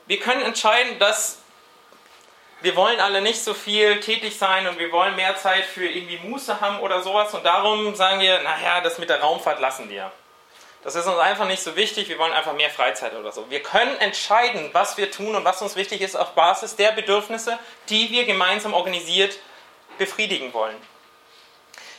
Wir 0.07 0.19
können 0.19 0.41
entscheiden, 0.43 0.99
dass 0.99 1.39
wir 2.61 2.75
wollen 2.75 2.99
alle 2.99 3.21
nicht 3.21 3.43
so 3.43 3.53
viel 3.53 3.99
tätig 3.99 4.37
sein 4.37 4.67
und 4.67 4.79
wir 4.79 4.91
wollen 4.91 5.15
mehr 5.15 5.35
Zeit 5.37 5.65
für 5.65 5.85
irgendwie 5.87 6.17
Muße 6.17 6.61
haben 6.61 6.79
oder 6.79 7.01
sowas 7.01 7.33
und 7.33 7.43
darum 7.45 7.95
sagen 7.95 8.19
wir, 8.19 8.41
naja, 8.41 8.81
das 8.81 8.97
mit 8.97 9.09
der 9.09 9.21
Raumfahrt 9.21 9.59
lassen 9.59 9.89
wir. 9.89 10.11
Das 10.85 10.93
ist 10.93 11.07
uns 11.07 11.17
einfach 11.17 11.47
nicht 11.47 11.63
so 11.63 11.75
wichtig, 11.75 12.09
wir 12.09 12.19
wollen 12.19 12.31
einfach 12.31 12.53
mehr 12.53 12.69
Freizeit 12.69 13.15
oder 13.15 13.31
so. 13.31 13.49
Wir 13.49 13.63
können 13.63 13.97
entscheiden, 13.97 14.69
was 14.71 14.97
wir 14.97 15.09
tun 15.09 15.35
und 15.35 15.43
was 15.43 15.59
uns 15.63 15.75
wichtig 15.75 15.99
ist 16.01 16.15
auf 16.15 16.35
Basis 16.35 16.75
der 16.75 16.91
Bedürfnisse, 16.91 17.57
die 17.89 18.11
wir 18.11 18.25
gemeinsam 18.25 18.75
organisiert 18.75 19.39
befriedigen 19.97 20.53
wollen. 20.53 20.75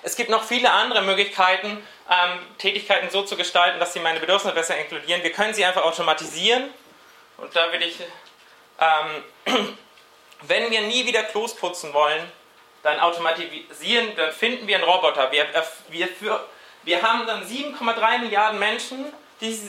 Es 0.05 0.15
gibt 0.15 0.31
noch 0.31 0.45
viele 0.45 0.71
andere 0.71 1.03
Möglichkeiten, 1.03 1.85
ähm, 2.09 2.39
Tätigkeiten 2.59 3.11
so 3.11 3.25
zu 3.25 3.37
gestalten, 3.37 3.81
dass 3.81 3.93
sie 3.93 3.99
meine 3.99 4.21
Bedürfnisse 4.21 4.55
besser 4.55 4.79
inkludieren. 4.79 5.21
Wir 5.25 5.33
können 5.33 5.53
sie 5.53 5.65
einfach 5.65 5.83
automatisieren. 5.83 6.73
Und 7.39 7.57
da 7.57 7.73
will 7.73 7.83
ich, 7.83 7.99
ähm, 8.79 9.77
wenn 10.43 10.71
wir 10.71 10.83
nie 10.83 11.05
wieder 11.07 11.25
Klos 11.25 11.57
putzen 11.57 11.93
wollen, 11.93 12.23
dann 12.85 13.01
automatisieren, 13.01 14.15
dann 14.15 14.31
finden 14.31 14.69
wir 14.69 14.77
einen 14.77 14.85
Roboter. 14.85 15.33
Wir, 15.33 15.45
wir, 15.89 16.07
für, 16.07 16.47
wir 16.87 17.03
haben 17.03 17.27
dann 17.27 17.45
7,3 17.45 18.19
Milliarden 18.21 18.61
Menschen, 18.61 19.05
die, 19.41 19.61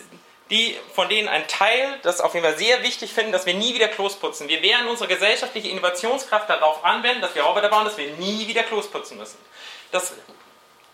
die, 0.52 0.78
von 0.94 1.10
denen 1.10 1.28
ein 1.28 1.48
Teil 1.48 2.00
das 2.04 2.22
auf 2.22 2.36
jeden 2.36 2.46
Fall 2.46 2.58
sehr 2.58 2.84
wichtig 2.84 3.12
finden, 3.12 3.32
dass 3.32 3.48
wir 3.48 3.56
nie 3.56 3.74
wieder 3.74 3.88
Klos 3.88 4.16
putzen. 4.16 4.48
Wir 4.48 4.62
werden 4.62 4.88
unsere 4.88 5.10
gesellschaftliche 5.10 5.68
Innovationskraft 5.70 6.48
darauf 6.48 6.86
anwenden, 6.86 7.22
dass 7.22 7.34
wir 7.34 7.42
Roboter 7.42 7.70
bauen, 7.70 7.86
dass 7.86 7.98
wir 7.98 8.12
nie 8.18 8.48
wieder 8.48 8.62
Klos 8.62 8.90
putzen 8.90 9.18
müssen. 9.18 9.38
Das, 9.92 10.14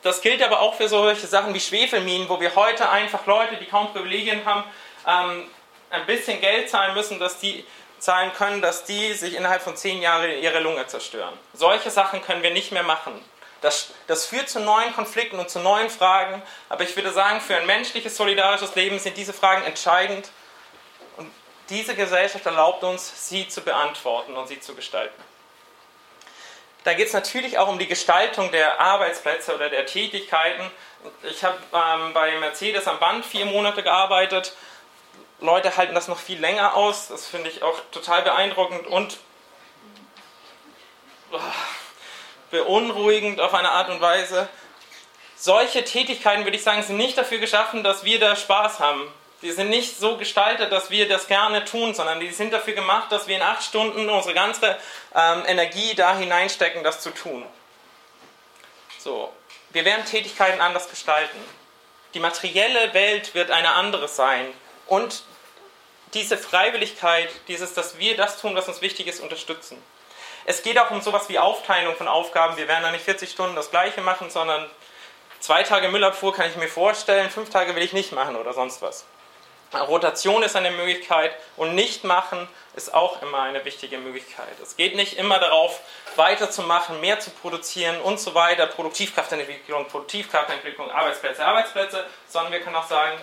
das 0.02 0.22
gilt 0.22 0.42
aber 0.42 0.62
auch 0.62 0.76
für 0.76 0.88
solche 0.88 1.28
Sachen 1.28 1.54
wie 1.54 1.60
Schwefelminen, 1.60 2.30
wo 2.30 2.40
wir 2.40 2.56
heute 2.56 2.90
einfach 2.90 3.26
Leute, 3.26 3.58
die 3.58 3.66
kaum 3.66 3.92
Privilegien 3.92 4.46
haben, 4.46 4.64
ähm, 5.06 5.44
ein 5.90 6.06
bisschen 6.06 6.40
Geld 6.40 6.70
zahlen 6.70 6.94
müssen, 6.94 7.20
dass 7.20 7.38
die 7.38 7.66
zahlen 8.00 8.32
können, 8.34 8.62
dass 8.62 8.86
die 8.86 9.14
sich 9.14 9.36
innerhalb 9.36 9.62
von 9.62 9.76
zehn 9.76 10.02
Jahren 10.02 10.32
ihre 10.42 10.62
Lunge 10.62 10.88
zerstören. 10.88 11.38
Solche 11.54 11.90
Sachen 11.90 12.22
können 12.22 12.44
wir 12.44 12.52
nicht 12.52 12.72
mehr 12.72 12.84
machen. 12.84 13.14
Das, 13.64 13.90
das, 14.08 14.26
führt 14.26 14.50
zu 14.50 14.60
neuen 14.60 14.94
Konflikten 14.94 15.40
und 15.40 15.50
zu 15.50 15.60
neuen 15.60 15.90
Fragen, 15.90 16.44
aber 16.70 16.84
ich 16.84 16.96
würde 16.96 17.12
sagen, 17.12 17.42
für 17.42 17.56
ein 17.56 17.66
menschliches, 17.66 18.16
solidarisches 18.16 18.76
Leben 18.76 19.00
sind 19.00 19.18
diese 19.18 19.34
Fragen 19.34 19.64
entscheidend 19.64 20.30
und 21.18 21.32
diese 21.70 21.96
Gesellschaft 21.96 22.46
erlaubt 22.46 22.84
uns, 22.84 23.30
sie 23.30 23.48
zu 23.48 23.62
beantworten 23.62 24.36
und 24.36 24.48
sie 24.48 24.60
zu 24.60 24.76
gestalten. 24.76 25.20
Da 26.84 26.94
geht 26.94 27.08
es 27.08 27.14
natürlich 27.14 27.58
auch 27.58 27.70
um 27.70 27.80
die 27.80 27.88
Gestaltung 27.88 28.52
der 28.52 28.80
Arbeitsplätze 28.80 29.56
oder 29.56 29.70
der 29.70 29.86
Tätigkeiten. 29.86 30.70
Ich 31.24 31.44
habe 31.44 31.58
ähm, 31.74 32.14
bei 32.14 32.38
Mercedes 32.40 32.88
am 32.88 33.00
Band 33.00 33.26
vier 33.26 33.46
Monate 33.46 33.82
gearbeitet 33.82 34.54
Leute 35.44 35.76
halten 35.76 35.94
das 35.94 36.08
noch 36.08 36.20
viel 36.20 36.40
länger 36.40 36.76
aus. 36.76 37.10
Das 37.10 37.28
finde 37.28 37.50
ich 37.50 37.64
auch 37.64 37.78
total 37.92 38.22
beeindruckend 38.22 38.88
und 38.88 39.18
oh, 41.32 41.40
beunruhigend 42.54 43.42
auf 43.42 43.54
eine 43.54 43.72
Art 43.72 43.90
und 43.90 44.00
Weise. 44.00 44.48
Solche 45.36 45.84
Tätigkeiten, 45.84 46.46
würde 46.46 46.56
ich 46.56 46.64
sagen, 46.64 46.84
sind 46.84 46.96
nicht 46.96 47.18
dafür 47.18 47.40
geschaffen, 47.40 47.84
dass 47.84 48.06
wir 48.06 48.20
da 48.20 48.38
Spaß 48.38 48.80
haben. 48.80 49.12
Die 49.42 49.52
sind 49.52 49.70
nicht 49.70 49.98
so 49.98 50.16
gestaltet, 50.16 50.72
dass 50.72 50.90
wir 50.90 51.10
das 51.10 51.28
gerne 51.28 51.66
tun, 51.66 51.94
sondern 51.94 52.22
die 52.22 52.32
sind 52.32 52.54
dafür 52.54 52.76
gemacht, 52.76 53.12
dass 53.12 53.28
wir 53.28 53.36
in 53.36 53.42
acht 53.42 53.62
Stunden 53.62 54.08
unsere 54.08 54.34
ganze 54.34 54.78
ähm, 55.14 55.44
Energie 55.46 55.96
da 55.96 56.16
hineinstecken, 56.16 56.82
das 56.82 57.02
zu 57.02 57.10
tun. 57.10 57.44
So, 59.00 59.34
wir 59.72 59.84
werden 59.84 60.06
Tätigkeiten 60.06 60.62
anders 60.62 60.90
gestalten. 60.90 61.38
Die 62.14 62.22
materielle 62.22 62.94
Welt 62.94 63.36
wird 63.36 63.52
eine 63.52 63.74
andere 63.74 64.08
sein. 64.08 64.46
Und 64.88 65.24
diese 66.14 66.38
Freiwilligkeit, 66.38 67.30
dieses, 67.50 67.74
dass 67.74 67.98
wir 67.98 68.16
das 68.16 68.40
tun, 68.40 68.56
was 68.56 68.70
uns 68.70 68.82
wichtig 68.82 69.08
ist, 69.08 69.20
unterstützen. 69.20 69.82
Es 70.46 70.62
geht 70.62 70.78
auch 70.78 70.92
um 70.92 71.02
sowas 71.02 71.30
wie 71.30 71.40
Aufteilung 71.40 71.96
von 71.96 72.08
Aufgaben. 72.08 72.58
Wir 72.58 72.68
werden 72.68 72.84
da 72.84 72.92
nicht 72.92 73.06
40 73.06 73.32
Stunden 73.32 73.56
das 73.56 73.72
Gleiche 73.72 74.02
machen, 74.02 74.30
sondern 74.30 74.70
zwei 75.40 75.64
Tage 75.64 75.88
Müllabfuhr 75.88 76.34
kann 76.34 76.50
ich 76.50 76.56
mir 76.58 76.68
vorstellen, 76.68 77.30
fünf 77.30 77.50
Tage 77.50 77.76
will 77.76 77.84
ich 77.84 77.94
nicht 77.94 78.12
machen 78.12 78.36
oder 78.36 78.54
sonst 78.54 78.82
was. 78.82 79.06
Rotation 79.74 80.44
ist 80.44 80.56
eine 80.56 80.72
Möglichkeit 80.72 81.36
und 81.58 81.74
nicht 81.74 82.04
machen 82.04 82.48
ist 82.76 82.94
auch 82.94 83.22
immer 83.22 83.42
eine 83.42 83.66
wichtige 83.66 83.98
Möglichkeit. 83.98 84.60
Es 84.62 84.76
geht 84.76 84.96
nicht 84.96 85.18
immer 85.18 85.40
darauf, 85.40 85.80
weiterzumachen, 86.16 87.00
mehr 87.02 87.20
zu 87.20 87.32
produzieren 87.32 88.00
und 88.02 88.20
so 88.20 88.36
weiter, 88.36 88.68
Produktivkraftentwicklung, 88.68 89.88
Produktivkraftentwicklung, 89.88 90.92
Arbeitsplätze, 90.92 91.44
Arbeitsplätze, 91.44 92.06
sondern 92.28 92.54
wir 92.54 92.60
können 92.62 92.76
auch 92.76 92.88
sagen, 92.88 93.18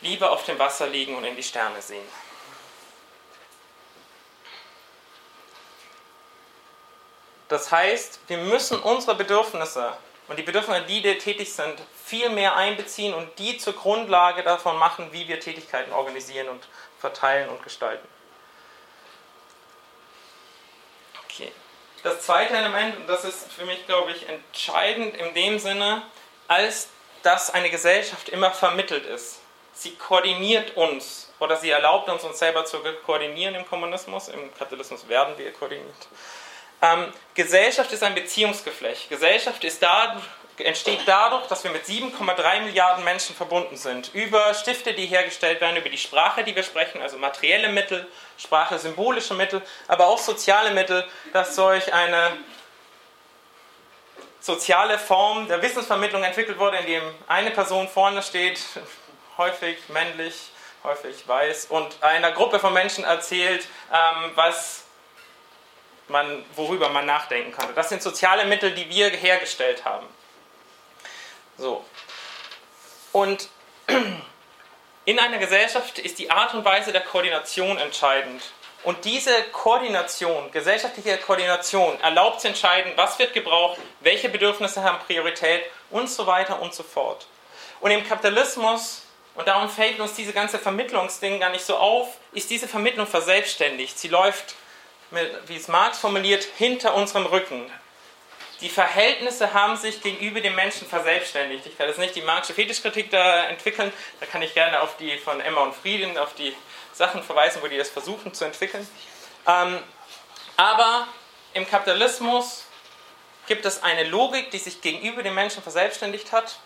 lieber 0.00 0.30
auf 0.32 0.44
dem 0.44 0.58
Wasser 0.58 0.86
liegen 0.88 1.16
und 1.16 1.24
in 1.24 1.36
die 1.36 1.42
Sterne 1.42 1.80
sehen. 1.80 2.06
Das 7.48 7.70
heißt, 7.70 8.20
wir 8.26 8.38
müssen 8.38 8.78
unsere 8.80 9.14
Bedürfnisse 9.14 9.96
und 10.28 10.38
die 10.38 10.42
Bedürfnisse, 10.42 10.82
die 10.82 11.04
wir 11.04 11.18
tätig 11.18 11.52
sind, 11.52 11.80
viel 12.04 12.28
mehr 12.30 12.56
einbeziehen 12.56 13.14
und 13.14 13.38
die 13.38 13.58
zur 13.58 13.74
Grundlage 13.74 14.42
davon 14.42 14.76
machen, 14.76 15.08
wie 15.12 15.28
wir 15.28 15.38
Tätigkeiten 15.38 15.92
organisieren 15.92 16.48
und 16.48 16.66
verteilen 16.98 17.48
und 17.48 17.62
gestalten. 17.62 18.06
Okay. 21.24 21.52
Das 22.02 22.22
zweite 22.22 22.54
Element, 22.54 22.96
und 22.96 23.06
das 23.08 23.24
ist 23.24 23.52
für 23.52 23.64
mich, 23.64 23.86
glaube 23.86 24.12
ich, 24.12 24.28
entscheidend 24.28 25.16
in 25.16 25.34
dem 25.34 25.58
Sinne, 25.58 26.02
als 26.48 26.88
dass 27.22 27.52
eine 27.52 27.70
Gesellschaft 27.70 28.28
immer 28.28 28.50
vermittelt 28.52 29.06
ist 29.06 29.40
sie 29.76 29.94
koordiniert 29.94 30.76
uns 30.76 31.30
oder 31.38 31.56
sie 31.56 31.70
erlaubt 31.70 32.08
uns, 32.08 32.24
uns 32.24 32.38
selber 32.38 32.64
zu 32.64 32.78
koordinieren 33.04 33.54
im 33.54 33.66
Kommunismus. 33.66 34.28
Im 34.28 34.52
Kapitalismus 34.54 35.06
werden 35.08 35.36
wir 35.36 35.52
koordiniert. 35.52 36.08
Ähm, 36.86 37.12
Gesellschaft 37.34 37.92
ist 37.92 38.02
ein 38.02 38.14
Beziehungsgeflecht. 38.14 39.08
Gesellschaft 39.08 39.64
ist 39.64 39.82
da, 39.82 40.20
entsteht 40.58 41.00
dadurch, 41.06 41.46
dass 41.48 41.64
wir 41.64 41.70
mit 41.70 41.84
7,3 41.84 42.60
Milliarden 42.60 43.04
Menschen 43.04 43.34
verbunden 43.34 43.76
sind. 43.76 44.14
Über 44.14 44.54
Stifte, 44.54 44.94
die 44.94 45.06
hergestellt 45.06 45.60
werden, 45.60 45.76
über 45.76 45.88
die 45.88 45.98
Sprache, 45.98 46.44
die 46.44 46.54
wir 46.54 46.62
sprechen, 46.62 47.02
also 47.02 47.18
materielle 47.18 47.68
Mittel, 47.68 48.06
Sprache, 48.38 48.78
symbolische 48.78 49.34
Mittel, 49.34 49.62
aber 49.88 50.06
auch 50.06 50.18
soziale 50.18 50.70
Mittel, 50.70 51.04
dass 51.32 51.54
solch 51.56 51.92
eine 51.92 52.32
soziale 54.40 54.98
Form 54.98 55.48
der 55.48 55.60
Wissensvermittlung 55.60 56.22
entwickelt 56.22 56.58
wurde, 56.58 56.78
in 56.78 56.86
dem 56.86 57.02
eine 57.26 57.50
Person 57.50 57.88
vorne 57.88 58.22
steht, 58.22 58.60
häufig 59.36 59.76
männlich, 59.88 60.50
häufig 60.84 61.26
weiß 61.26 61.66
und 61.66 62.02
einer 62.02 62.32
Gruppe 62.32 62.60
von 62.60 62.72
Menschen 62.72 63.04
erzählt, 63.04 63.66
ähm, 63.92 64.30
was 64.36 64.85
man, 66.08 66.44
worüber 66.54 66.88
man 66.88 67.06
nachdenken 67.06 67.52
kann. 67.52 67.74
Das 67.74 67.88
sind 67.88 68.02
soziale 68.02 68.44
Mittel, 68.44 68.72
die 68.72 68.88
wir 68.88 69.10
hergestellt 69.10 69.84
haben. 69.84 70.06
So. 71.58 71.84
Und 73.12 73.48
in 75.04 75.18
einer 75.18 75.38
Gesellschaft 75.38 75.98
ist 75.98 76.18
die 76.18 76.30
Art 76.30 76.54
und 76.54 76.64
Weise 76.64 76.92
der 76.92 77.02
Koordination 77.02 77.78
entscheidend. 77.78 78.42
Und 78.82 79.04
diese 79.04 79.32
Koordination, 79.52 80.50
gesellschaftliche 80.52 81.18
Koordination, 81.18 81.98
erlaubt 82.00 82.40
zu 82.40 82.48
entscheiden, 82.48 82.92
was 82.94 83.18
wird 83.18 83.32
gebraucht, 83.32 83.78
welche 84.00 84.28
Bedürfnisse 84.28 84.82
haben 84.82 84.98
Priorität 85.06 85.64
und 85.90 86.08
so 86.08 86.26
weiter 86.26 86.60
und 86.60 86.72
so 86.72 86.82
fort. 86.82 87.26
Und 87.80 87.90
im 87.90 88.06
Kapitalismus 88.06 89.06
und 89.36 89.46
darum 89.46 89.68
fällt 89.68 90.00
uns 90.00 90.14
diese 90.14 90.32
ganze 90.32 90.58
Vermittlungsding 90.58 91.38
gar 91.40 91.50
nicht 91.50 91.64
so 91.64 91.76
auf, 91.76 92.16
ist 92.32 92.48
diese 92.48 92.66
Vermittlung 92.66 93.06
verselbstständigt. 93.06 93.98
Sie 93.98 94.08
läuft, 94.08 94.54
wie 95.10 95.56
es 95.56 95.68
Marx 95.68 95.98
formuliert, 95.98 96.46
hinter 96.56 96.94
unserem 96.94 97.26
Rücken. 97.26 97.70
Die 98.60 98.68
Verhältnisse 98.70 99.52
haben 99.52 99.76
sich 99.76 100.00
gegenüber 100.00 100.40
dem 100.40 100.54
Menschen 100.54 100.86
verselbstständigt. 100.86 101.66
Ich 101.66 101.78
werde 101.78 101.92
jetzt 101.92 101.98
nicht 101.98 102.16
die 102.16 102.22
Marxische 102.22 102.54
Fetischkritik 102.54 103.10
da 103.10 103.44
entwickeln, 103.44 103.92
da 104.18 104.26
kann 104.26 104.40
ich 104.40 104.54
gerne 104.54 104.80
auf 104.80 104.96
die 104.96 105.18
von 105.18 105.40
Emma 105.40 105.62
und 105.62 105.74
Frieden, 105.74 106.16
auf 106.16 106.34
die 106.34 106.54
Sachen 106.94 107.22
verweisen, 107.22 107.60
wo 107.62 107.66
die 107.66 107.76
das 107.76 107.90
versuchen 107.90 108.32
zu 108.32 108.46
entwickeln. 108.46 108.88
Ähm, 109.46 109.78
aber 110.56 111.06
im 111.52 111.68
Kapitalismus 111.68 112.64
gibt 113.46 113.66
es 113.66 113.82
eine 113.82 114.04
Logik, 114.04 114.50
die 114.50 114.58
sich 114.58 114.80
gegenüber 114.80 115.22
dem 115.22 115.34
Menschen 115.34 115.62
verselbstständigt 115.62 116.32
hat, 116.32 116.58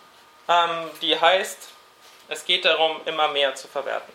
ähm, 0.49 0.91
die 1.03 1.21
heißt, 1.21 1.69
es 2.29 2.45
geht 2.45 2.65
darum, 2.65 3.01
immer 3.07 3.29
mehr 3.29 3.57
zu 3.57 3.67
verwerten. 3.67 4.13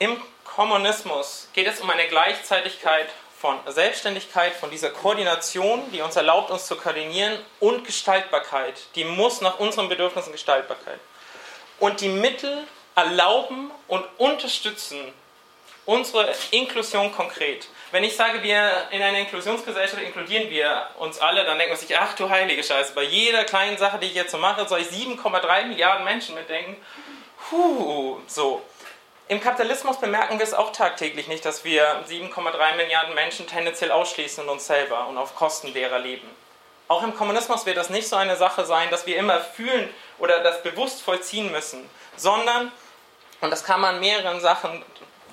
Im 0.00 0.20
Kommunismus 0.60 1.48
geht 1.54 1.66
es 1.66 1.80
um 1.80 1.88
eine 1.88 2.06
Gleichzeitigkeit 2.06 3.08
von 3.40 3.58
Selbstständigkeit, 3.66 4.52
von 4.52 4.70
dieser 4.70 4.90
Koordination, 4.90 5.90
die 5.90 6.02
uns 6.02 6.16
erlaubt, 6.16 6.50
uns 6.50 6.66
zu 6.66 6.76
koordinieren, 6.76 7.38
und 7.60 7.86
Gestaltbarkeit. 7.86 8.74
Die 8.94 9.04
muss 9.04 9.40
nach 9.40 9.58
unseren 9.58 9.88
Bedürfnissen 9.88 10.32
Gestaltbarkeit. 10.32 11.00
Und 11.78 12.02
die 12.02 12.10
Mittel 12.10 12.66
erlauben 12.94 13.70
und 13.88 14.04
unterstützen 14.18 15.00
unsere 15.86 16.30
Inklusion 16.50 17.10
konkret. 17.10 17.68
Wenn 17.90 18.04
ich 18.04 18.14
sage, 18.14 18.42
wir 18.42 18.86
in 18.90 19.00
einer 19.00 19.20
Inklusionsgesellschaft 19.20 20.02
inkludieren 20.02 20.50
wir 20.50 20.88
uns 20.98 21.18
alle, 21.20 21.46
dann 21.46 21.56
denkt 21.56 21.72
man 21.72 21.80
sich, 21.80 21.96
ach 21.98 22.14
du 22.16 22.28
heilige 22.28 22.62
Scheiße, 22.62 22.92
bei 22.92 23.04
jeder 23.04 23.44
kleinen 23.44 23.78
Sache, 23.78 23.98
die 23.98 24.08
ich 24.08 24.14
jetzt 24.14 24.32
so 24.32 24.36
mache, 24.36 24.68
soll 24.68 24.80
ich 24.80 24.88
7,3 24.88 25.64
Milliarden 25.68 26.04
Menschen 26.04 26.34
mitdenken. 26.34 26.76
Puh, 27.48 28.18
so. 28.26 28.60
Im 29.30 29.40
Kapitalismus 29.40 29.96
bemerken 29.98 30.40
wir 30.40 30.44
es 30.44 30.54
auch 30.54 30.72
tagtäglich 30.72 31.28
nicht, 31.28 31.44
dass 31.44 31.62
wir 31.62 32.04
7,3 32.08 32.74
Milliarden 32.74 33.14
Menschen 33.14 33.46
tendenziell 33.46 33.92
ausschließen 33.92 34.42
und 34.42 34.50
uns 34.50 34.66
selber 34.66 35.06
und 35.06 35.16
auf 35.18 35.36
Kosten 35.36 35.72
derer 35.72 36.00
leben. 36.00 36.28
Auch 36.88 37.04
im 37.04 37.14
Kommunismus 37.14 37.64
wird 37.64 37.76
das 37.76 37.90
nicht 37.90 38.08
so 38.08 38.16
eine 38.16 38.34
Sache 38.34 38.66
sein, 38.66 38.90
dass 38.90 39.06
wir 39.06 39.16
immer 39.16 39.38
fühlen 39.38 39.88
oder 40.18 40.40
das 40.42 40.64
bewusst 40.64 41.02
vollziehen 41.02 41.52
müssen, 41.52 41.88
sondern, 42.16 42.72
und 43.40 43.50
das 43.52 43.62
kann 43.62 43.80
man 43.80 44.00
mehreren 44.00 44.40
Sachen 44.40 44.84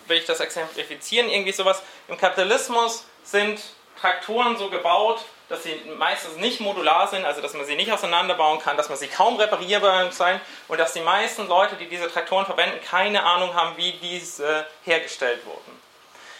will 0.05 0.17
ich 0.17 0.25
das 0.25 0.41
exemplifizieren, 0.41 1.27
irgendwie 1.31 1.51
sowas. 1.51 1.81
Im 2.07 2.19
Kapitalismus 2.19 3.03
sind 3.23 3.59
Traktoren 3.99 4.57
so 4.57 4.69
gebaut, 4.69 5.25
dass 5.49 5.63
sie 5.63 5.75
meistens 5.97 6.35
nicht 6.37 6.59
modular 6.59 7.07
sind, 7.07 7.25
also 7.25 7.41
dass 7.41 7.53
man 7.53 7.65
sie 7.65 7.75
nicht 7.75 7.91
auseinanderbauen 7.91 8.59
kann, 8.59 8.77
dass 8.77 8.89
man 8.89 8.97
sie 8.97 9.07
kaum 9.07 9.37
reparierbar 9.37 10.11
sein 10.11 10.41
und 10.67 10.79
dass 10.79 10.93
die 10.93 11.01
meisten 11.01 11.47
Leute, 11.47 11.75
die 11.75 11.87
diese 11.87 12.11
Traktoren 12.11 12.45
verwenden, 12.45 12.79
keine 12.83 13.23
Ahnung 13.23 13.53
haben, 13.53 13.77
wie 13.77 13.93
diese 13.93 14.65
hergestellt 14.83 15.45
wurden. 15.45 15.77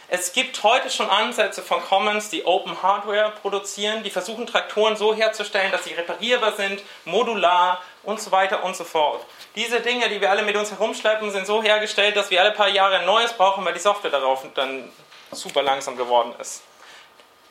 Es 0.09 0.31
gibt 0.31 0.63
heute 0.63 0.89
schon 0.89 1.09
Ansätze 1.09 1.61
von 1.61 1.81
Commons, 1.81 2.29
die 2.29 2.45
Open 2.45 2.81
Hardware 2.81 3.33
produzieren, 3.41 4.03
die 4.03 4.09
versuchen 4.09 4.47
Traktoren 4.47 4.95
so 4.95 5.13
herzustellen, 5.13 5.69
dass 5.69 5.83
sie 5.83 5.93
reparierbar 5.93 6.53
sind, 6.53 6.81
modular 7.03 7.81
und 8.03 8.21
so 8.21 8.31
weiter 8.31 8.63
und 8.63 8.73
so 8.73 8.85
fort. 8.85 9.25
Diese 9.55 9.81
Dinge, 9.81 10.07
die 10.07 10.21
wir 10.21 10.31
alle 10.31 10.43
mit 10.43 10.55
uns 10.55 10.71
herumschleppen, 10.71 11.29
sind 11.31 11.45
so 11.45 11.61
hergestellt, 11.61 12.15
dass 12.15 12.29
wir 12.29 12.41
alle 12.41 12.51
paar 12.51 12.69
Jahre 12.69 12.99
ein 12.99 13.05
neues 13.05 13.33
brauchen, 13.33 13.65
weil 13.65 13.73
die 13.73 13.81
Software 13.81 14.11
darauf 14.11 14.45
dann 14.55 14.89
super 15.33 15.61
langsam 15.61 15.97
geworden 15.97 16.33
ist. 16.39 16.63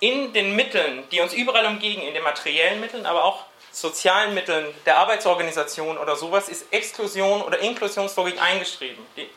In 0.01 0.33
den 0.33 0.55
Mitteln, 0.55 1.09
die 1.11 1.21
uns 1.21 1.33
überall 1.33 1.67
umgehen, 1.67 2.03
in 2.03 2.15
den 2.15 2.23
materiellen 2.23 2.81
Mitteln, 2.81 3.07
aber 3.07 3.25
auch 3.25 3.45
sozialen 3.73 4.35
Mitteln 4.35 4.75
der 4.85 4.99
Arbeitsorganisation 4.99 5.99
oder 5.99 6.17
sowas, 6.17 6.49
ist 6.49 6.73
Exklusion 6.73 7.43
oder 7.43 7.59
Inklusionslogik 7.59 8.41
eingeschrieben. 8.41 9.07
Die 9.17 9.29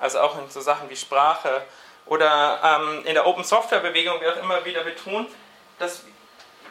also 0.00 0.20
auch 0.20 0.38
in 0.38 0.48
so 0.50 0.60
Sachen 0.60 0.88
wie 0.90 0.96
Sprache. 0.96 1.62
Oder 2.06 2.60
ähm, 2.64 3.04
in 3.04 3.14
der 3.14 3.26
Open 3.26 3.44
Software 3.44 3.80
Bewegung 3.80 4.20
wird 4.20 4.36
auch 4.36 4.42
immer 4.42 4.64
wieder 4.64 4.82
betont, 4.82 5.30
dass 5.78 6.04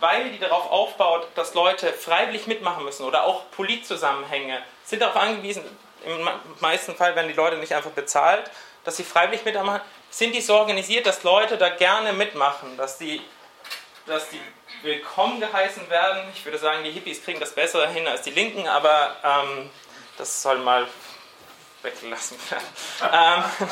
weil 0.01 0.29
die 0.31 0.39
darauf 0.39 0.71
aufbaut, 0.71 1.27
dass 1.35 1.53
Leute 1.53 1.91
freiwillig 1.91 2.47
mitmachen 2.47 2.85
müssen 2.85 3.03
oder 3.03 3.25
auch 3.25 3.51
Politzusammenhänge 3.51 4.61
sind 4.85 5.01
darauf 5.01 5.17
angewiesen, 5.17 5.61
im 6.05 6.29
meisten 6.61 6.95
Fall 6.95 7.17
werden 7.17 7.27
die 7.27 7.33
Leute 7.33 7.57
nicht 7.57 7.73
einfach 7.73 7.91
bezahlt, 7.91 8.49
dass 8.89 8.97
sie 8.97 9.03
freiwillig 9.03 9.45
mitmachen, 9.45 9.81
sind 10.09 10.33
die 10.33 10.41
so 10.41 10.55
organisiert, 10.55 11.05
dass 11.05 11.21
Leute 11.21 11.59
da 11.59 11.69
gerne 11.69 12.11
mitmachen, 12.11 12.75
dass 12.75 12.97
die, 12.97 13.21
dass 14.07 14.27
die 14.29 14.41
willkommen 14.81 15.39
geheißen 15.39 15.87
werden. 15.91 16.23
Ich 16.33 16.43
würde 16.43 16.57
sagen, 16.57 16.83
die 16.83 16.89
Hippies 16.89 17.23
kriegen 17.23 17.39
das 17.39 17.53
besser 17.53 17.87
hin 17.89 18.07
als 18.07 18.23
die 18.23 18.31
Linken, 18.31 18.67
aber 18.67 19.15
ähm, 19.23 19.69
das 20.17 20.41
soll 20.41 20.57
mal 20.57 20.87
weggelassen 21.83 22.35
werden. 22.49 22.65
ähm, 23.13 23.69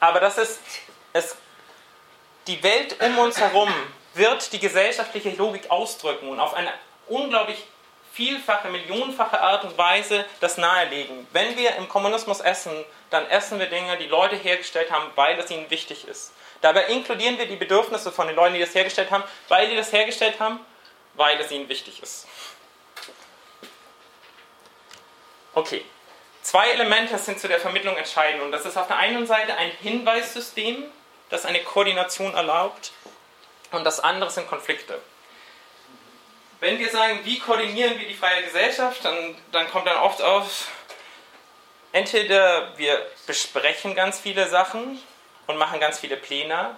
aber 0.00 0.18
das 0.18 0.36
ist, 0.36 0.58
es, 1.12 1.36
die 2.48 2.60
Welt 2.64 3.00
um 3.00 3.18
uns 3.18 3.38
herum 3.38 3.72
wird 4.14 4.52
die 4.52 4.58
gesellschaftliche 4.58 5.30
Logik 5.30 5.70
ausdrücken 5.70 6.28
und 6.28 6.40
auf 6.40 6.54
eine 6.54 6.72
unglaublich 7.06 7.64
vielfache, 8.12 8.66
millionenfache 8.66 9.40
Art 9.40 9.62
und 9.62 9.78
Weise 9.78 10.24
das 10.40 10.56
nahelegen. 10.56 11.24
Wenn 11.32 11.56
wir 11.56 11.76
im 11.76 11.88
Kommunismus 11.88 12.40
essen, 12.40 12.84
dann 13.10 13.28
essen 13.28 13.58
wir 13.58 13.66
Dinge, 13.66 13.96
die 13.96 14.06
Leute 14.06 14.36
hergestellt 14.36 14.90
haben, 14.90 15.10
weil 15.14 15.38
es 15.38 15.50
ihnen 15.50 15.70
wichtig 15.70 16.06
ist. 16.08 16.32
Dabei 16.60 16.86
inkludieren 16.86 17.38
wir 17.38 17.46
die 17.46 17.56
Bedürfnisse 17.56 18.10
von 18.10 18.26
den 18.26 18.36
Leuten, 18.36 18.54
die 18.54 18.60
das 18.60 18.74
hergestellt 18.74 19.10
haben, 19.10 19.24
weil 19.48 19.68
sie 19.68 19.76
das 19.76 19.92
hergestellt 19.92 20.40
haben, 20.40 20.60
weil 21.14 21.40
es 21.40 21.50
ihnen 21.50 21.68
wichtig 21.68 22.02
ist. 22.02 22.26
Okay, 25.54 25.84
Zwei 26.46 26.70
Elemente 26.70 27.18
sind 27.18 27.40
zu 27.40 27.48
der 27.48 27.58
Vermittlung 27.58 27.96
entscheidend 27.96 28.40
und 28.40 28.52
das 28.52 28.64
ist 28.64 28.76
auf 28.76 28.86
der 28.86 28.98
einen 28.98 29.26
Seite 29.26 29.56
ein 29.56 29.72
Hinweissystem, 29.82 30.84
das 31.28 31.44
eine 31.44 31.58
Koordination 31.64 32.34
erlaubt 32.34 32.92
und 33.72 33.82
das 33.82 33.98
andere 33.98 34.30
sind 34.30 34.46
Konflikte. 34.46 35.00
Wenn 36.60 36.78
wir 36.78 36.88
sagen, 36.88 37.18
wie 37.24 37.40
koordinieren 37.40 37.98
wir 37.98 38.06
die 38.06 38.14
freie 38.14 38.44
Gesellschaft, 38.44 39.04
dann, 39.04 39.34
dann 39.50 39.68
kommt 39.72 39.88
dann 39.88 39.96
oft 39.96 40.22
auf, 40.22 40.68
entweder 41.96 42.76
wir 42.76 43.04
besprechen 43.26 43.94
ganz 43.94 44.20
viele 44.20 44.48
Sachen 44.48 45.00
und 45.46 45.56
machen 45.56 45.80
ganz 45.80 45.98
viele 45.98 46.18
Pläne 46.18 46.76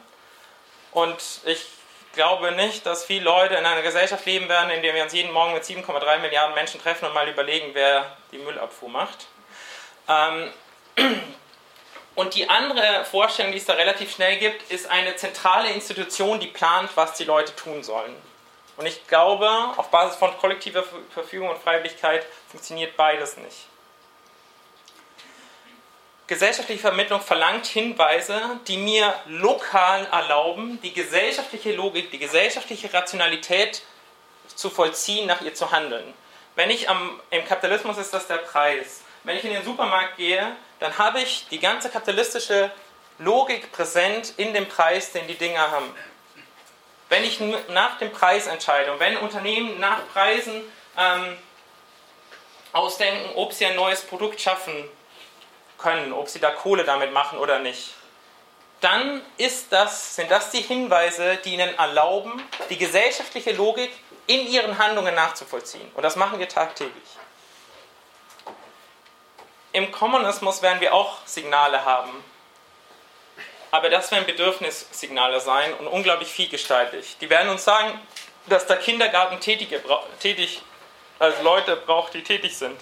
und 0.92 1.20
ich 1.44 1.66
glaube 2.12 2.52
nicht, 2.52 2.86
dass 2.86 3.04
viele 3.04 3.24
Leute 3.24 3.56
in 3.56 3.66
einer 3.66 3.82
Gesellschaft 3.82 4.24
leben 4.26 4.48
werden, 4.48 4.70
in 4.70 4.80
der 4.80 4.94
wir 4.94 5.02
uns 5.02 5.12
jeden 5.12 5.32
Morgen 5.32 5.54
mit 5.54 5.64
7,3 5.64 6.18
Milliarden 6.18 6.54
Menschen 6.54 6.80
treffen 6.80 7.06
und 7.06 7.14
mal 7.14 7.28
überlegen, 7.28 7.70
wer 7.72 8.16
die 8.30 8.38
Müllabfuhr 8.38 8.88
macht. 8.88 9.26
Ähm, 10.08 10.52
und 12.14 12.34
die 12.34 12.48
andere 12.48 13.04
Vorstellung, 13.04 13.50
die 13.50 13.58
es 13.58 13.66
da 13.66 13.74
relativ 13.74 14.14
schnell 14.14 14.38
gibt, 14.38 14.70
ist 14.70 14.88
eine 14.88 15.16
zentrale 15.16 15.70
Institution, 15.70 16.38
die 16.38 16.46
plant, 16.46 16.90
was 16.94 17.14
die 17.14 17.24
Leute 17.24 17.54
tun 17.56 17.82
sollen. 17.82 18.14
Und 18.76 18.86
ich 18.86 19.04
glaube, 19.08 19.50
auf 19.76 19.90
Basis 19.90 20.16
von 20.16 20.36
kollektiver 20.38 20.84
Verfügung 21.12 21.50
und 21.50 21.58
Freiwilligkeit 21.58 22.24
funktioniert 22.48 22.96
beides 22.96 23.36
nicht. 23.36 23.66
Gesellschaftliche 26.28 26.82
Vermittlung 26.82 27.22
verlangt 27.22 27.64
Hinweise, 27.64 28.60
die 28.66 28.76
mir 28.76 29.14
lokal 29.24 30.06
erlauben, 30.12 30.78
die 30.82 30.92
gesellschaftliche 30.92 31.72
Logik, 31.72 32.10
die 32.10 32.18
gesellschaftliche 32.18 32.92
Rationalität 32.92 33.80
zu 34.54 34.68
vollziehen, 34.68 35.26
nach 35.26 35.40
ihr 35.40 35.54
zu 35.54 35.72
handeln. 35.72 36.12
Wenn 36.54 36.68
ich 36.68 36.90
am, 36.90 37.18
im 37.30 37.46
Kapitalismus 37.46 37.96
ist 37.96 38.12
das 38.12 38.26
der 38.26 38.36
Preis. 38.36 39.00
Wenn 39.24 39.38
ich 39.38 39.44
in 39.44 39.54
den 39.54 39.64
Supermarkt 39.64 40.18
gehe, 40.18 40.54
dann 40.80 40.98
habe 40.98 41.22
ich 41.22 41.48
die 41.48 41.60
ganze 41.60 41.88
kapitalistische 41.88 42.70
Logik 43.18 43.72
präsent 43.72 44.34
in 44.36 44.52
dem 44.52 44.68
Preis, 44.68 45.12
den 45.12 45.26
die 45.28 45.34
Dinger 45.34 45.70
haben. 45.70 45.94
Wenn 47.08 47.24
ich 47.24 47.40
nach 47.70 47.96
dem 47.98 48.12
Preis 48.12 48.48
entscheide 48.48 48.92
und 48.92 49.00
wenn 49.00 49.16
Unternehmen 49.16 49.80
nach 49.80 50.06
Preisen 50.12 50.62
ähm, 50.98 51.38
ausdenken, 52.74 53.30
ob 53.34 53.54
sie 53.54 53.64
ein 53.64 53.76
neues 53.76 54.02
Produkt 54.02 54.42
schaffen 54.42 54.90
können, 55.78 56.12
ob 56.12 56.28
sie 56.28 56.40
da 56.40 56.50
Kohle 56.50 56.84
damit 56.84 57.12
machen 57.12 57.38
oder 57.38 57.58
nicht, 57.60 57.94
dann 58.80 59.22
das, 59.70 60.16
sind 60.16 60.30
das 60.30 60.50
die 60.50 60.60
Hinweise, 60.60 61.36
die 61.44 61.54
ihnen 61.54 61.76
erlauben, 61.78 62.42
die 62.70 62.78
gesellschaftliche 62.78 63.52
Logik 63.52 63.90
in 64.26 64.46
ihren 64.46 64.78
Handlungen 64.78 65.14
nachzuvollziehen. 65.14 65.90
Und 65.94 66.02
das 66.02 66.16
machen 66.16 66.38
wir 66.38 66.48
tagtäglich. 66.48 67.08
Im 69.72 69.90
Kommunismus 69.90 70.62
werden 70.62 70.80
wir 70.80 70.94
auch 70.94 71.18
Signale 71.24 71.84
haben. 71.84 72.24
Aber 73.70 73.90
das 73.90 74.10
werden 74.10 74.26
Bedürfnissignale 74.26 75.40
sein 75.40 75.74
und 75.74 75.88
unglaublich 75.88 76.28
vielgestaltig. 76.28 77.16
Die 77.20 77.28
werden 77.28 77.50
uns 77.50 77.64
sagen, 77.64 78.00
dass 78.46 78.66
der 78.66 78.78
Kindergarten 78.78 79.40
Tätige, 79.40 79.82
tätig, 80.20 80.62
also 81.18 81.42
Leute 81.42 81.76
braucht, 81.76 82.14
die 82.14 82.22
tätig 82.22 82.56
sind. 82.56 82.80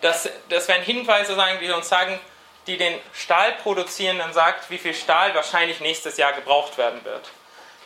Das, 0.00 0.28
das 0.48 0.68
werden 0.68 0.82
Hinweise 0.82 1.34
sein, 1.34 1.58
die 1.60 1.70
uns 1.70 1.88
sagen, 1.88 2.18
die 2.66 2.76
den 2.76 2.98
Stahlproduzierenden 3.12 4.32
sagt, 4.32 4.70
wie 4.70 4.78
viel 4.78 4.94
Stahl 4.94 5.34
wahrscheinlich 5.34 5.80
nächstes 5.80 6.16
Jahr 6.16 6.32
gebraucht 6.34 6.78
werden 6.78 7.04
wird. 7.04 7.30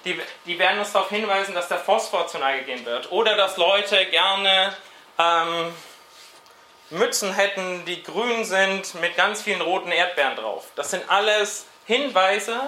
Die, 0.05 0.21
die 0.47 0.59
werden 0.59 0.81
uns 0.81 0.93
darauf 0.93 1.09
hinweisen, 1.09 1.55
dass 1.55 1.69
der 1.69 1.79
Phosphor 1.79 2.27
zu 2.27 2.39
Neige 2.39 2.65
gehen 2.65 2.85
wird. 2.85 3.13
Oder 3.13 3.37
dass 3.37 3.57
Leute 3.57 4.05
gerne 4.07 4.75
ähm, 5.19 5.73
Mützen 6.91 7.33
hätten, 7.33 7.85
die 7.85 8.03
grün 8.03 8.45
sind, 8.45 8.95
mit 8.97 9.17
ganz 9.17 9.43
vielen 9.43 9.61
roten 9.61 9.93
Erdbeeren 9.93 10.37
drauf. 10.37 10.67
Das 10.75 10.91
sind 10.91 11.09
alles 11.09 11.67
Hinweise, 11.87 12.61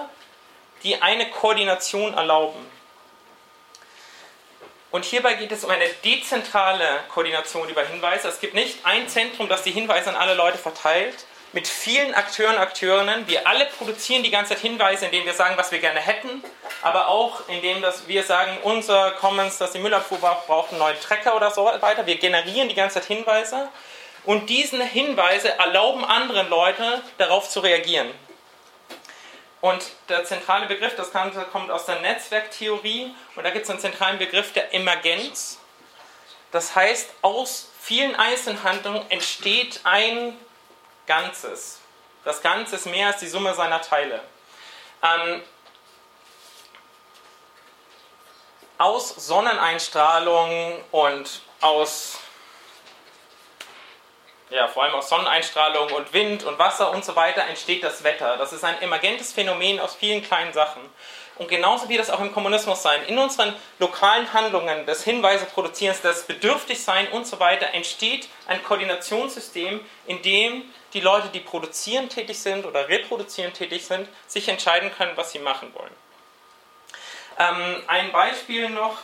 die 0.83 1.01
eine 1.01 1.29
Koordination 1.29 2.13
erlauben. 2.13 2.65
Und 4.95 5.03
hierbei 5.03 5.33
geht 5.33 5.51
es 5.51 5.65
um 5.65 5.69
eine 5.69 5.89
dezentrale 6.05 7.01
Koordination 7.09 7.67
über 7.67 7.85
Hinweise. 7.85 8.29
Es 8.29 8.39
gibt 8.39 8.53
nicht 8.53 8.77
ein 8.85 9.09
Zentrum, 9.09 9.49
das 9.49 9.61
die 9.61 9.71
Hinweise 9.71 10.07
an 10.07 10.15
alle 10.15 10.35
Leute 10.35 10.57
verteilt, 10.57 11.25
mit 11.51 11.67
vielen 11.67 12.13
Akteuren, 12.13 12.57
Akteurinnen. 12.57 13.27
Wir 13.27 13.45
alle 13.45 13.65
produzieren 13.65 14.23
die 14.23 14.31
ganze 14.31 14.53
Zeit 14.53 14.59
Hinweise, 14.59 15.07
indem 15.07 15.25
wir 15.25 15.33
sagen, 15.33 15.57
was 15.57 15.73
wir 15.73 15.79
gerne 15.79 15.99
hätten, 15.99 16.41
aber 16.81 17.09
auch 17.09 17.49
indem 17.49 17.81
dass 17.81 18.07
wir 18.07 18.23
sagen, 18.23 18.57
unser 18.63 19.11
Commons, 19.19 19.57
dass 19.57 19.73
die 19.73 19.79
Müllabfuhr 19.79 20.17
braucht 20.17 20.69
einen 20.69 20.79
neuen 20.79 20.97
Trecker 21.01 21.35
oder 21.35 21.51
so 21.51 21.65
weiter. 21.65 22.05
Wir 22.05 22.15
generieren 22.15 22.69
die 22.69 22.75
ganze 22.75 23.01
Zeit 23.01 23.07
Hinweise 23.07 23.67
und 24.23 24.49
diese 24.49 24.81
Hinweise 24.81 25.59
erlauben 25.59 26.05
anderen 26.05 26.47
Leute 26.47 27.01
darauf 27.17 27.49
zu 27.49 27.59
reagieren. 27.59 28.09
Und 29.65 29.83
der 30.09 30.23
zentrale 30.25 30.67
Begriff, 30.67 30.95
das 30.95 31.09
kommt 31.11 31.71
aus 31.71 31.87
der 31.87 31.99
Netzwerktheorie 32.01 33.15
und 33.35 33.43
da 33.43 33.49
gibt 33.49 33.63
es 33.63 33.71
einen 33.71 33.79
zentralen 33.79 34.19
Begriff 34.19 34.53
der 34.53 34.75
Emergenz. 34.75 35.57
Das 36.51 36.75
heißt, 36.75 37.09
aus 37.23 37.71
vielen 37.81 38.15
Einzelhandlungen 38.15 39.09
entsteht 39.09 39.79
ein 39.83 40.37
Ganzes. 41.07 41.79
Das 42.23 42.43
Ganze 42.43 42.75
ist 42.75 42.85
mehr 42.85 43.07
als 43.07 43.17
die 43.17 43.27
Summe 43.27 43.55
seiner 43.55 43.81
Teile. 43.81 44.21
Ähm, 45.01 45.41
aus 48.77 49.15
Sonneneinstrahlung 49.15 50.83
und 50.91 51.41
aus 51.61 52.19
ja, 54.49 54.67
vor 54.67 54.83
allem 54.83 54.93
aus 54.93 55.09
Sonneneinstrahlung 55.09 55.91
und 55.91 56.13
Wind 56.13 56.43
und 56.43 56.59
Wasser 56.59 56.91
und 56.91 57.03
so 57.03 57.15
weiter 57.15 57.45
entsteht 57.47 57.83
das 57.83 58.03
Wetter. 58.03 58.37
Das 58.37 58.53
ist 58.53 58.63
ein 58.63 58.81
emergentes 58.81 59.33
Phänomen 59.33 59.79
aus 59.79 59.95
vielen 59.95 60.23
kleinen 60.23 60.53
Sachen. 60.53 60.81
Und 61.37 61.49
genauso 61.49 61.89
wird 61.89 62.01
es 62.01 62.09
auch 62.09 62.21
im 62.21 62.31
Kommunismus 62.31 62.81
sein. 62.81 63.03
In 63.07 63.17
unseren 63.17 63.53
lokalen 63.79 64.31
Handlungen 64.31 64.85
des 64.85 65.03
Hinweise 65.03 65.45
produzierens, 65.45 66.01
des 66.01 66.23
Bedürftigsein 66.23 67.09
und 67.09 67.27
so 67.27 67.39
weiter 67.39 67.73
entsteht 67.73 68.29
ein 68.47 68.63
Koordinationssystem, 68.63 69.81
in 70.05 70.21
dem 70.21 70.63
die 70.93 71.01
Leute, 71.01 71.27
die 71.27 71.41
produzieren 71.41 72.07
tätig 72.07 72.39
sind 72.39 72.65
oder 72.65 72.87
reproduzieren 72.87 73.51
tätig 73.51 73.85
sind, 73.85 74.07
sich 74.27 74.47
entscheiden 74.47 74.93
können, 74.95 75.17
was 75.17 75.33
sie 75.33 75.39
machen 75.39 75.73
wollen. 75.73 75.91
Ähm, 77.37 77.83
ein 77.87 78.13
Beispiel 78.13 78.69
noch, 78.69 78.97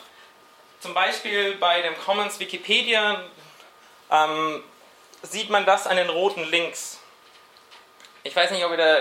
zum 0.79 0.93
Beispiel 0.93 1.55
bei 1.55 1.81
dem 1.81 1.97
Commons 1.97 2.39
Wikipedia 2.39 3.21
ähm, 4.09 4.63
sieht 5.21 5.49
man 5.49 5.65
das 5.65 5.87
an 5.87 5.97
den 5.97 6.09
roten 6.09 6.43
Links. 6.49 6.99
Ich 8.23 8.35
weiß 8.35 8.51
nicht, 8.51 8.63
ob 8.65 8.71
ihr 8.71 8.77
da, 8.77 8.97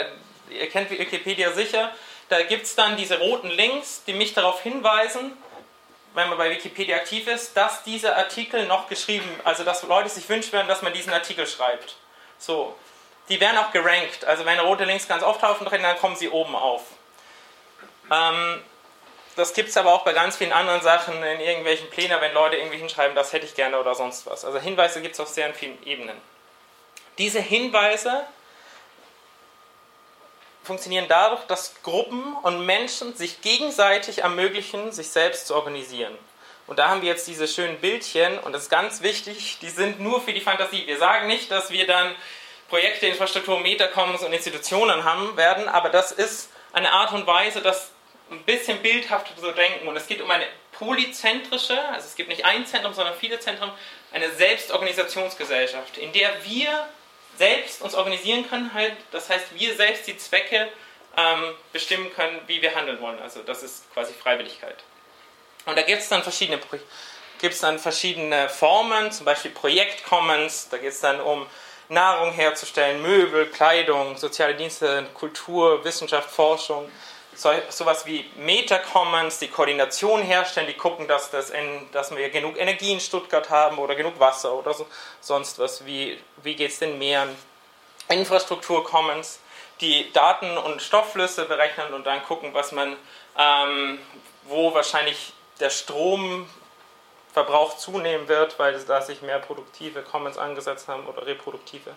ihr 0.50 0.68
kennt 0.68 0.90
Wikipedia 0.90 1.52
sicher, 1.52 1.92
da 2.28 2.42
gibt 2.42 2.64
es 2.64 2.74
dann 2.74 2.96
diese 2.96 3.18
roten 3.18 3.50
Links, 3.50 4.04
die 4.06 4.12
mich 4.12 4.34
darauf 4.34 4.62
hinweisen, 4.62 5.36
wenn 6.14 6.28
man 6.28 6.38
bei 6.38 6.50
Wikipedia 6.50 6.96
aktiv 6.96 7.26
ist, 7.26 7.56
dass 7.56 7.82
dieser 7.82 8.16
Artikel 8.16 8.66
noch 8.66 8.88
geschrieben, 8.88 9.28
also 9.44 9.64
dass 9.64 9.82
Leute 9.82 10.08
sich 10.08 10.28
wünschen 10.28 10.52
werden, 10.52 10.68
dass 10.68 10.82
man 10.82 10.92
diesen 10.92 11.12
Artikel 11.12 11.46
schreibt. 11.46 11.96
So, 12.38 12.74
die 13.28 13.40
werden 13.40 13.58
auch 13.58 13.72
gerankt, 13.72 14.24
also 14.24 14.44
wenn 14.44 14.58
rote 14.58 14.84
Links 14.84 15.06
ganz 15.06 15.22
auftauchen 15.22 15.68
dann 15.70 15.98
kommen 15.98 16.16
sie 16.16 16.28
oben 16.28 16.54
auf. 16.54 16.82
Ähm, 18.10 18.62
das 19.36 19.54
gibt 19.54 19.68
es 19.68 19.76
aber 19.76 19.92
auch 19.92 20.04
bei 20.04 20.12
ganz 20.12 20.36
vielen 20.36 20.52
anderen 20.52 20.82
Sachen 20.82 21.22
in 21.22 21.40
irgendwelchen 21.40 21.88
Plänen, 21.90 22.20
wenn 22.20 22.34
Leute 22.34 22.56
irgendwie 22.56 22.78
hinschreiben, 22.78 23.14
das 23.14 23.32
hätte 23.32 23.46
ich 23.46 23.54
gerne 23.54 23.78
oder 23.78 23.94
sonst 23.94 24.26
was. 24.26 24.44
Also 24.44 24.58
Hinweise 24.58 25.00
gibt 25.00 25.14
es 25.14 25.20
auf 25.20 25.28
sehr 25.28 25.52
vielen 25.54 25.82
Ebenen. 25.84 26.16
Diese 27.18 27.40
Hinweise 27.40 28.26
funktionieren 30.62 31.06
dadurch, 31.08 31.42
dass 31.44 31.82
Gruppen 31.82 32.34
und 32.42 32.64
Menschen 32.66 33.14
sich 33.14 33.40
gegenseitig 33.40 34.18
ermöglichen, 34.18 34.92
sich 34.92 35.10
selbst 35.10 35.46
zu 35.46 35.54
organisieren. 35.54 36.16
Und 36.66 36.78
da 36.78 36.88
haben 36.88 37.02
wir 37.02 37.08
jetzt 37.08 37.26
diese 37.26 37.48
schönen 37.48 37.78
Bildchen 37.78 38.38
und 38.38 38.52
das 38.52 38.64
ist 38.64 38.70
ganz 38.70 39.02
wichtig, 39.02 39.58
die 39.60 39.70
sind 39.70 39.98
nur 40.00 40.20
für 40.20 40.32
die 40.32 40.40
Fantasie. 40.40 40.86
Wir 40.86 40.98
sagen 40.98 41.26
nicht, 41.26 41.50
dass 41.50 41.70
wir 41.70 41.86
dann 41.86 42.14
Projekte, 42.68 43.06
Infrastruktur, 43.06 43.58
Metacommons 43.58 44.22
und 44.22 44.32
Institutionen 44.32 45.02
haben 45.02 45.36
werden, 45.36 45.68
aber 45.68 45.88
das 45.88 46.12
ist 46.12 46.50
eine 46.72 46.92
Art 46.92 47.12
und 47.12 47.26
Weise, 47.26 47.60
das 47.60 47.90
ein 48.30 48.42
bisschen 48.44 48.80
bildhaft 48.82 49.32
zu 49.38 49.52
denken. 49.52 49.88
Und 49.88 49.96
es 49.96 50.06
geht 50.06 50.20
um 50.20 50.30
eine 50.30 50.46
polyzentrische, 50.72 51.78
also 51.88 52.06
es 52.06 52.14
gibt 52.14 52.28
nicht 52.28 52.44
ein 52.44 52.66
Zentrum, 52.66 52.94
sondern 52.94 53.14
viele 53.14 53.38
Zentren, 53.40 53.70
eine 54.12 54.30
Selbstorganisationsgesellschaft, 54.30 55.98
in 55.98 56.12
der 56.12 56.30
wir 56.44 56.88
selbst 57.36 57.82
uns 57.82 57.94
organisieren 57.94 58.48
können, 58.48 58.72
halt, 58.74 58.94
das 59.12 59.28
heißt, 59.28 59.54
wir 59.54 59.74
selbst 59.74 60.06
die 60.06 60.16
Zwecke 60.16 60.68
ähm, 61.16 61.54
bestimmen 61.72 62.12
können, 62.14 62.40
wie 62.46 62.60
wir 62.62 62.74
handeln 62.74 63.00
wollen. 63.00 63.18
Also 63.20 63.42
das 63.42 63.62
ist 63.62 63.92
quasi 63.92 64.12
Freiwilligkeit. 64.12 64.76
Und 65.66 65.76
da 65.76 65.82
gibt 65.82 66.02
es 66.02 66.08
dann 66.08 66.22
verschiedene 66.22 66.58
gibt 67.40 67.54
es 67.54 67.60
dann 67.60 67.78
verschiedene 67.78 68.50
Formen, 68.50 69.10
zum 69.12 69.24
Beispiel 69.24 69.50
Projektcommons, 69.50 70.68
da 70.68 70.76
geht 70.76 70.90
es 70.90 71.00
dann 71.00 71.20
um 71.20 71.46
Nahrung 71.88 72.32
herzustellen, 72.32 73.00
Möbel, 73.00 73.46
Kleidung, 73.46 74.16
soziale 74.18 74.54
Dienste, 74.54 75.06
Kultur, 75.14 75.82
Wissenschaft, 75.84 76.30
Forschung 76.30 76.90
so, 77.34 77.50
sowas 77.68 78.06
wie 78.06 78.24
Meta-Commons, 78.36 79.38
die 79.38 79.48
Koordination 79.48 80.22
herstellen, 80.22 80.66
die 80.66 80.74
gucken, 80.74 81.08
dass, 81.08 81.30
das 81.30 81.50
in, 81.50 81.90
dass 81.92 82.14
wir 82.14 82.28
genug 82.30 82.58
Energie 82.58 82.92
in 82.92 83.00
Stuttgart 83.00 83.50
haben 83.50 83.78
oder 83.78 83.94
genug 83.94 84.18
Wasser 84.18 84.52
oder 84.52 84.74
so, 84.74 84.86
sonst 85.20 85.58
was. 85.58 85.84
Wie, 85.86 86.18
wie 86.42 86.56
geht 86.56 86.70
es 86.70 86.78
den 86.78 86.98
Meeren? 86.98 87.34
Infrastruktur-Commons, 88.08 89.40
die 89.80 90.12
Daten 90.12 90.58
und 90.58 90.82
Stoffflüsse 90.82 91.44
berechnen 91.44 91.94
und 91.94 92.04
dann 92.04 92.22
gucken, 92.24 92.52
was 92.52 92.72
man, 92.72 92.96
ähm, 93.38 93.98
wo 94.44 94.74
wahrscheinlich 94.74 95.32
der 95.60 95.70
Stromverbrauch 95.70 97.76
zunehmen 97.76 98.28
wird, 98.28 98.58
weil 98.58 98.78
da 98.84 99.00
sich 99.00 99.22
mehr 99.22 99.38
produktive 99.38 100.02
Commons 100.02 100.38
angesetzt 100.38 100.88
haben 100.88 101.06
oder 101.06 101.26
reproduktive. 101.26 101.92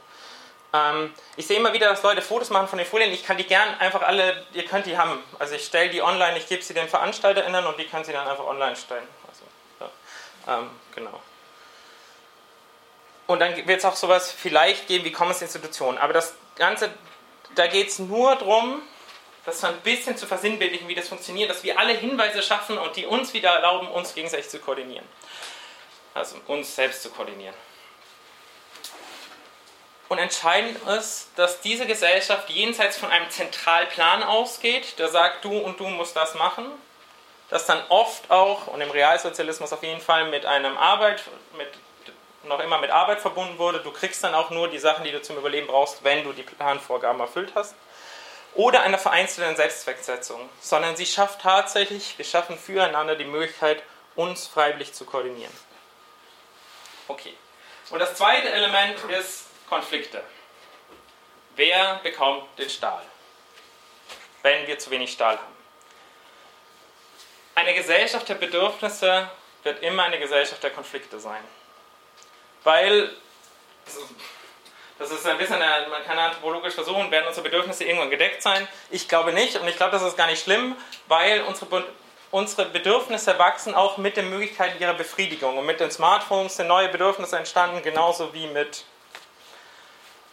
Ähm, 0.73 1.13
ich 1.37 1.45
sehe 1.45 1.57
immer 1.57 1.71
wieder, 1.71 1.87
dass 1.87 2.01
Leute 2.01 2.21
Fotos 2.21 2.49
machen 2.49 2.67
von 2.67 2.77
den 2.77 2.87
Folien. 2.87 3.11
Ich 3.13 3.23
kann 3.23 3.37
die 3.37 3.45
gern 3.45 3.77
einfach 3.79 4.01
alle, 4.01 4.45
ihr 4.53 4.65
könnt 4.65 4.87
die 4.87 4.97
haben. 4.97 5.23
Also 5.39 5.53
ich 5.53 5.65
stelle 5.65 5.89
die 5.89 6.01
online, 6.01 6.37
ich 6.37 6.47
gebe 6.47 6.63
sie 6.63 6.73
den 6.73 6.89
VeranstalterInnen 6.89 7.65
und 7.65 7.77
die 7.79 7.85
können 7.85 8.03
sie 8.03 8.11
dann 8.11 8.27
einfach 8.27 8.45
online 8.45 8.75
stellen. 8.75 9.07
Also, 9.27 9.89
ja. 10.47 10.59
ähm, 10.59 10.69
genau. 10.95 11.21
Und 13.27 13.39
dann 13.39 13.55
wird 13.55 13.79
es 13.79 13.85
auch 13.85 13.95
sowas 13.95 14.31
vielleicht 14.31 14.87
geben 14.87 15.05
wie 15.05 15.11
Commons-Institutionen. 15.11 15.97
Aber 15.97 16.11
das 16.11 16.33
Ganze, 16.55 16.91
da 17.55 17.67
geht 17.67 17.87
es 17.89 17.99
nur 17.99 18.35
darum, 18.35 18.81
das 19.45 19.61
so 19.61 19.67
ein 19.67 19.79
bisschen 19.81 20.17
zu 20.17 20.25
versinnbildlichen, 20.25 20.87
wie 20.87 20.95
das 20.95 21.07
funktioniert, 21.07 21.49
dass 21.49 21.63
wir 21.63 21.77
alle 21.77 21.93
Hinweise 21.93 22.41
schaffen 22.41 22.77
und 22.77 22.95
die 22.95 23.05
uns 23.05 23.33
wieder 23.33 23.49
erlauben, 23.49 23.87
uns 23.89 24.13
gegenseitig 24.13 24.49
zu 24.49 24.59
koordinieren. 24.59 25.05
Also 26.13 26.37
uns 26.47 26.75
selbst 26.75 27.01
zu 27.03 27.09
koordinieren. 27.09 27.55
Und 30.13 30.19
entscheidend 30.19 30.77
ist, 30.89 31.29
dass 31.37 31.61
diese 31.61 31.87
Gesellschaft 31.87 32.47
jenseits 32.51 32.97
von 32.97 33.09
einem 33.09 33.27
Zentralplan 33.31 34.21
ausgeht, 34.21 34.99
der 34.99 35.07
sagt, 35.07 35.43
du 35.43 35.57
und 35.57 35.79
du 35.79 35.87
musst 35.87 36.15
das 36.15 36.35
machen, 36.35 36.67
das 37.49 37.65
dann 37.65 37.81
oft 37.89 38.29
auch, 38.29 38.67
und 38.67 38.79
im 38.79 38.91
Realsozialismus 38.91 39.73
auf 39.73 39.81
jeden 39.81 40.01
Fall, 40.01 40.29
mit 40.29 40.45
einem 40.45 40.77
Arbeit, 40.77 41.23
mit, 41.57 41.67
noch 42.43 42.59
immer 42.59 42.77
mit 42.77 42.91
Arbeit 42.91 43.21
verbunden 43.21 43.57
wurde. 43.57 43.79
Du 43.79 43.89
kriegst 43.89 44.23
dann 44.23 44.35
auch 44.35 44.51
nur 44.51 44.67
die 44.67 44.77
Sachen, 44.77 45.03
die 45.03 45.11
du 45.11 45.19
zum 45.19 45.35
Überleben 45.35 45.65
brauchst, 45.65 46.03
wenn 46.03 46.23
du 46.23 46.31
die 46.31 46.43
Planvorgaben 46.43 47.19
erfüllt 47.19 47.53
hast. 47.55 47.73
Oder 48.53 48.83
einer 48.83 48.99
vereinzelten 48.99 49.55
Selbstzwecksetzung, 49.55 50.47
sondern 50.61 50.95
sie 50.95 51.07
schafft 51.07 51.41
tatsächlich, 51.41 52.19
wir 52.19 52.25
schaffen 52.25 52.59
füreinander 52.59 53.15
die 53.15 53.25
Möglichkeit, 53.25 53.81
uns 54.15 54.45
freiwillig 54.45 54.93
zu 54.93 55.05
koordinieren. 55.05 55.53
Okay. 57.07 57.33
Und 57.89 57.97
das 57.97 58.13
zweite 58.13 58.51
Element 58.51 58.99
ist 59.09 59.42
Konflikte. 59.69 60.23
Wer 61.55 61.99
bekommt 62.03 62.43
den 62.57 62.69
Stahl, 62.69 63.01
wenn 64.41 64.65
wir 64.67 64.79
zu 64.79 64.89
wenig 64.89 65.11
Stahl 65.11 65.37
haben? 65.37 65.53
Eine 67.55 67.73
Gesellschaft 67.75 68.27
der 68.29 68.35
Bedürfnisse 68.35 69.29
wird 69.63 69.83
immer 69.83 70.03
eine 70.03 70.19
Gesellschaft 70.19 70.63
der 70.63 70.71
Konflikte 70.71 71.19
sein. 71.19 71.43
Weil, 72.63 73.11
das 74.97 75.11
ist 75.11 75.25
ein 75.27 75.37
bisschen, 75.37 75.61
eine, 75.61 75.87
man 75.87 76.03
kann 76.03 76.17
anthropologisch 76.17 76.73
versuchen, 76.73 77.11
werden 77.11 77.27
unsere 77.27 77.43
Bedürfnisse 77.43 77.83
irgendwann 77.83 78.09
gedeckt 78.09 78.41
sein? 78.41 78.67
Ich 78.89 79.07
glaube 79.07 79.33
nicht 79.33 79.55
und 79.57 79.67
ich 79.67 79.75
glaube, 79.75 79.91
das 79.91 80.01
ist 80.01 80.17
gar 80.17 80.27
nicht 80.27 80.43
schlimm, 80.43 80.75
weil 81.07 81.41
unsere, 81.43 81.85
unsere 82.31 82.69
Bedürfnisse 82.69 83.37
wachsen 83.37 83.75
auch 83.75 83.97
mit 83.97 84.17
den 84.17 84.29
Möglichkeiten 84.29 84.81
ihrer 84.81 84.95
Befriedigung. 84.95 85.57
Und 85.57 85.65
mit 85.65 85.79
den 85.79 85.91
Smartphones 85.91 86.55
sind 86.55 86.67
neue 86.67 86.89
Bedürfnisse 86.89 87.37
entstanden, 87.37 87.83
genauso 87.83 88.33
wie 88.33 88.47
mit 88.47 88.85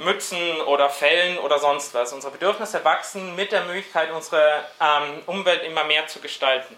Mützen 0.00 0.60
oder 0.62 0.88
Fellen 0.88 1.38
oder 1.38 1.58
sonst 1.58 1.94
was. 1.94 2.12
Unsere 2.12 2.32
Bedürfnisse 2.32 2.84
wachsen 2.84 3.36
mit 3.36 3.52
der 3.52 3.64
Möglichkeit, 3.64 4.10
unsere 4.12 4.64
ähm, 4.80 5.22
Umwelt 5.26 5.62
immer 5.62 5.84
mehr 5.84 6.06
zu 6.06 6.20
gestalten. 6.20 6.76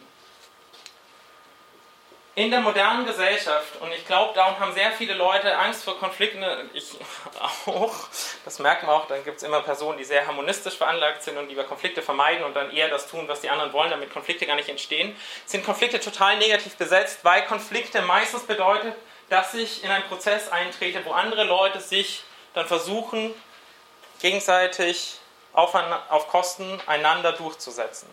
In 2.35 2.51
der 2.51 2.61
modernen 2.61 3.05
Gesellschaft, 3.05 3.79
und 3.81 3.93
ich 3.93 4.07
glaube, 4.07 4.33
darum 4.35 4.59
haben 4.59 4.73
sehr 4.73 4.91
viele 4.93 5.13
Leute 5.13 5.55
Angst 5.55 5.85
vor 5.85 5.99
Konflikten, 5.99 6.43
ich 6.73 6.93
auch, 7.67 7.95
das 8.47 8.59
merken 8.59 8.87
wir 8.87 8.95
auch, 8.95 9.07
dann 9.07 9.23
gibt 9.23 9.37
es 9.37 9.43
immer 9.43 9.61
Personen, 9.61 9.99
die 9.99 10.05
sehr 10.05 10.27
harmonistisch 10.27 10.75
veranlagt 10.75 11.23
sind 11.23 11.37
und 11.37 11.49
lieber 11.51 11.65
Konflikte 11.65 12.01
vermeiden 12.01 12.43
und 12.43 12.55
dann 12.55 12.71
eher 12.71 12.89
das 12.89 13.07
tun, 13.07 13.29
was 13.29 13.43
die 13.43 13.51
anderen 13.51 13.75
wollen, 13.75 13.91
damit 13.91 14.11
Konflikte 14.11 14.47
gar 14.47 14.57
nicht 14.57 14.71
entstehen, 14.71 15.15
sind 15.45 15.63
Konflikte 15.63 16.01
total 16.01 16.39
negativ 16.39 16.77
besetzt, 16.77 17.19
weil 17.23 17.43
Konflikte 17.45 18.01
meistens 18.01 18.45
bedeutet, 18.45 18.95
dass 19.29 19.53
ich 19.53 19.85
in 19.85 19.91
einen 19.91 20.05
Prozess 20.05 20.49
eintrete, 20.49 21.05
wo 21.05 21.13
andere 21.13 21.45
Leute 21.45 21.81
sich 21.81 22.25
dann 22.55 22.67
versuchen, 22.67 23.35
gegenseitig 24.21 25.19
auf, 25.53 25.75
auf 26.09 26.29
Kosten 26.29 26.81
einander 26.87 27.33
durchzusetzen. 27.33 28.09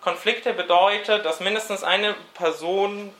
Konflikte 0.00 0.52
bedeutet, 0.52 1.24
dass 1.24 1.40
mindestens 1.40 1.84
eine 1.84 2.14
Person 2.34 3.14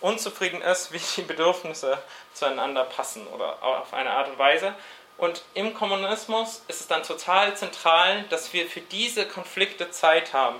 unzufrieden 0.00 0.60
ist, 0.60 0.92
wie 0.92 1.00
die 1.16 1.22
Bedürfnisse 1.22 1.98
zueinander 2.34 2.84
passen 2.84 3.26
oder 3.28 3.62
auf 3.62 3.94
eine 3.94 4.10
Art 4.10 4.28
und 4.28 4.38
Weise. 4.38 4.74
Und 5.16 5.42
im 5.54 5.72
Kommunismus 5.74 6.62
ist 6.68 6.80
es 6.80 6.88
dann 6.88 7.02
total 7.02 7.56
zentral, 7.56 8.24
dass 8.24 8.52
wir 8.52 8.66
für 8.66 8.80
diese 8.80 9.26
Konflikte 9.26 9.90
Zeit 9.90 10.32
haben. 10.32 10.58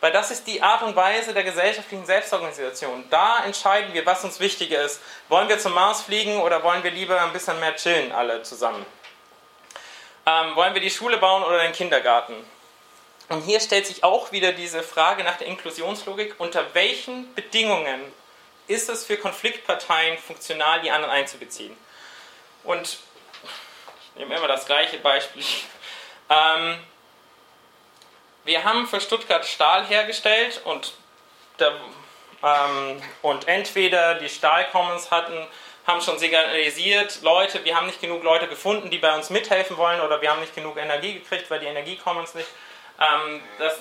Weil 0.00 0.12
das 0.12 0.30
ist 0.30 0.46
die 0.46 0.62
Art 0.62 0.82
und 0.82 0.94
Weise 0.94 1.32
der 1.32 1.42
gesellschaftlichen 1.42 2.04
Selbstorganisation. 2.04 3.04
Da 3.10 3.44
entscheiden 3.44 3.94
wir, 3.94 4.04
was 4.04 4.24
uns 4.24 4.40
wichtiger 4.40 4.82
ist. 4.82 5.00
Wollen 5.28 5.48
wir 5.48 5.58
zum 5.58 5.72
Mars 5.72 6.02
fliegen 6.02 6.40
oder 6.40 6.62
wollen 6.62 6.82
wir 6.84 6.90
lieber 6.90 7.20
ein 7.22 7.32
bisschen 7.32 7.58
mehr 7.60 7.74
chillen, 7.76 8.12
alle 8.12 8.42
zusammen? 8.42 8.84
Ähm, 10.26 10.54
wollen 10.54 10.74
wir 10.74 10.82
die 10.82 10.90
Schule 10.90 11.18
bauen 11.18 11.42
oder 11.44 11.62
den 11.62 11.72
Kindergarten? 11.72 12.34
Und 13.28 13.42
hier 13.42 13.58
stellt 13.60 13.86
sich 13.86 14.04
auch 14.04 14.32
wieder 14.32 14.52
diese 14.52 14.82
Frage 14.82 15.24
nach 15.24 15.38
der 15.38 15.46
Inklusionslogik. 15.48 16.34
Unter 16.38 16.74
welchen 16.74 17.34
Bedingungen 17.34 18.00
ist 18.68 18.88
es 18.88 19.04
für 19.04 19.16
Konfliktparteien 19.16 20.18
funktional, 20.18 20.80
die 20.82 20.90
anderen 20.90 21.14
einzubeziehen? 21.14 21.76
Und 22.64 22.98
ich 24.14 24.20
nehme 24.20 24.36
immer 24.36 24.48
das 24.48 24.66
gleiche 24.66 24.98
Beispiel. 24.98 25.44
Ähm, 26.28 26.76
wir 28.46 28.64
haben 28.64 28.86
für 28.86 29.00
Stuttgart 29.00 29.44
Stahl 29.44 29.84
hergestellt 29.86 30.62
und, 30.64 30.94
der, 31.58 31.72
ähm, 32.42 33.02
und 33.22 33.48
entweder 33.48 34.14
die 34.14 34.28
Stahlcommons 34.28 35.10
hatten, 35.10 35.46
haben 35.86 36.00
schon 36.00 36.18
signalisiert, 36.18 37.20
Leute, 37.22 37.64
wir 37.64 37.76
haben 37.76 37.86
nicht 37.86 38.00
genug 38.00 38.22
Leute 38.22 38.48
gefunden, 38.48 38.90
die 38.90 38.98
bei 38.98 39.14
uns 39.14 39.30
mithelfen 39.30 39.76
wollen 39.76 40.00
oder 40.00 40.20
wir 40.20 40.30
haben 40.30 40.40
nicht 40.40 40.54
genug 40.54 40.76
Energie 40.78 41.14
gekriegt, 41.14 41.50
weil 41.50 41.60
die 41.60 41.66
Energiecommons 41.66 42.34
nicht. 42.34 42.48
Ähm, 42.98 43.42
das 43.58 43.78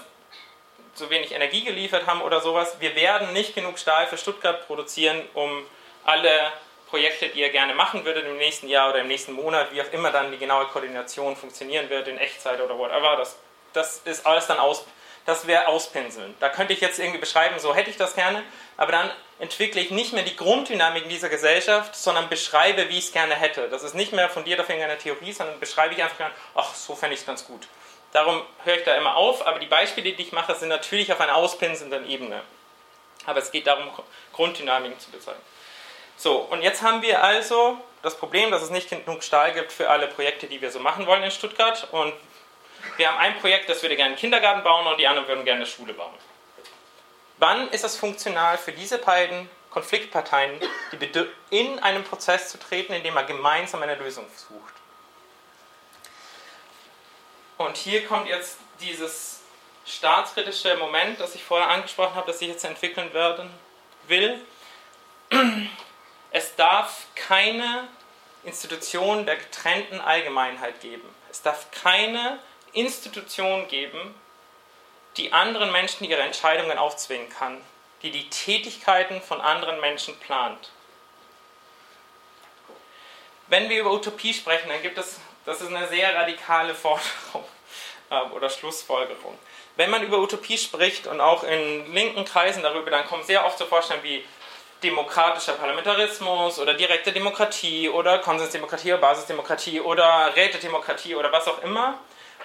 zu 0.94 1.10
wenig 1.10 1.34
Energie 1.34 1.64
geliefert 1.64 2.08
haben 2.08 2.22
oder 2.22 2.42
sowas. 2.42 2.78
Wir 2.80 2.96
werden 2.96 3.34
nicht 3.34 3.54
genug 3.54 3.78
Stahl 3.78 4.08
für 4.08 4.18
Stuttgart 4.18 4.66
produzieren, 4.66 5.22
um 5.34 5.66
alle 6.06 6.52
Projekte, 6.88 7.28
die 7.30 7.42
ihr 7.42 7.50
gerne 7.50 7.76
machen 7.76 8.06
würdet 8.06 8.26
im 8.26 8.38
nächsten 8.38 8.70
Jahr 8.70 8.90
oder 8.90 9.00
im 9.00 9.08
nächsten 9.08 9.34
Monat, 9.34 9.74
wie 9.74 9.82
auch 9.82 9.92
immer 9.92 10.12
dann 10.12 10.32
die 10.32 10.38
genaue 10.38 10.66
Koordination 10.68 11.36
funktionieren 11.36 11.90
wird, 11.90 12.08
in 12.08 12.18
Echtzeit 12.18 12.62
oder 12.62 12.78
whatever, 12.78 13.18
das, 13.18 13.38
das 13.76 14.02
ist 14.06 14.26
alles 14.26 14.48
dann 14.48 14.60
aus, 14.60 14.86
das 15.26 15.48
wäre 15.48 15.68
auspinseln. 15.68 16.36
Da 16.40 16.50
könnte 16.50 16.74
ich 16.74 16.82
jetzt 16.82 17.00
irgendwie 17.00 17.20
beschreiben, 17.20 17.60
so 17.60 17.74
hätte 17.74 17.90
ich 17.90 17.98
das 17.98 18.16
gerne, 18.16 18.44
aber 18.78 18.92
dann 18.92 19.12
entwickle 19.40 19.82
ich 19.82 19.92
nicht 19.92 20.14
mehr 20.14 20.24
die 20.24 20.36
Grunddynamik 20.36 21.10
dieser 21.10 21.30
Gesellschaft, 21.30 21.96
sondern 21.96 22.30
beschreibe, 22.30 22.90
wie 22.90 22.98
ich 22.98 23.06
es 23.06 23.12
gerne 23.12 23.36
hätte. 23.36 23.68
Das 23.70 23.84
ist 23.84 23.96
nicht 23.96 24.14
mehr 24.14 24.30
von 24.30 24.44
dir 24.44 24.56
dafür 24.56 24.76
eine 24.76 24.98
Theorie, 24.98 25.32
sondern 25.32 25.60
beschreibe 25.60 25.94
ich 25.94 26.04
einfach, 26.04 26.30
ach, 26.54 26.74
so 26.74 26.96
fände 26.96 27.16
ich 27.16 27.22
es 27.22 27.26
ganz 27.26 27.46
gut. 27.46 27.68
Darum 28.14 28.44
höre 28.64 28.78
ich 28.78 28.84
da 28.84 28.96
immer 28.96 29.18
auf, 29.18 29.46
aber 29.46 29.60
die 29.60 29.66
Beispiele, 29.66 30.14
die 30.14 30.22
ich 30.22 30.32
mache, 30.32 30.56
sind 30.56 30.70
natürlich 30.70 31.12
auf 31.12 31.20
einer 31.20 31.36
auspinselnden 31.36 32.10
Ebene. 32.10 32.42
Aber 33.26 33.40
es 33.40 33.52
geht 33.52 33.68
darum, 33.68 33.90
Grunddynamiken 34.32 35.00
zu 35.00 35.12
bezeichnen. 35.12 35.42
So, 36.16 36.38
und 36.38 36.62
jetzt 36.62 36.82
haben 36.82 37.02
wir 37.02 37.24
also 37.24 37.78
das 38.04 38.16
Problem, 38.16 38.52
dass 38.52 38.62
es 38.62 38.70
nicht 38.70 38.90
genug 38.90 39.24
Stahl 39.24 39.52
gibt 39.52 39.72
für 39.72 39.90
alle 39.90 40.08
Projekte, 40.08 40.48
die 40.48 40.62
wir 40.62 40.72
so 40.72 40.80
machen 40.80 41.08
wollen 41.08 41.24
in 41.24 41.32
Stuttgart. 41.32 41.90
Und 41.92 42.14
wir 42.98 43.12
haben 43.12 43.18
ein 43.18 43.40
Projekt, 43.40 43.70
das 43.70 43.82
würde 43.82 43.96
gerne 43.96 44.12
einen 44.12 44.20
Kindergarten 44.20 44.64
bauen 44.64 44.88
und 44.88 44.98
die 44.98 45.08
anderen 45.08 45.28
würden 45.28 45.46
gerne 45.46 45.62
eine 45.62 45.70
Schule 45.70 45.94
bauen. 45.94 46.14
Wann 47.38 47.70
ist 47.70 47.84
es 47.84 47.98
funktional 47.98 48.58
für 48.58 48.72
diese 48.72 48.98
beiden 48.98 49.50
Konfliktparteien, 49.70 50.60
in 51.50 51.80
einen 51.80 52.04
Prozess 52.04 52.50
zu 52.50 52.58
treten, 52.58 52.94
in 52.94 53.04
dem 53.04 53.14
man 53.14 53.28
gemeinsam 53.28 53.82
eine 53.84 53.96
Lösung 53.96 54.26
sucht? 54.36 54.74
Und 57.58 57.76
hier 57.78 58.06
kommt 58.06 58.28
jetzt 58.28 58.58
dieses 58.80 59.42
staatskritische 59.86 60.78
Moment, 60.78 61.20
das 61.20 61.36
ich 61.36 61.44
vorher 61.44 61.70
angesprochen 61.70 62.16
habe, 62.16 62.32
das 62.32 62.42
ich 62.42 62.48
jetzt 62.48 62.66
entwickeln 62.66 63.14
werden 63.14 63.50
will. 64.08 64.40
Es 66.32 66.56
darf 66.56 67.06
keine 67.16 67.88
Institution 68.44 69.26
der 69.26 69.38
getrennten 69.38 70.00
Allgemeinheit 70.00 70.80
geben. 70.82 71.08
Es 71.32 71.42
darf 71.42 71.72
keine 71.72 72.40
Institution 72.76 73.68
geben, 73.68 74.14
die 75.18 75.34
anderen 75.34 75.72
Menschen 75.72 76.06
ihre 76.06 76.22
Entscheidungen 76.22 76.78
aufzwingen 76.78 77.30
kann, 77.30 77.62
die 78.02 78.12
die 78.12 78.30
Tätigkeiten 78.30 79.22
von 79.22 79.42
anderen 79.42 79.80
Menschen 79.80 80.18
plant. 80.20 80.72
Wenn 83.48 83.70
wir 83.70 83.80
über 83.80 83.92
Utopie 83.92 84.34
sprechen, 84.34 84.70
dann 84.70 84.82
gibt 84.82 84.98
es, 84.98 85.20
das 85.46 85.62
ist 85.62 85.70
eine 85.70 85.88
sehr 85.88 86.14
radikale 86.16 86.74
Forderung 86.74 87.46
äh, 88.10 88.22
oder 88.36 88.50
Schlussfolgerung. 88.50 89.38
Wenn 89.76 89.90
man 89.90 90.04
über 90.04 90.20
Utopie 90.20 90.58
spricht 90.58 91.06
und 91.08 91.22
auch 91.22 91.44
in 91.44 91.94
linken 91.94 92.26
Kreisen 92.26 92.64
darüber, 92.64 92.90
dann 92.90 93.06
kommen 93.06 93.24
sehr 93.24 93.46
oft 93.46 93.58
so 93.58 93.66
Vorstellungen 93.66 94.06
wie 94.06 94.26
demokratischer 94.84 95.54
Parlamentarismus 95.54 96.60
oder 96.60 96.74
direkte 96.74 97.12
Demokratie 97.12 97.90
oder 97.90 98.20
Konsensdemokratie 98.20 98.94
oder 98.94 99.02
Basisdemokratie 99.02 99.82
oder 99.82 100.36
Rätedemokratie 100.36 101.16
oder 101.16 101.32
was 101.32 101.48
auch 101.48 101.62
immer. 101.64 102.00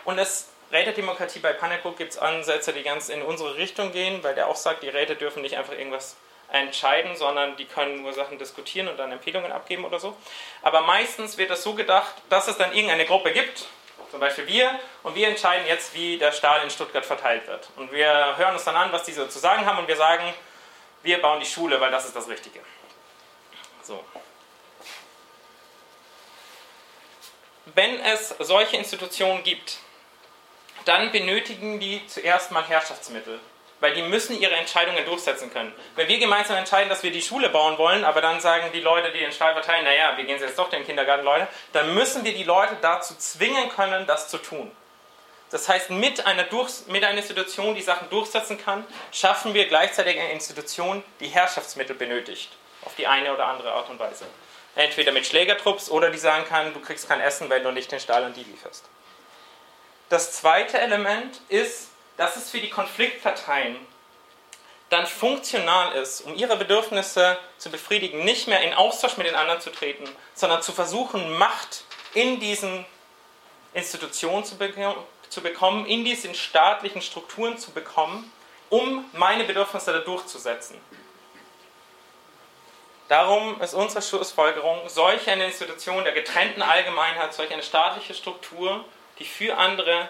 Und 0.04 0.18
es 0.18 0.48
Rätedemokratie 0.72 1.40
bei 1.40 1.52
Pannekow 1.52 1.96
gibt 1.96 2.12
es 2.12 2.18
Ansätze, 2.18 2.72
die 2.72 2.82
ganz 2.82 3.08
in 3.08 3.22
unsere 3.22 3.56
Richtung 3.56 3.92
gehen, 3.92 4.22
weil 4.22 4.34
der 4.34 4.46
auch 4.46 4.56
sagt, 4.56 4.82
die 4.82 4.88
Räte 4.88 5.16
dürfen 5.16 5.42
nicht 5.42 5.56
einfach 5.56 5.72
irgendwas 5.72 6.16
entscheiden, 6.52 7.16
sondern 7.16 7.56
die 7.56 7.64
können 7.64 8.02
nur 8.02 8.12
Sachen 8.12 8.38
diskutieren 8.38 8.88
und 8.88 8.96
dann 8.96 9.12
Empfehlungen 9.12 9.52
abgeben 9.52 9.84
oder 9.84 9.98
so. 9.98 10.16
Aber 10.62 10.82
meistens 10.82 11.38
wird 11.38 11.50
es 11.50 11.62
so 11.62 11.74
gedacht, 11.74 12.14
dass 12.28 12.48
es 12.48 12.56
dann 12.56 12.72
irgendeine 12.72 13.04
Gruppe 13.04 13.32
gibt, 13.32 13.66
zum 14.10 14.20
Beispiel 14.20 14.46
wir, 14.46 14.78
und 15.02 15.14
wir 15.14 15.28
entscheiden 15.28 15.66
jetzt, 15.66 15.94
wie 15.94 16.18
der 16.18 16.32
Stahl 16.32 16.62
in 16.62 16.70
Stuttgart 16.70 17.06
verteilt 17.06 17.46
wird. 17.46 17.68
Und 17.76 17.92
wir 17.92 18.36
hören 18.36 18.54
uns 18.54 18.64
dann 18.64 18.74
an, 18.74 18.92
was 18.92 19.04
die 19.04 19.12
so 19.12 19.26
zu 19.26 19.38
sagen 19.38 19.66
haben 19.66 19.78
und 19.78 19.88
wir 19.88 19.96
sagen, 19.96 20.34
wir 21.02 21.20
bauen 21.22 21.40
die 21.40 21.46
Schule, 21.46 21.80
weil 21.80 21.90
das 21.90 22.06
ist 22.06 22.16
das 22.16 22.28
Richtige. 22.28 22.60
So. 23.82 24.04
Wenn 27.66 28.00
es 28.00 28.34
solche 28.40 28.76
Institutionen 28.76 29.44
gibt, 29.44 29.78
dann 30.90 31.12
benötigen 31.12 31.78
die 31.78 32.04
zuerst 32.08 32.50
mal 32.50 32.66
Herrschaftsmittel, 32.66 33.38
weil 33.78 33.94
die 33.94 34.02
müssen 34.02 34.36
ihre 34.40 34.56
Entscheidungen 34.56 35.04
durchsetzen 35.04 35.52
können. 35.52 35.72
Wenn 35.94 36.08
wir 36.08 36.18
gemeinsam 36.18 36.56
entscheiden, 36.56 36.88
dass 36.88 37.04
wir 37.04 37.12
die 37.12 37.22
Schule 37.22 37.48
bauen 37.48 37.78
wollen, 37.78 38.04
aber 38.04 38.20
dann 38.20 38.40
sagen 38.40 38.70
die 38.74 38.80
Leute, 38.80 39.12
die 39.12 39.20
den 39.20 39.30
Stahl 39.30 39.52
verteilen, 39.52 39.84
naja, 39.84 40.16
wir 40.16 40.24
gehen 40.24 40.40
jetzt 40.40 40.58
doch 40.58 40.68
den 40.68 40.84
Kindergarten, 40.84 41.24
Leute, 41.24 41.46
dann 41.72 41.94
müssen 41.94 42.24
wir 42.24 42.34
die 42.34 42.42
Leute 42.42 42.76
dazu 42.82 43.14
zwingen 43.14 43.68
können, 43.68 44.04
das 44.08 44.26
zu 44.26 44.38
tun. 44.38 44.68
Das 45.52 45.68
heißt, 45.68 45.90
mit 45.90 46.26
einer, 46.26 46.42
Durch 46.42 46.88
mit 46.88 47.04
einer 47.04 47.18
Institution, 47.18 47.76
die 47.76 47.82
Sachen 47.82 48.10
durchsetzen 48.10 48.58
kann, 48.58 48.84
schaffen 49.12 49.54
wir 49.54 49.68
gleichzeitig 49.68 50.18
eine 50.18 50.32
Institution, 50.32 51.04
die 51.20 51.28
Herrschaftsmittel 51.28 51.94
benötigt. 51.94 52.50
Auf 52.84 52.96
die 52.96 53.06
eine 53.06 53.32
oder 53.32 53.46
andere 53.46 53.70
Art 53.74 53.88
und 53.90 54.00
Weise. 54.00 54.26
Entweder 54.74 55.12
mit 55.12 55.24
Schlägertrupps 55.24 55.88
oder 55.88 56.10
die 56.10 56.18
sagen 56.18 56.46
kann, 56.48 56.74
du 56.74 56.80
kriegst 56.80 57.08
kein 57.08 57.20
Essen, 57.20 57.48
wenn 57.48 57.62
du 57.62 57.70
nicht 57.70 57.92
den 57.92 58.00
Stahl 58.00 58.24
an 58.24 58.34
die 58.34 58.42
lieferst. 58.42 58.88
Das 60.10 60.32
zweite 60.32 60.80
Element 60.80 61.40
ist, 61.48 61.88
dass 62.16 62.34
es 62.34 62.50
für 62.50 62.60
die 62.60 62.68
Konfliktparteien 62.68 63.76
dann 64.88 65.06
funktional 65.06 65.94
ist, 65.94 66.22
um 66.22 66.34
ihre 66.34 66.56
Bedürfnisse 66.56 67.38
zu 67.58 67.70
befriedigen, 67.70 68.24
nicht 68.24 68.48
mehr 68.48 68.60
in 68.62 68.74
Austausch 68.74 69.16
mit 69.16 69.28
den 69.28 69.36
anderen 69.36 69.60
zu 69.60 69.70
treten, 69.70 70.04
sondern 70.34 70.62
zu 70.62 70.72
versuchen, 70.72 71.32
Macht 71.38 71.84
in 72.12 72.40
diesen 72.40 72.84
Institutionen 73.72 74.44
zu, 74.44 74.58
be 74.58 74.74
zu 75.28 75.42
bekommen, 75.42 75.86
in 75.86 76.04
diesen 76.04 76.34
staatlichen 76.34 77.02
Strukturen 77.02 77.56
zu 77.56 77.70
bekommen, 77.70 78.32
um 78.68 79.04
meine 79.12 79.44
Bedürfnisse 79.44 79.92
da 79.92 80.00
durchzusetzen. 80.00 80.76
Darum 83.06 83.60
ist 83.60 83.74
unsere 83.74 84.02
Schlussfolgerung, 84.02 84.88
solch 84.88 85.30
eine 85.30 85.46
Institution 85.46 86.02
der 86.02 86.12
getrennten 86.12 86.62
Allgemeinheit, 86.62 87.32
solch 87.32 87.52
eine 87.52 87.62
staatliche 87.62 88.14
Struktur 88.14 88.84
die 89.20 89.24
für 89.24 89.56
andere 89.56 90.08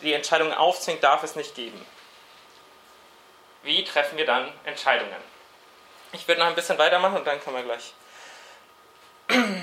die 0.00 0.12
Entscheidungen 0.12 0.54
aufzwingt, 0.54 1.02
darf 1.02 1.22
es 1.22 1.36
nicht 1.36 1.54
geben. 1.54 1.84
Wie 3.62 3.84
treffen 3.84 4.16
wir 4.18 4.26
dann 4.26 4.52
Entscheidungen? 4.64 5.16
Ich 6.12 6.28
würde 6.28 6.40
noch 6.40 6.48
ein 6.48 6.54
bisschen 6.54 6.78
weitermachen 6.78 7.16
und 7.16 7.26
dann 7.26 7.40
können 7.42 7.56
wir 7.56 7.62
gleich. 7.64 7.92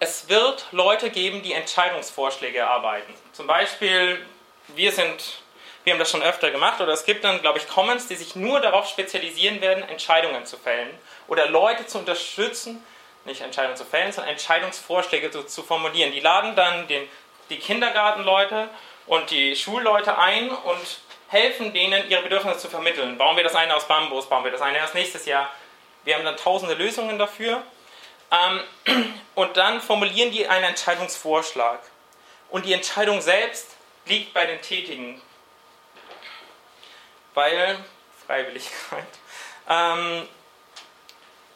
Es 0.00 0.28
wird 0.28 0.66
Leute 0.70 1.10
geben, 1.10 1.42
die 1.42 1.52
Entscheidungsvorschläge 1.54 2.58
erarbeiten. 2.58 3.12
Zum 3.32 3.48
Beispiel, 3.48 4.24
wir 4.68 4.92
sind, 4.92 5.40
wir 5.82 5.92
haben 5.92 5.98
das 5.98 6.12
schon 6.12 6.22
öfter 6.22 6.52
gemacht, 6.52 6.80
oder 6.80 6.92
es 6.92 7.04
gibt 7.04 7.24
dann, 7.24 7.40
glaube 7.40 7.58
ich, 7.58 7.66
Commons, 7.66 8.06
die 8.06 8.14
sich 8.14 8.36
nur 8.36 8.60
darauf 8.60 8.88
spezialisieren 8.88 9.60
werden, 9.60 9.82
Entscheidungen 9.82 10.46
zu 10.46 10.56
fällen 10.56 10.88
oder 11.26 11.48
Leute 11.48 11.84
zu 11.86 11.98
unterstützen, 11.98 12.80
nicht 13.28 13.40
Entscheidungen 13.40 13.76
zu 13.76 13.84
fällen, 13.84 14.12
sondern 14.12 14.32
Entscheidungsvorschläge 14.32 15.30
zu, 15.30 15.44
zu 15.44 15.62
formulieren. 15.62 16.12
Die 16.12 16.20
laden 16.20 16.56
dann 16.56 16.88
den, 16.88 17.08
die 17.50 17.58
Kindergartenleute 17.58 18.68
und 19.06 19.30
die 19.30 19.54
Schulleute 19.54 20.18
ein 20.18 20.50
und 20.50 21.00
helfen 21.28 21.72
denen, 21.72 22.08
ihre 22.10 22.22
Bedürfnisse 22.22 22.58
zu 22.58 22.68
vermitteln. 22.68 23.18
Bauen 23.18 23.36
wir 23.36 23.44
das 23.44 23.54
eine 23.54 23.76
aus 23.76 23.86
Bambus, 23.86 24.28
bauen 24.28 24.44
wir 24.44 24.50
das 24.50 24.62
eine 24.62 24.78
erst 24.78 24.94
nächstes 24.94 25.26
Jahr. 25.26 25.50
Wir 26.04 26.14
haben 26.14 26.24
dann 26.24 26.36
tausende 26.36 26.74
Lösungen 26.74 27.18
dafür. 27.18 27.62
Ähm, 28.30 29.14
und 29.34 29.56
dann 29.56 29.80
formulieren 29.80 30.30
die 30.30 30.48
einen 30.48 30.64
Entscheidungsvorschlag. 30.64 31.80
Und 32.50 32.64
die 32.64 32.72
Entscheidung 32.72 33.20
selbst 33.20 33.76
liegt 34.06 34.32
bei 34.32 34.46
den 34.46 34.60
Tätigen. 34.62 35.20
Weil 37.34 37.78
Freiwilligkeit. 38.26 39.06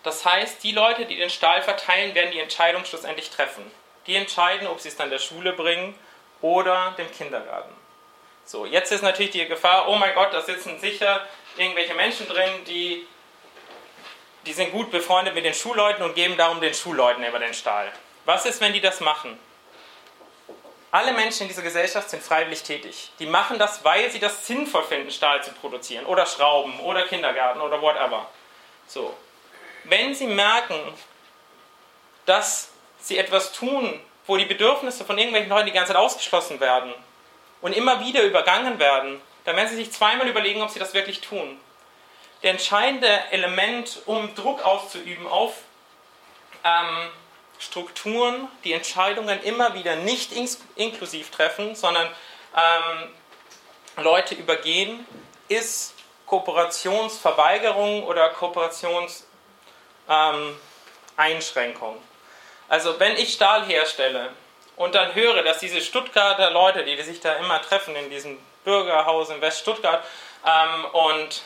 Das 0.03 0.25
heißt, 0.25 0.63
die 0.65 0.73
Leute, 0.73 1.07
die 1.07 1.17
den 1.17 1.31
Stahl 1.31 1.63
verteilen, 1.63 2.15
werden 2.15 2.33
die 2.33 2.41
Entscheidung 2.41 2.85
schlussendlich 2.85 3.31
treffen. 3.31 3.71
Die 4.07 4.17
entscheiden, 4.17 4.67
ob 4.67 4.81
sie 4.81 4.89
es 4.89 4.97
dann 4.97 5.11
der 5.11 5.21
Schule 5.21 5.53
bringen 5.53 5.95
oder 6.41 6.95
dem 6.99 7.11
Kindergarten. 7.13 7.73
So, 8.45 8.67
jetzt 8.67 8.91
ist 8.91 9.03
natürlich 9.03 9.31
die 9.31 9.47
Gefahr, 9.47 9.89
oh 9.89 9.95
mein 9.95 10.15
Gott, 10.15 10.33
da 10.33 10.41
sitzen 10.41 10.81
sicher 10.81 11.25
irgendwelche 11.57 11.95
Menschen 11.95 12.27
drin, 12.27 12.65
die, 12.67 13.07
die 14.47 14.53
sind 14.53 14.73
gut 14.73 14.91
befreundet 14.91 15.35
mit 15.35 15.45
den 15.45 15.55
Schulleuten 15.55 16.03
und 16.03 16.15
geben 16.15 16.37
darum 16.37 16.61
den 16.61 16.75
Schulleuten 16.75 17.23
immer 17.23 17.39
den 17.39 17.55
Stahl. 17.55 17.93
Was 18.25 18.45
ist, 18.45 18.61
wenn 18.61 18.73
die 18.73 18.81
das 18.81 19.01
machen? 19.01 19.39
Alle 20.91 21.13
Menschen 21.13 21.43
in 21.43 21.49
dieser 21.49 21.63
Gesellschaft 21.63 22.11
sind 22.11 22.23
freiwillig 22.23 22.65
tätig. 22.65 23.11
Die 23.19 23.27
machen 23.27 23.59
das, 23.59 23.83
weil 23.85 24.11
sie 24.11 24.19
das 24.19 24.47
sinnvoll 24.47 24.83
finden, 24.83 25.11
Stahl 25.11 25.43
zu 25.43 25.53
produzieren 25.53 26.05
oder 26.05 26.27
Schrauben 26.27 26.79
oder 26.81 27.07
Kindergarten 27.07 27.61
oder 27.61 27.81
whatever. 27.81 28.29
So, 28.87 29.17
wenn 29.85 30.15
sie 30.15 30.27
merken, 30.27 30.81
dass 32.27 32.71
sie 33.01 33.19
etwas 33.19 33.53
tun, 33.53 34.01
wo 34.27 34.37
die 34.37 34.45
Bedürfnisse 34.45 35.05
von 35.05 35.19
irgendwelchen 35.19 35.51
Leuten 35.51 35.67
die 35.67 35.73
ganze 35.73 35.93
Zeit 35.93 36.01
ausgeschlossen 36.01 36.61
werden 36.61 36.95
und 37.61 37.73
immer 37.73 38.01
wieder 38.01 38.23
übergangen 38.23 38.79
werden, 38.79 39.21
dann 39.45 39.57
werden 39.57 39.69
sie 39.69 39.77
sich 39.77 39.93
zweimal 39.93 40.29
überlegen, 40.29 40.63
ob 40.63 40.71
sie 40.71 40.79
das 40.79 40.95
wirklich 40.95 41.21
tun. 41.21 41.59
Der 42.43 42.53
entscheidende 42.53 43.09
Element, 43.31 44.03
um 44.07 44.35
Druck 44.35 44.65
auszuüben 44.65 45.27
auf 45.27 45.55
ähm, 46.65 47.11
Strukturen, 47.59 48.49
die 48.65 48.73
Entscheidungen 48.73 49.41
immer 49.43 49.75
wieder 49.75 49.97
nicht 49.97 50.33
inklusiv 50.77 51.31
treffen, 51.31 51.75
sondern 51.75 52.09
ähm, 52.57 53.09
Leute 54.03 54.35
übergehen, 54.35 55.07
ist 55.49 55.95
Kooperationsverweigerung 56.27 58.05
oder 58.05 58.31
Kooperationseinschränkung. 58.31 59.32
Ähm, 60.09 60.57
also 62.69 62.99
wenn 62.99 63.17
ich 63.17 63.33
Stahl 63.35 63.65
herstelle 63.67 64.31
und 64.77 64.95
dann 64.95 65.15
höre, 65.15 65.43
dass 65.43 65.59
diese 65.59 65.81
Stuttgarter 65.81 66.51
Leute, 66.51 66.85
die 66.85 67.01
sich 67.03 67.21
da 67.21 67.35
immer 67.35 67.61
treffen 67.63 67.95
in 67.95 68.11
diesem 68.11 68.39
Bürgerhaus 68.65 69.31
in 69.31 69.41
Weststuttgart 69.41 70.05
ähm, 70.47 70.85
und 70.93 71.43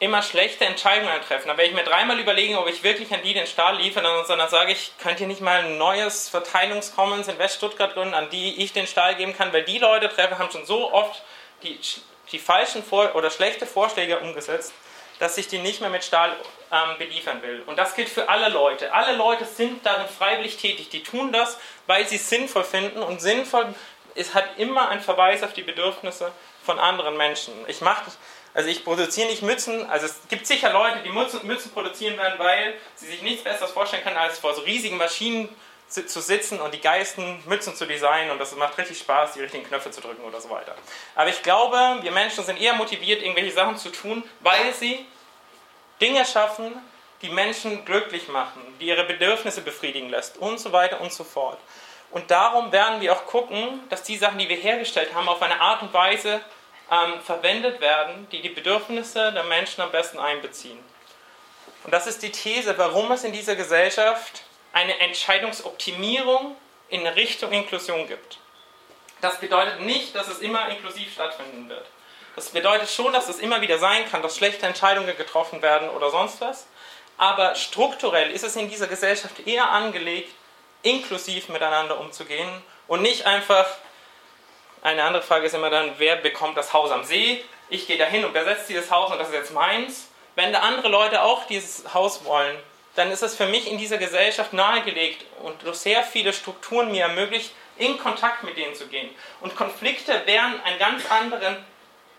immer 0.00 0.22
schlechte 0.22 0.64
Entscheidungen 0.64 1.20
treffen. 1.28 1.48
Da 1.48 1.58
werde 1.58 1.70
ich 1.70 1.76
mir 1.76 1.84
dreimal 1.84 2.18
überlegen, 2.18 2.56
ob 2.56 2.66
ich 2.68 2.82
wirklich 2.82 3.12
an 3.12 3.22
die 3.22 3.34
den 3.34 3.46
Stahl 3.46 3.76
liefere, 3.76 4.24
sondern 4.26 4.48
sage 4.48 4.72
ich, 4.72 4.92
könnt 4.98 5.20
ihr 5.20 5.26
nicht 5.26 5.42
mal 5.42 5.60
ein 5.60 5.76
neues 5.76 6.30
Verteilungskommens 6.30 7.28
in 7.28 7.38
Weststuttgart 7.38 7.92
gründen, 7.92 8.14
an 8.14 8.30
die 8.30 8.62
ich 8.62 8.72
den 8.72 8.86
Stahl 8.86 9.14
geben 9.16 9.36
kann, 9.36 9.52
weil 9.52 9.62
die 9.62 9.78
Leute 9.78 10.08
treffen, 10.08 10.38
haben 10.38 10.50
schon 10.50 10.64
so 10.64 10.90
oft 10.90 11.22
die, 11.62 11.78
die 12.32 12.38
falschen 12.38 12.82
Vor 12.82 13.14
oder 13.14 13.30
schlechte 13.30 13.66
Vorschläge 13.66 14.18
umgesetzt, 14.20 14.72
dass 15.20 15.38
ich 15.38 15.46
die 15.46 15.58
nicht 15.58 15.80
mehr 15.80 15.90
mit 15.90 16.02
Stahl 16.02 16.34
ähm, 16.72 16.98
beliefern 16.98 17.40
will. 17.42 17.62
Und 17.66 17.78
das 17.78 17.94
gilt 17.94 18.08
für 18.08 18.28
alle 18.28 18.48
Leute. 18.48 18.92
Alle 18.92 19.16
Leute 19.16 19.44
sind 19.44 19.86
darin 19.86 20.08
freiwillig 20.08 20.56
tätig. 20.56 20.88
Die 20.88 21.04
tun 21.04 21.30
das, 21.30 21.58
weil 21.86 22.08
sie 22.08 22.16
es 22.16 22.28
sinnvoll 22.28 22.64
finden 22.64 23.00
und 23.02 23.20
sinnvoll 23.20 23.72
es 24.16 24.34
hat 24.34 24.58
immer 24.58 24.88
einen 24.88 25.00
Verweis 25.00 25.44
auf 25.44 25.52
die 25.52 25.62
Bedürfnisse 25.62 26.32
von 26.64 26.80
anderen 26.80 27.16
Menschen. 27.16 27.54
Ich 27.68 27.80
mache 27.80 28.10
also 28.52 28.68
ich 28.68 28.84
produziere 28.84 29.28
nicht 29.28 29.42
Mützen, 29.42 29.88
also 29.88 30.06
es 30.06 30.22
gibt 30.28 30.44
sicher 30.44 30.72
Leute, 30.72 30.98
die 31.04 31.10
Mützen, 31.10 31.46
Mützen 31.46 31.70
produzieren 31.70 32.18
werden, 32.18 32.36
weil 32.38 32.74
sie 32.96 33.06
sich 33.06 33.22
nichts 33.22 33.44
Besseres 33.44 33.70
vorstellen 33.70 34.02
können, 34.02 34.16
als 34.16 34.40
vor 34.40 34.54
so 34.54 34.62
riesigen 34.62 34.96
Maschinen 34.96 35.48
zu 35.90 36.20
sitzen 36.20 36.60
und 36.60 36.72
die 36.72 36.80
geisten 36.80 37.42
Mützen 37.46 37.74
zu 37.74 37.84
designen 37.84 38.30
und 38.30 38.38
das 38.38 38.54
macht 38.54 38.78
richtig 38.78 38.98
Spaß, 38.98 39.32
die 39.34 39.40
richtigen 39.40 39.64
Knöpfe 39.64 39.90
zu 39.90 40.00
drücken 40.00 40.22
oder 40.22 40.40
so 40.40 40.48
weiter. 40.48 40.74
Aber 41.16 41.28
ich 41.28 41.42
glaube, 41.42 41.98
wir 42.02 42.12
Menschen 42.12 42.44
sind 42.44 42.60
eher 42.60 42.74
motiviert, 42.74 43.22
irgendwelche 43.22 43.52
Sachen 43.52 43.76
zu 43.76 43.90
tun, 43.90 44.22
weil 44.40 44.72
sie 44.72 45.04
Dinge 46.00 46.24
schaffen, 46.24 46.72
die 47.22 47.28
Menschen 47.28 47.84
glücklich 47.84 48.28
machen, 48.28 48.62
die 48.80 48.86
ihre 48.86 49.04
Bedürfnisse 49.04 49.60
befriedigen 49.60 50.08
lässt 50.08 50.38
und 50.38 50.58
so 50.58 50.72
weiter 50.72 51.00
und 51.00 51.12
so 51.12 51.24
fort. 51.24 51.58
Und 52.10 52.30
darum 52.30 52.72
werden 52.72 53.00
wir 53.00 53.12
auch 53.12 53.26
gucken, 53.26 53.80
dass 53.88 54.02
die 54.02 54.16
Sachen, 54.16 54.38
die 54.38 54.48
wir 54.48 54.56
hergestellt 54.56 55.14
haben, 55.14 55.28
auf 55.28 55.42
eine 55.42 55.60
Art 55.60 55.82
und 55.82 55.92
Weise 55.92 56.40
ähm, 56.90 57.20
verwendet 57.20 57.80
werden, 57.80 58.26
die 58.32 58.42
die 58.42 58.48
Bedürfnisse 58.48 59.32
der 59.32 59.44
Menschen 59.44 59.80
am 59.82 59.92
besten 59.92 60.18
einbeziehen. 60.18 60.78
Und 61.84 61.92
das 61.92 62.06
ist 62.06 62.22
die 62.22 62.32
These, 62.32 62.76
warum 62.78 63.10
es 63.12 63.24
in 63.24 63.32
dieser 63.32 63.54
Gesellschaft 63.54 64.42
eine 64.72 64.98
Entscheidungsoptimierung 65.00 66.56
in 66.88 67.06
Richtung 67.06 67.52
Inklusion 67.52 68.06
gibt. 68.06 68.38
Das 69.20 69.38
bedeutet 69.38 69.80
nicht, 69.80 70.14
dass 70.14 70.28
es 70.28 70.38
immer 70.38 70.68
inklusiv 70.68 71.12
stattfinden 71.12 71.68
wird. 71.68 71.86
Das 72.36 72.50
bedeutet 72.50 72.88
schon, 72.88 73.12
dass 73.12 73.28
es 73.28 73.38
immer 73.38 73.60
wieder 73.60 73.78
sein 73.78 74.08
kann, 74.10 74.22
dass 74.22 74.36
schlechte 74.36 74.66
Entscheidungen 74.66 75.16
getroffen 75.16 75.62
werden 75.62 75.90
oder 75.90 76.10
sonst 76.10 76.40
was. 76.40 76.66
Aber 77.18 77.54
strukturell 77.54 78.30
ist 78.30 78.44
es 78.44 78.56
in 78.56 78.70
dieser 78.70 78.86
Gesellschaft 78.86 79.46
eher 79.46 79.70
angelegt, 79.70 80.32
inklusiv 80.82 81.48
miteinander 81.48 82.00
umzugehen 82.00 82.48
und 82.86 83.02
nicht 83.02 83.26
einfach 83.26 83.66
eine 84.82 85.02
andere 85.02 85.22
Frage 85.22 85.46
ist 85.46 85.54
immer 85.54 85.68
dann, 85.68 85.92
wer 85.98 86.16
bekommt 86.16 86.56
das 86.56 86.72
Haus 86.72 86.90
am 86.90 87.04
See? 87.04 87.44
Ich 87.68 87.86
gehe 87.86 87.98
dahin 87.98 88.24
und 88.24 88.32
besetze 88.32 88.68
dieses 88.68 88.90
Haus 88.90 89.12
und 89.12 89.18
das 89.18 89.28
ist 89.28 89.34
jetzt 89.34 89.52
meins. 89.52 90.08
Wenn 90.36 90.52
da 90.52 90.60
andere 90.60 90.88
Leute 90.88 91.22
auch 91.22 91.46
dieses 91.46 91.92
Haus 91.92 92.24
wollen, 92.24 92.56
dann 92.96 93.10
ist 93.10 93.22
es 93.22 93.36
für 93.36 93.46
mich 93.46 93.70
in 93.70 93.78
dieser 93.78 93.98
Gesellschaft 93.98 94.52
nahegelegt 94.52 95.24
und 95.42 95.62
durch 95.62 95.78
sehr 95.78 96.02
viele 96.02 96.32
Strukturen 96.32 96.90
mir 96.90 97.04
ermöglicht, 97.04 97.52
in 97.76 97.98
Kontakt 97.98 98.42
mit 98.42 98.56
denen 98.56 98.74
zu 98.74 98.88
gehen. 98.88 99.08
Und 99.40 99.56
Konflikte 99.56 100.26
werden 100.26 100.60
einen 100.64 100.78
ganz 100.78 101.10
anderen 101.10 101.56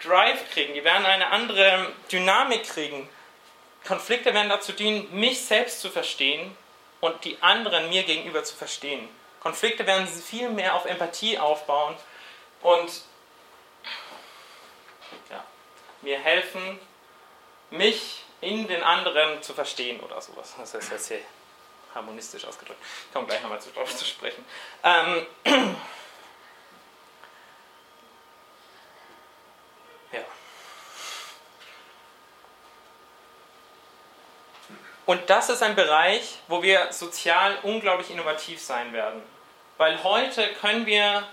Drive 0.01 0.49
kriegen, 0.51 0.74
die 0.74 0.84
werden 0.84 1.05
eine 1.05 1.28
andere 1.28 1.91
Dynamik 2.11 2.63
kriegen. 2.63 3.07
Konflikte 3.88 4.34
werden 4.34 4.49
dazu 4.49 4.72
dienen, 4.72 5.07
mich 5.11 5.41
selbst 5.45 5.82
zu 5.82 5.89
verstehen 5.89 6.55
und 6.99 7.24
die 7.26 7.38
anderen 7.41 7.89
mir 7.89 8.03
gegenüber 8.03 8.43
zu 8.43 8.55
verstehen. 8.55 9.07
Konflikte 9.41 9.86
werden 9.86 10.07
viel 10.07 10.49
mehr 10.49 10.76
auf 10.76 10.86
Empathie 10.86 11.38
aufbauen 11.38 11.95
und 12.61 12.89
ja, 15.30 15.43
mir 16.01 16.19
helfen, 16.19 16.80
mich 17.72 18.24
in 18.42 18.68
den 18.68 18.84
anderen 18.84 19.42
zu 19.42 19.54
verstehen 19.54 20.00
oder 20.02 20.20
sowas. 20.22 20.56
Das 20.58 20.74
ist 20.74 20.92
jetzt 20.92 21.08
hier 21.08 21.20
harmonistisch 21.94 22.46
ausgedrückt. 22.46 22.80
Ich 23.08 23.14
komme 23.14 23.28
gleich 23.28 23.42
nochmal 23.42 23.60
darauf 23.74 23.96
zu 23.96 24.06
sprechen. 24.06 24.44
Ähm, 24.84 25.28
ja. 30.12 30.22
Und 35.06 35.30
das 35.30 35.50
ist 35.50 35.62
ein 35.62 35.76
Bereich, 35.76 36.39
wo 36.48 36.64
wir 36.64 36.92
sozial 36.92 37.58
unglaublich 37.64 38.10
innovativ 38.10 38.62
sein 38.62 38.94
werden. 38.94 39.22
Weil 39.78 40.04
heute 40.04 40.48
können 40.56 40.86
wir 40.86 41.28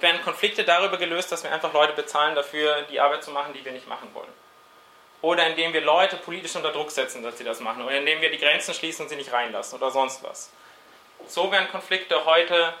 werden 0.00 0.22
Konflikte 0.22 0.64
darüber 0.64 0.98
gelöst, 0.98 1.32
dass 1.32 1.44
wir 1.44 1.52
einfach 1.52 1.72
Leute 1.72 1.94
bezahlen 1.94 2.34
dafür, 2.34 2.82
die 2.82 3.00
Arbeit 3.00 3.24
zu 3.24 3.30
machen, 3.30 3.54
die 3.54 3.64
wir 3.64 3.72
nicht 3.72 3.88
machen 3.88 4.12
wollen. 4.12 4.28
Oder 5.22 5.46
indem 5.46 5.72
wir 5.72 5.80
Leute 5.80 6.16
politisch 6.16 6.54
unter 6.56 6.72
Druck 6.72 6.90
setzen, 6.90 7.22
dass 7.22 7.38
sie 7.38 7.44
das 7.44 7.60
machen. 7.60 7.82
Oder 7.82 7.96
indem 7.96 8.20
wir 8.20 8.30
die 8.30 8.38
Grenzen 8.38 8.74
schließen 8.74 9.04
und 9.04 9.08
sie 9.08 9.16
nicht 9.16 9.32
reinlassen 9.32 9.78
oder 9.78 9.90
sonst 9.90 10.22
was. 10.22 10.50
So 11.26 11.50
werden 11.50 11.68
Konflikte 11.70 12.24
heute, 12.24 12.74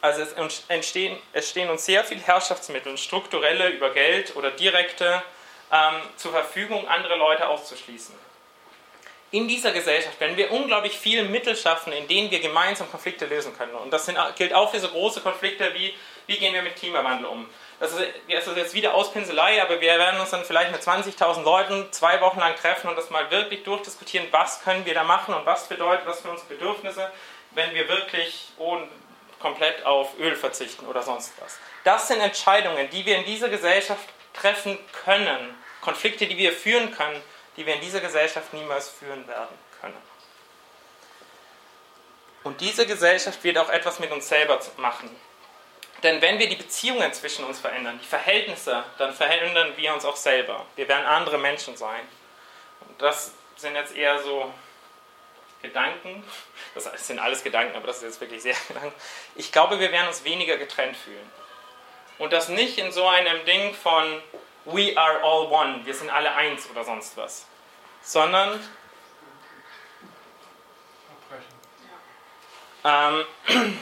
also 0.00 0.22
es 0.22 0.32
entstehen, 0.68 1.18
es 1.32 1.50
stehen 1.50 1.68
uns 1.68 1.84
sehr 1.84 2.04
viele 2.04 2.22
Herrschaftsmittel, 2.22 2.96
strukturelle 2.96 3.68
über 3.70 3.90
Geld 3.90 4.36
oder 4.36 4.52
direkte, 4.52 5.22
ähm, 5.72 6.00
zur 6.16 6.30
Verfügung, 6.30 6.86
andere 6.86 7.16
Leute 7.16 7.48
auszuschließen 7.48 8.14
in 9.36 9.48
dieser 9.48 9.72
Gesellschaft 9.72 10.20
werden 10.20 10.36
wir 10.36 10.52
unglaublich 10.52 10.96
viele 10.96 11.24
Mittel 11.24 11.56
schaffen, 11.56 11.92
in 11.92 12.06
denen 12.06 12.30
wir 12.30 12.40
gemeinsam 12.40 12.90
Konflikte 12.90 13.26
lösen 13.26 13.56
können. 13.56 13.74
Und 13.74 13.92
das 13.92 14.06
sind, 14.06 14.18
gilt 14.36 14.54
auch 14.54 14.70
für 14.70 14.80
so 14.80 14.88
große 14.88 15.20
Konflikte 15.20 15.74
wie, 15.74 15.92
wie 16.26 16.38
gehen 16.38 16.54
wir 16.54 16.62
mit 16.62 16.76
Klimawandel 16.76 17.26
um. 17.26 17.46
Das 17.78 17.92
ist, 17.92 18.00
jetzt 18.28 18.74
wieder 18.74 18.94
Auspinselei, 18.94 19.60
aber 19.62 19.80
wir 19.80 19.98
werden 19.98 20.18
uns 20.18 20.30
dann 20.30 20.44
vielleicht 20.44 20.72
mit 20.72 20.80
20.000 20.80 21.42
Leuten 21.42 21.92
zwei 21.92 22.20
Wochen 22.22 22.38
lang 22.40 22.56
treffen 22.56 22.88
und 22.88 22.96
das 22.96 23.10
mal 23.10 23.30
wirklich 23.30 23.64
durchdiskutieren, 23.64 24.28
was 24.30 24.62
können 24.62 24.86
wir 24.86 24.94
da 24.94 25.04
machen 25.04 25.34
und 25.34 25.44
was 25.44 25.68
bedeutet 25.68 26.06
das 26.06 26.20
für 26.20 26.30
unsere 26.30 26.48
Bedürfnisse, 26.48 27.10
wenn 27.50 27.74
wir 27.74 27.86
wirklich 27.88 28.48
komplett 29.40 29.84
auf 29.84 30.18
Öl 30.18 30.34
verzichten 30.34 30.86
oder 30.86 31.02
sonst 31.02 31.32
was. 31.40 31.58
Das 31.84 32.08
sind 32.08 32.20
Entscheidungen, 32.20 32.88
die 32.90 33.04
wir 33.04 33.16
in 33.16 33.26
dieser 33.26 33.50
Gesellschaft 33.50 34.08
treffen 34.32 34.78
können, 35.04 35.54
Konflikte, 35.82 36.26
die 36.26 36.38
wir 36.38 36.52
führen 36.52 36.90
können, 36.92 37.22
die 37.56 37.66
wir 37.66 37.74
in 37.74 37.80
dieser 37.80 38.00
Gesellschaft 38.00 38.54
niemals 38.54 38.88
führen 38.88 39.28
werden 39.28 39.56
können. 39.80 39.96
Und 42.42 42.60
diese 42.60 42.86
Gesellschaft 42.86 43.44
wird 43.44 43.58
auch 43.58 43.68
etwas 43.68 43.98
mit 43.98 44.10
uns 44.12 44.28
selber 44.28 44.60
machen. 44.78 45.10
Denn 46.02 46.20
wenn 46.20 46.38
wir 46.38 46.48
die 46.48 46.56
Beziehungen 46.56 47.12
zwischen 47.12 47.44
uns 47.44 47.58
verändern, 47.58 47.98
die 48.02 48.06
Verhältnisse, 48.06 48.84
dann 48.98 49.14
verändern 49.14 49.72
wir 49.76 49.94
uns 49.94 50.04
auch 50.04 50.16
selber. 50.16 50.66
Wir 50.76 50.88
werden 50.88 51.06
andere 51.06 51.38
Menschen 51.38 51.76
sein. 51.76 52.00
Und 52.80 53.00
das 53.00 53.32
sind 53.56 53.74
jetzt 53.74 53.96
eher 53.96 54.22
so 54.22 54.52
Gedanken. 55.62 56.22
Das 56.74 56.84
sind 57.06 57.18
alles 57.18 57.42
Gedanken, 57.42 57.76
aber 57.76 57.86
das 57.86 57.98
ist 57.98 58.02
jetzt 58.02 58.20
wirklich 58.20 58.42
sehr 58.42 58.54
Gedanken. 58.68 58.94
Ich 59.34 59.52
glaube, 59.52 59.80
wir 59.80 59.90
werden 59.90 60.08
uns 60.08 60.24
weniger 60.24 60.56
getrennt 60.58 60.96
fühlen. 60.96 61.30
Und 62.18 62.32
das 62.32 62.48
nicht 62.48 62.78
in 62.78 62.92
so 62.92 63.06
einem 63.06 63.44
Ding 63.44 63.74
von, 63.74 64.22
we 64.64 64.96
are 64.96 65.22
all 65.22 65.46
one, 65.50 65.84
wir 65.84 65.94
sind 65.94 66.10
alle 66.10 66.34
eins 66.34 66.68
oder 66.70 66.84
sonst 66.84 67.16
was, 67.16 67.46
sondern 68.02 68.60
ähm, 72.84 73.24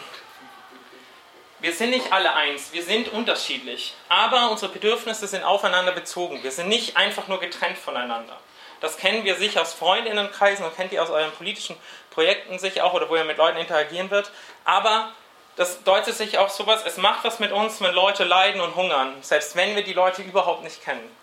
wir 1.64 1.72
sind 1.72 1.90
nicht 1.90 2.12
alle 2.12 2.34
eins, 2.34 2.74
wir 2.74 2.82
sind 2.82 3.08
unterschiedlich, 3.08 3.94
aber 4.10 4.50
unsere 4.50 4.70
Bedürfnisse 4.70 5.26
sind 5.26 5.44
aufeinander 5.44 5.92
bezogen. 5.92 6.42
Wir 6.42 6.50
sind 6.50 6.68
nicht 6.68 6.98
einfach 6.98 7.26
nur 7.26 7.40
getrennt 7.40 7.78
voneinander. 7.78 8.36
Das 8.82 8.98
kennen 8.98 9.24
wir 9.24 9.36
sicher 9.36 9.62
aus 9.62 9.72
Freundinnenkreisen 9.72 10.62
und 10.62 10.76
kennt 10.76 10.92
ihr 10.92 11.02
aus 11.02 11.08
euren 11.08 11.32
politischen 11.32 11.74
Projekten 12.10 12.58
sicher 12.58 12.84
auch 12.84 12.92
oder 12.92 13.08
wo 13.08 13.16
ihr 13.16 13.24
mit 13.24 13.38
Leuten 13.38 13.56
interagieren 13.56 14.10
wird. 14.10 14.30
Aber 14.66 15.14
das 15.56 15.82
deutet 15.84 16.14
sich 16.14 16.36
auch 16.36 16.50
sowas, 16.50 16.82
es 16.84 16.98
macht 16.98 17.24
was 17.24 17.38
mit 17.38 17.50
uns, 17.50 17.80
wenn 17.80 17.94
Leute 17.94 18.24
leiden 18.24 18.60
und 18.60 18.74
hungern, 18.74 19.14
selbst 19.22 19.56
wenn 19.56 19.74
wir 19.74 19.84
die 19.84 19.94
Leute 19.94 20.20
überhaupt 20.20 20.64
nicht 20.64 20.84
kennen. 20.84 21.16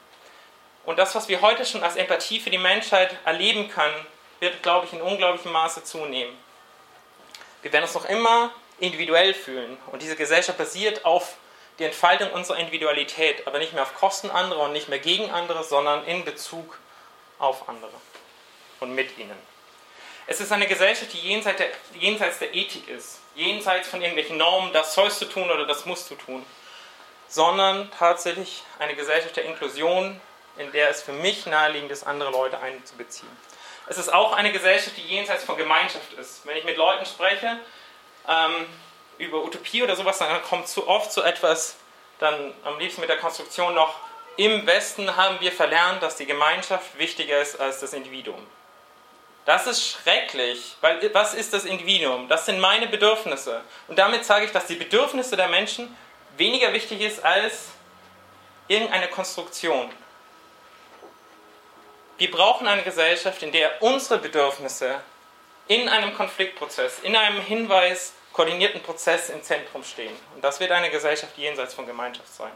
Und 0.85 0.97
das, 0.97 1.13
was 1.13 1.27
wir 1.27 1.41
heute 1.41 1.67
schon 1.67 1.83
als 1.83 1.97
Empathie 1.97 2.39
für 2.39 2.49
die 2.49 2.57
Menschheit 2.57 3.15
erleben 3.25 3.69
können, 3.69 4.07
wird, 4.39 4.63
glaube 4.63 4.87
ich, 4.87 4.93
in 4.93 5.03
unglaublichem 5.03 5.51
Maße 5.51 5.83
zunehmen. 5.83 6.35
Wir 7.61 7.71
werden 7.71 7.83
uns 7.83 7.93
noch 7.93 8.05
immer 8.05 8.49
individuell 8.81 9.33
fühlen. 9.33 9.77
Und 9.91 10.01
diese 10.01 10.15
Gesellschaft 10.15 10.57
basiert 10.57 11.05
auf 11.05 11.37
die 11.79 11.85
Entfaltung 11.85 12.31
unserer 12.31 12.57
Individualität, 12.57 13.47
aber 13.47 13.59
nicht 13.59 13.73
mehr 13.73 13.83
auf 13.83 13.95
Kosten 13.95 14.29
anderer 14.29 14.63
und 14.63 14.73
nicht 14.73 14.89
mehr 14.89 14.99
gegen 14.99 15.31
andere, 15.31 15.63
sondern 15.63 16.05
in 16.05 16.25
Bezug 16.25 16.77
auf 17.39 17.69
andere 17.69 17.91
und 18.79 18.93
mit 18.93 19.17
ihnen. 19.17 19.37
Es 20.27 20.39
ist 20.39 20.51
eine 20.51 20.67
Gesellschaft, 20.67 21.13
die 21.13 21.17
jenseits 21.17 21.57
der, 21.57 21.67
jenseits 21.99 22.39
der 22.39 22.53
Ethik 22.53 22.87
ist 22.89 23.21
jenseits 23.35 23.87
von 23.87 24.01
irgendwelchen 24.01 24.37
Normen, 24.37 24.73
das 24.73 24.93
sollst 24.93 25.21
du 25.21 25.25
tun 25.25 25.49
oder 25.49 25.65
das 25.65 25.85
musst 25.85 26.09
du 26.11 26.15
tun, 26.15 26.45
sondern 27.27 27.89
tatsächlich 27.97 28.63
eine 28.79 28.95
Gesellschaft 28.95 29.37
der 29.37 29.45
Inklusion, 29.45 30.19
in 30.57 30.71
der 30.71 30.89
es 30.89 31.01
für 31.01 31.13
mich 31.13 31.45
naheliegend 31.45 31.91
ist, 31.91 32.03
andere 32.03 32.31
Leute 32.31 32.59
einzubeziehen. 32.59 33.29
Es 33.87 33.97
ist 33.97 34.13
auch 34.13 34.33
eine 34.33 34.51
Gesellschaft, 34.51 34.97
die 34.97 35.01
jenseits 35.01 35.43
von 35.43 35.57
Gemeinschaft 35.57 36.13
ist. 36.13 36.45
Wenn 36.45 36.55
ich 36.57 36.63
mit 36.63 36.77
Leuten 36.77 37.05
spreche 37.05 37.59
ähm, 38.27 38.65
über 39.17 39.43
Utopie 39.43 39.83
oder 39.83 39.95
sowas, 39.95 40.19
dann 40.19 40.41
kommt 40.43 40.67
zu 40.67 40.87
oft 40.87 41.11
so 41.11 41.21
etwas, 41.21 41.75
dann 42.19 42.53
am 42.63 42.79
liebsten 42.79 43.01
mit 43.01 43.09
der 43.09 43.17
Konstruktion 43.17 43.73
noch, 43.73 43.95
im 44.37 44.65
Westen 44.65 45.15
haben 45.17 45.39
wir 45.39 45.51
verlernt, 45.51 46.01
dass 46.01 46.15
die 46.15 46.25
Gemeinschaft 46.25 46.97
wichtiger 46.97 47.41
ist 47.41 47.59
als 47.59 47.79
das 47.79 47.93
Individuum. 47.93 48.45
Das 49.45 49.67
ist 49.67 49.85
schrecklich, 49.85 50.75
weil 50.81 51.13
was 51.13 51.33
ist 51.33 51.53
das 51.53 51.65
Individuum? 51.65 52.27
Das 52.29 52.45
sind 52.45 52.59
meine 52.59 52.87
Bedürfnisse. 52.87 53.61
Und 53.87 53.97
damit 53.97 54.23
sage 54.23 54.45
ich, 54.45 54.51
dass 54.51 54.67
die 54.67 54.75
Bedürfnisse 54.75 55.35
der 55.35 55.47
Menschen 55.47 55.95
weniger 56.37 56.73
wichtig 56.73 57.01
ist 57.01 57.23
als 57.23 57.69
irgendeine 58.67 59.07
Konstruktion. 59.07 59.91
Wir 62.17 62.31
brauchen 62.31 62.67
eine 62.67 62.83
Gesellschaft, 62.83 63.41
in 63.41 63.51
der 63.51 63.81
unsere 63.81 64.19
Bedürfnisse 64.19 65.01
in 65.67 65.89
einem 65.89 66.13
Konfliktprozess, 66.13 66.99
in 67.03 67.15
einem 67.15 67.41
Hinweis 67.41 68.13
koordinierten 68.33 68.81
Prozess 68.81 69.29
im 69.29 69.43
Zentrum 69.43 69.83
stehen. 69.83 70.15
Und 70.35 70.43
das 70.43 70.59
wird 70.59 70.71
eine 70.71 70.89
Gesellschaft 70.89 71.37
jenseits 71.37 71.73
von 71.73 71.85
Gemeinschaft 71.85 72.33
sein. 72.33 72.51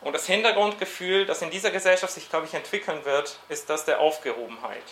Und 0.00 0.14
das 0.14 0.26
Hintergrundgefühl, 0.26 1.26
das 1.26 1.42
in 1.42 1.50
dieser 1.50 1.70
Gesellschaft 1.70 2.12
sich, 2.12 2.28
glaube 2.28 2.46
ich, 2.46 2.54
entwickeln 2.54 3.04
wird, 3.04 3.38
ist 3.48 3.70
das 3.70 3.84
der 3.84 4.00
Aufgehobenheit. 4.00 4.82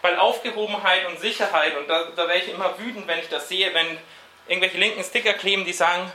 Weil 0.00 0.18
Aufgehobenheit 0.18 1.06
und 1.06 1.18
Sicherheit, 1.18 1.76
und 1.76 1.88
da, 1.88 2.04
da 2.14 2.28
wäre 2.28 2.38
ich 2.38 2.48
immer 2.48 2.78
wütend, 2.78 3.06
wenn 3.08 3.18
ich 3.18 3.28
das 3.28 3.48
sehe, 3.48 3.74
wenn 3.74 3.98
irgendwelche 4.46 4.78
linken 4.78 5.02
Sticker 5.02 5.32
kleben, 5.32 5.64
die 5.64 5.72
sagen, 5.72 6.12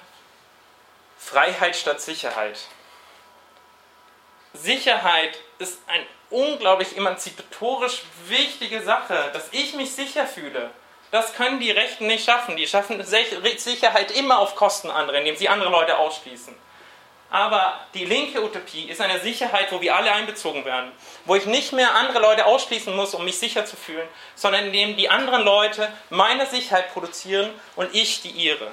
Freiheit 1.17 1.75
statt 1.75 1.99
Sicherheit. 1.99 2.59
Sicherheit 4.53 5.37
ist 5.59 5.79
eine 5.87 6.05
unglaublich 6.29 6.95
emanzipatorisch 6.97 8.03
wichtige 8.27 8.81
Sache, 8.81 9.29
dass 9.33 9.49
ich 9.51 9.73
mich 9.75 9.91
sicher 9.91 10.25
fühle. 10.25 10.71
Das 11.11 11.33
können 11.33 11.59
die 11.59 11.71
Rechten 11.71 12.07
nicht 12.07 12.25
schaffen. 12.25 12.55
Die 12.55 12.67
schaffen 12.67 13.03
Sicherheit 13.03 14.11
immer 14.11 14.39
auf 14.39 14.55
Kosten 14.55 14.91
anderer, 14.91 15.17
indem 15.17 15.35
sie 15.35 15.49
andere 15.49 15.69
Leute 15.69 15.97
ausschließen. 15.97 16.55
Aber 17.31 17.79
die 17.93 18.05
linke 18.05 18.43
Utopie 18.43 18.89
ist 18.89 19.01
eine 19.01 19.19
Sicherheit, 19.19 19.71
wo 19.71 19.81
wir 19.81 19.95
alle 19.95 20.11
einbezogen 20.11 20.65
werden. 20.65 20.91
Wo 21.25 21.35
ich 21.35 21.45
nicht 21.45 21.73
mehr 21.73 21.93
andere 21.93 22.19
Leute 22.19 22.45
ausschließen 22.45 22.95
muss, 22.95 23.13
um 23.13 23.23
mich 23.23 23.37
sicher 23.37 23.65
zu 23.65 23.75
fühlen, 23.75 24.07
sondern 24.35 24.65
indem 24.65 24.97
die 24.97 25.09
anderen 25.09 25.43
Leute 25.43 25.91
meine 26.09 26.47
Sicherheit 26.47 26.91
produzieren 26.91 27.51
und 27.75 27.93
ich 27.93 28.21
die 28.23 28.29
ihre. 28.29 28.71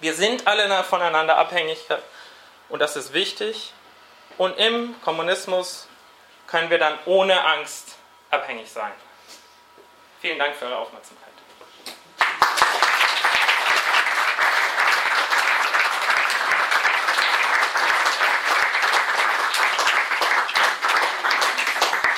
Wir 0.00 0.14
sind 0.14 0.46
alle 0.46 0.82
voneinander 0.82 1.36
abhängig 1.36 1.78
und 2.68 2.80
das 2.80 2.96
ist 2.96 3.12
wichtig. 3.12 3.72
Und 4.40 4.56
im 4.56 4.98
Kommunismus 5.02 5.86
können 6.46 6.70
wir 6.70 6.78
dann 6.78 6.98
ohne 7.04 7.44
Angst 7.44 7.98
abhängig 8.30 8.70
sein. 8.70 8.92
Vielen 10.22 10.38
Dank 10.38 10.56
für 10.56 10.64
eure 10.64 10.78
Aufmerksamkeit. 10.78 11.29